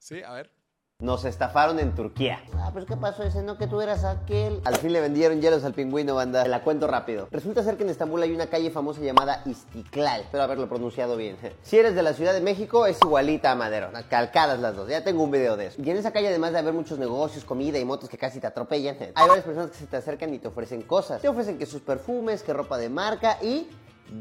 Sí, 0.06 0.22
a 0.22 0.34
ver. 0.34 0.52
Nos 1.00 1.24
estafaron 1.24 1.80
en 1.80 1.92
Turquía. 1.92 2.40
Ah, 2.54 2.70
pero 2.72 2.86
¿qué 2.86 2.96
pasó 2.96 3.24
ese? 3.24 3.42
No, 3.42 3.58
que 3.58 3.66
tú 3.66 3.80
eras 3.80 4.04
aquel. 4.04 4.60
Al 4.64 4.76
fin 4.76 4.92
le 4.92 5.00
vendieron 5.00 5.40
hielos 5.40 5.64
al 5.64 5.74
pingüino, 5.74 6.14
banda. 6.14 6.44
Te 6.44 6.48
la 6.48 6.62
cuento 6.62 6.86
rápido. 6.86 7.26
Resulta 7.32 7.64
ser 7.64 7.76
que 7.76 7.82
en 7.82 7.90
Estambul 7.90 8.22
hay 8.22 8.32
una 8.32 8.46
calle 8.46 8.70
famosa 8.70 9.00
llamada 9.00 9.42
Istiklal. 9.46 10.20
Espero 10.20 10.44
haberlo 10.44 10.68
pronunciado 10.68 11.16
bien. 11.16 11.36
Si 11.62 11.76
eres 11.76 11.96
de 11.96 12.04
la 12.04 12.12
Ciudad 12.12 12.32
de 12.34 12.40
México, 12.40 12.86
es 12.86 13.00
igualita 13.02 13.50
a 13.50 13.56
Madero. 13.56 13.90
Calcadas 14.08 14.60
las 14.60 14.76
dos. 14.76 14.88
Ya 14.88 15.02
tengo 15.02 15.24
un 15.24 15.32
video 15.32 15.56
de 15.56 15.66
eso. 15.66 15.82
Y 15.82 15.90
en 15.90 15.96
esa 15.96 16.12
calle, 16.12 16.28
además 16.28 16.52
de 16.52 16.60
haber 16.60 16.72
muchos 16.72 17.00
negocios, 17.00 17.44
comida 17.44 17.76
y 17.80 17.84
motos 17.84 18.08
que 18.08 18.16
casi 18.16 18.38
te 18.38 18.46
atropellan, 18.46 18.96
hay 19.16 19.26
varias 19.26 19.44
personas 19.44 19.72
que 19.72 19.78
se 19.78 19.86
te 19.88 19.96
acercan 19.96 20.32
y 20.32 20.38
te 20.38 20.46
ofrecen 20.46 20.82
cosas. 20.82 21.20
Te 21.20 21.28
ofrecen 21.28 21.58
que 21.58 21.66
sus 21.66 21.82
perfumes, 21.82 22.44
que 22.44 22.52
ropa 22.52 22.78
de 22.78 22.88
marca 22.90 23.38
y 23.42 23.68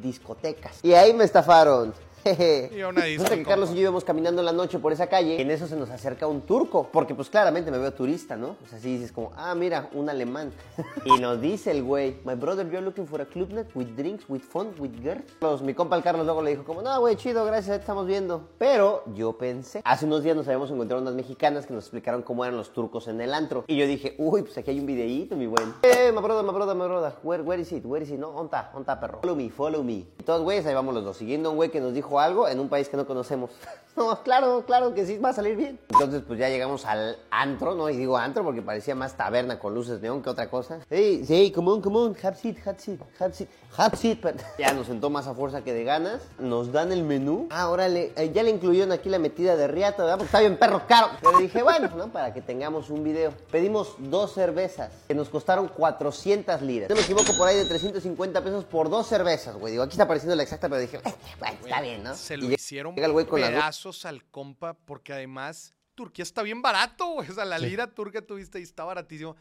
discotecas. 0.01 0.79
Y 0.81 0.95
ahí 0.95 1.13
me 1.13 1.25
estafaron. 1.25 1.93
Y 2.75 2.81
a 2.81 2.87
una 2.87 3.01
Resulta 3.01 3.35
que 3.35 3.43
Carlos 3.43 3.69
y 3.71 3.75
yo 3.75 3.81
íbamos 3.81 4.03
caminando 4.03 4.41
en 4.41 4.45
la 4.45 4.51
noche 4.51 4.79
por 4.79 4.91
esa 4.91 5.07
calle 5.07 5.35
y 5.35 5.41
en 5.41 5.51
eso 5.51 5.67
se 5.67 5.75
nos 5.75 5.91
acerca 5.91 6.25
un 6.25 6.41
turco, 6.41 6.89
porque 6.91 7.13
pues 7.13 7.29
claramente 7.29 7.69
me 7.69 7.77
veo 7.77 7.93
turista, 7.93 8.35
¿no? 8.35 8.55
O 8.63 8.67
sea, 8.67 8.79
así 8.79 8.93
dices 8.97 9.11
como, 9.11 9.31
ah, 9.35 9.53
mira, 9.53 9.89
un 9.93 10.09
alemán. 10.09 10.51
y 11.05 11.19
nos 11.19 11.39
dice 11.39 11.69
el 11.71 11.83
güey, 11.83 12.17
my 12.25 12.33
brother, 12.33 12.65
you're 12.69 12.81
looking 12.81 13.05
for 13.05 13.21
a 13.21 13.25
club 13.25 13.51
night 13.51 13.67
with 13.75 13.87
drinks, 13.95 14.27
with 14.27 14.41
fun, 14.41 14.73
with 14.79 14.91
girls. 15.03 15.23
Los- 15.41 15.61
mi 15.61 15.73
compa 15.75 15.95
el 15.97 16.03
Carlos 16.03 16.25
luego 16.25 16.41
le 16.41 16.51
dijo 16.51 16.63
como, 16.63 16.81
no, 16.81 16.99
güey, 16.99 17.15
chido, 17.15 17.45
gracias, 17.45 17.79
estamos 17.79 18.07
viendo. 18.07 18.49
Pero 18.57 19.03
yo 19.13 19.37
pensé, 19.37 19.81
hace 19.85 20.05
unos 20.05 20.23
días 20.23 20.35
nos 20.35 20.47
habíamos 20.47 20.71
encontrado 20.71 21.01
unas 21.03 21.13
mexicanas 21.13 21.67
que 21.67 21.73
nos 21.73 21.83
explicaron 21.83 22.23
cómo 22.23 22.43
eran 22.43 22.57
los 22.57 22.73
turcos 22.73 23.07
en 23.07 23.21
el 23.21 23.33
antro. 23.35 23.65
Y 23.67 23.77
yo 23.77 23.85
dije, 23.85 24.15
uy, 24.17 24.41
pues 24.41 24.57
aquí 24.57 24.71
hay 24.71 24.79
un 24.79 24.87
videíto, 24.87 25.35
mi 25.35 25.45
buen. 25.45 25.73
Eh, 25.83 26.11
my 26.11 26.21
brother, 26.21 26.43
my 26.43 26.51
brother, 26.51 26.75
my 26.75 26.85
brother, 26.87 27.13
where, 27.23 27.43
where 27.43 27.61
is 27.61 27.71
it, 27.71 27.85
where 27.85 28.03
is 28.03 28.09
it? 28.09 28.19
No, 28.19 28.29
on 28.29 28.45
está, 28.45 28.71
on 28.73 28.81
está, 28.81 28.99
perro. 28.99 29.19
Follow 29.21 29.35
me, 29.35 29.49
follow 29.51 29.83
me. 29.83 29.93
Y 29.93 30.23
todos, 30.25 30.41
güeyes, 30.41 30.65
ahí 30.65 30.73
vamos 30.73 30.95
los 30.95 31.03
dos, 31.03 31.17
siguiendo 31.17 31.51
un 31.51 31.57
güey 31.57 31.69
que 31.69 31.79
nos 31.79 31.93
dijo 31.93 32.14
algo 32.19 32.47
en 32.47 32.59
un 32.59 32.69
país 32.69 32.89
que 32.89 32.97
no 32.97 33.05
conocemos. 33.05 33.51
no, 33.95 34.21
claro, 34.23 34.63
claro 34.65 34.93
que 34.93 35.05
sí, 35.05 35.17
va 35.17 35.29
a 35.29 35.33
salir 35.33 35.55
bien. 35.55 35.79
Entonces, 35.89 36.21
pues 36.27 36.39
ya 36.39 36.49
llegamos 36.49 36.85
al 36.85 37.17
antro, 37.31 37.75
¿no? 37.75 37.89
Y 37.89 37.97
digo 37.97 38.17
antro 38.17 38.43
porque 38.43 38.61
parecía 38.61 38.95
más 38.95 39.15
taberna 39.15 39.59
con 39.59 39.73
luces 39.73 40.01
neón 40.01 40.21
que 40.21 40.29
otra 40.29 40.49
cosa. 40.49 40.79
Hey, 40.89 41.23
sí, 41.25 41.51
come 41.53 41.71
on, 41.71 41.81
come 41.81 41.97
on, 41.97 42.15
have 42.21 42.35
seat, 42.37 42.57
have 42.65 42.79
seat, 42.79 42.99
have 43.19 43.33
seat, 43.33 43.49
have 43.77 43.95
seat. 43.97 44.19
Ya 44.57 44.73
nos 44.73 44.87
sentó 44.87 45.09
más 45.09 45.27
a 45.27 45.33
fuerza 45.33 45.63
que 45.63 45.73
de 45.73 45.83
ganas. 45.83 46.21
Nos 46.39 46.71
dan 46.71 46.91
el 46.91 47.03
menú. 47.03 47.47
Ah, 47.51 47.69
órale, 47.69 48.11
eh, 48.15 48.31
ya 48.33 48.43
le 48.43 48.49
incluyeron 48.51 48.91
aquí 48.91 49.09
la 49.09 49.19
metida 49.19 49.55
de 49.55 49.67
riata, 49.67 50.03
¿verdad? 50.03 50.17
Porque 50.17 50.25
está 50.27 50.39
bien 50.39 50.57
perro 50.57 50.81
caro. 50.87 51.09
Pero 51.21 51.37
dije, 51.37 51.63
bueno, 51.63 51.89
¿no? 51.95 52.07
Para 52.11 52.33
que 52.33 52.41
tengamos 52.41 52.89
un 52.89 53.03
video. 53.03 53.31
Pedimos 53.51 53.95
dos 53.99 54.33
cervezas 54.33 54.91
que 55.07 55.15
nos 55.15 55.29
costaron 55.29 55.67
400 55.67 56.61
liras. 56.61 56.89
No 56.89 56.95
me 56.95 57.01
equivoco, 57.01 57.33
por 57.37 57.47
ahí 57.47 57.57
de 57.57 57.65
350 57.65 58.41
pesos 58.43 58.63
por 58.65 58.89
dos 58.89 59.07
cervezas, 59.07 59.55
güey. 59.55 59.71
Digo, 59.71 59.83
aquí 59.83 59.91
está 59.91 60.03
apareciendo 60.03 60.35
la 60.35 60.43
exacta, 60.43 60.69
pero 60.69 60.79
dije, 60.81 60.97
"Eh, 60.97 61.13
bueno, 61.39 61.57
está 61.63 61.81
bien, 61.81 62.03
¿no? 62.09 62.15
Se 62.15 62.33
Y 62.35 62.37
lo 62.37 62.43
llega- 62.43 62.55
hicieron 62.55 62.95
llega 62.95 63.07
el 63.07 63.13
güey 63.13 63.25
con 63.25 63.41
pedazos 63.41 64.05
al 64.05 64.23
compa 64.25 64.73
porque 64.73 65.13
además 65.13 65.75
Turquía 65.95 66.23
está 66.23 66.41
bien 66.41 66.61
barato, 66.61 67.05
güey. 67.13 67.29
O 67.29 67.33
sea, 67.33 67.45
la 67.45 67.57
lira 67.59 67.93
turca 67.93 68.21
tuviste 68.21 68.59
y 68.59 68.63
está 68.63 68.83
baratísimo. 68.83 69.35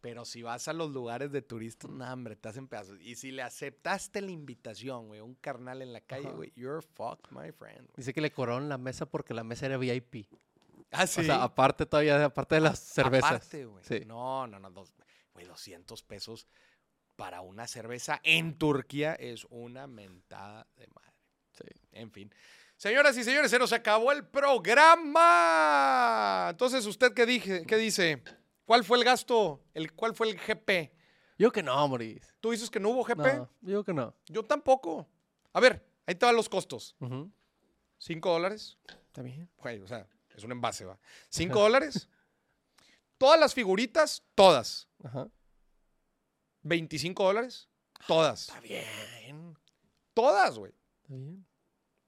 Pero 0.00 0.24
si 0.24 0.40
vas 0.42 0.66
a 0.66 0.72
los 0.72 0.90
lugares 0.92 1.30
de 1.30 1.42
turistas, 1.42 1.90
no, 1.90 2.10
hombre, 2.10 2.34
te 2.34 2.48
hacen 2.48 2.68
pedazos. 2.68 2.98
Y 3.02 3.16
si 3.16 3.32
le 3.32 3.42
aceptaste 3.42 4.22
la 4.22 4.30
invitación, 4.30 5.08
güey, 5.08 5.20
un 5.20 5.34
carnal 5.34 5.82
en 5.82 5.92
la 5.92 6.00
calle, 6.00 6.30
güey, 6.30 6.52
you're 6.56 6.80
fucked, 6.80 7.30
my 7.32 7.52
friend. 7.52 7.80
güey. 7.80 7.92
Dice 7.98 8.14
que 8.14 8.22
le 8.22 8.32
cobraron 8.32 8.70
la 8.70 8.78
mesa 8.78 9.04
porque 9.04 9.34
la 9.34 9.44
mesa 9.44 9.66
era 9.66 9.76
VIP. 9.76 10.26
Ah, 10.90 11.06
sí. 11.06 11.20
O 11.20 11.24
sea, 11.24 11.42
aparte 11.42 11.84
todavía, 11.84 12.24
aparte 12.24 12.54
de 12.54 12.62
las 12.62 12.78
cervezas. 12.78 13.30
Aparte, 13.30 13.66
güey. 13.66 13.84
Sí. 13.84 14.00
No, 14.06 14.46
no, 14.46 14.58
no. 14.58 14.70
dos- 14.70 14.94
Güey, 15.34 15.46
200 15.46 16.02
pesos 16.02 16.48
para 17.16 17.42
una 17.42 17.66
cerveza 17.66 18.20
en 18.24 18.56
Turquía 18.56 19.12
es 19.14 19.46
una 19.50 19.86
mentada 19.86 20.66
de 20.78 20.86
madre. 20.88 21.09
Sí. 21.60 21.68
En 21.92 22.10
fin. 22.10 22.32
Señoras 22.76 23.16
y 23.16 23.24
señores, 23.24 23.50
se 23.50 23.58
nos 23.58 23.72
acabó 23.72 24.10
el 24.12 24.26
programa. 24.26 25.18
Entonces, 26.50 26.86
¿usted 26.86 27.12
qué, 27.12 27.26
dije, 27.26 27.66
qué 27.66 27.76
dice? 27.76 28.22
¿Cuál 28.64 28.84
fue 28.84 28.96
el 28.98 29.04
gasto? 29.04 29.62
El, 29.74 29.92
¿Cuál 29.92 30.14
fue 30.14 30.30
el 30.30 30.36
GP? 30.38 30.92
Yo 31.38 31.52
que 31.52 31.62
no, 31.62 31.88
Moris. 31.88 32.34
¿Tú 32.40 32.52
dices 32.52 32.70
que 32.70 32.80
no 32.80 32.88
hubo 32.90 33.04
GP? 33.04 33.18
No, 33.18 33.50
yo 33.60 33.84
que 33.84 33.92
no. 33.92 34.14
Yo 34.26 34.44
tampoco. 34.44 35.08
A 35.52 35.60
ver, 35.60 35.86
ahí 36.06 36.14
te 36.14 36.24
van 36.26 36.36
los 36.36 36.48
costos. 36.48 36.96
¿Cinco 37.98 38.30
dólares? 38.32 38.78
Está 39.06 39.22
bien. 39.22 39.50
Güey, 39.58 39.80
o 39.80 39.86
sea, 39.86 40.06
es 40.34 40.44
un 40.44 40.52
envase, 40.52 40.84
¿va? 40.84 40.98
¿Cinco 41.28 41.60
dólares? 41.60 42.08
Todas 43.18 43.38
las 43.38 43.52
figuritas, 43.52 44.22
todas. 44.34 44.88
Ajá. 45.04 45.28
25 46.62 47.24
dólares. 47.24 47.68
Todas. 48.06 48.48
Está 48.48 48.60
bien. 48.60 49.58
Todas, 50.14 50.58
güey. 50.58 50.72
Está 51.02 51.14
bien. 51.14 51.46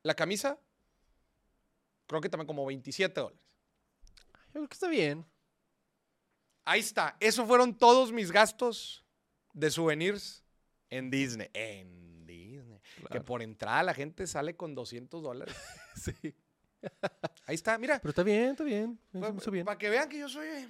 La 0.03 0.15
camisa, 0.15 0.59
creo 2.07 2.21
que 2.21 2.29
también 2.29 2.47
como 2.47 2.67
27 2.67 3.21
dólares. 3.21 3.41
Yo 4.47 4.53
creo 4.61 4.69
que 4.69 4.75
está 4.75 4.89
bien. 4.89 5.25
Ahí 6.65 6.81
está. 6.81 7.17
Esos 7.21 7.47
fueron 7.47 7.77
todos 7.77 8.13
mis 8.13 8.31
gastos 8.31 9.05
de 9.53 9.71
souvenirs 9.71 10.45
en 10.91 11.11
Disney. 11.11 11.49
En 11.55 12.27
Disney. 12.27 12.81
Que 13.11 13.21
por 13.21 13.43
entrada 13.43 13.83
la 13.83 13.95
gente 13.95 14.27
sale 14.27 14.57
con 14.57 14.75
200 14.75 15.23
dólares. 15.23 15.55
Sí. 15.95 16.13
Ahí 17.47 17.55
está, 17.55 17.77
mira. 17.79 17.99
Pero 18.01 18.11
está 18.11 18.23
bien, 18.23 18.51
está 18.53 18.65
bien. 18.65 18.99
Hizo 19.37 19.51
bien. 19.51 19.65
Para 19.67 19.77
que 19.79 19.91
vean 19.91 20.09
que 20.09 20.19
yo 20.19 20.29
soy... 20.29 20.47
eh, 20.49 20.69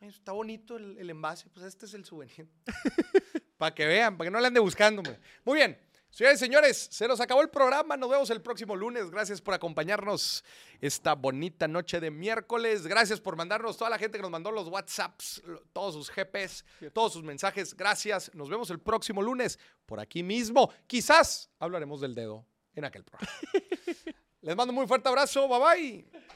Está 0.00 0.30
bonito 0.32 0.76
el, 0.76 0.96
el 0.96 1.10
envase. 1.10 1.48
Pues 1.50 1.66
este 1.66 1.86
es 1.86 1.94
el 1.94 2.04
souvenir. 2.04 2.48
para 3.58 3.74
que 3.74 3.84
vean, 3.84 4.16
para 4.16 4.28
que 4.28 4.30
no 4.30 4.40
le 4.40 4.46
ande 4.46 4.60
buscando. 4.60 5.02
Muy 5.44 5.56
bien. 5.56 5.76
Señores 6.10 6.40
y 6.40 6.44
señores, 6.44 6.88
se 6.90 7.06
nos 7.06 7.20
acabó 7.20 7.42
el 7.42 7.50
programa. 7.50 7.96
Nos 7.96 8.10
vemos 8.10 8.30
el 8.30 8.40
próximo 8.40 8.74
lunes. 8.74 9.10
Gracias 9.10 9.40
por 9.40 9.54
acompañarnos 9.54 10.42
esta 10.80 11.14
bonita 11.14 11.68
noche 11.68 12.00
de 12.00 12.10
miércoles. 12.10 12.86
Gracias 12.86 13.20
por 13.20 13.36
mandarnos 13.36 13.76
toda 13.76 13.90
la 13.90 13.98
gente 13.98 14.18
que 14.18 14.22
nos 14.22 14.30
mandó 14.30 14.50
los 14.50 14.68
WhatsApps, 14.68 15.42
todos 15.72 15.94
sus 15.94 16.10
GPs, 16.10 16.64
todos 16.92 17.12
sus 17.12 17.22
mensajes. 17.22 17.76
Gracias. 17.76 18.34
Nos 18.34 18.48
vemos 18.48 18.70
el 18.70 18.80
próximo 18.80 19.22
lunes 19.22 19.58
por 19.86 20.00
aquí 20.00 20.22
mismo. 20.22 20.72
Quizás 20.86 21.50
hablaremos 21.58 22.00
del 22.00 22.14
dedo 22.14 22.44
en 22.74 22.84
aquel 22.84 23.04
programa. 23.04 23.32
Les 24.40 24.56
mando 24.56 24.72
un 24.72 24.76
muy 24.76 24.86
fuerte 24.86 25.08
abrazo. 25.08 25.46
Bye 25.46 25.60
bye. 25.60 26.28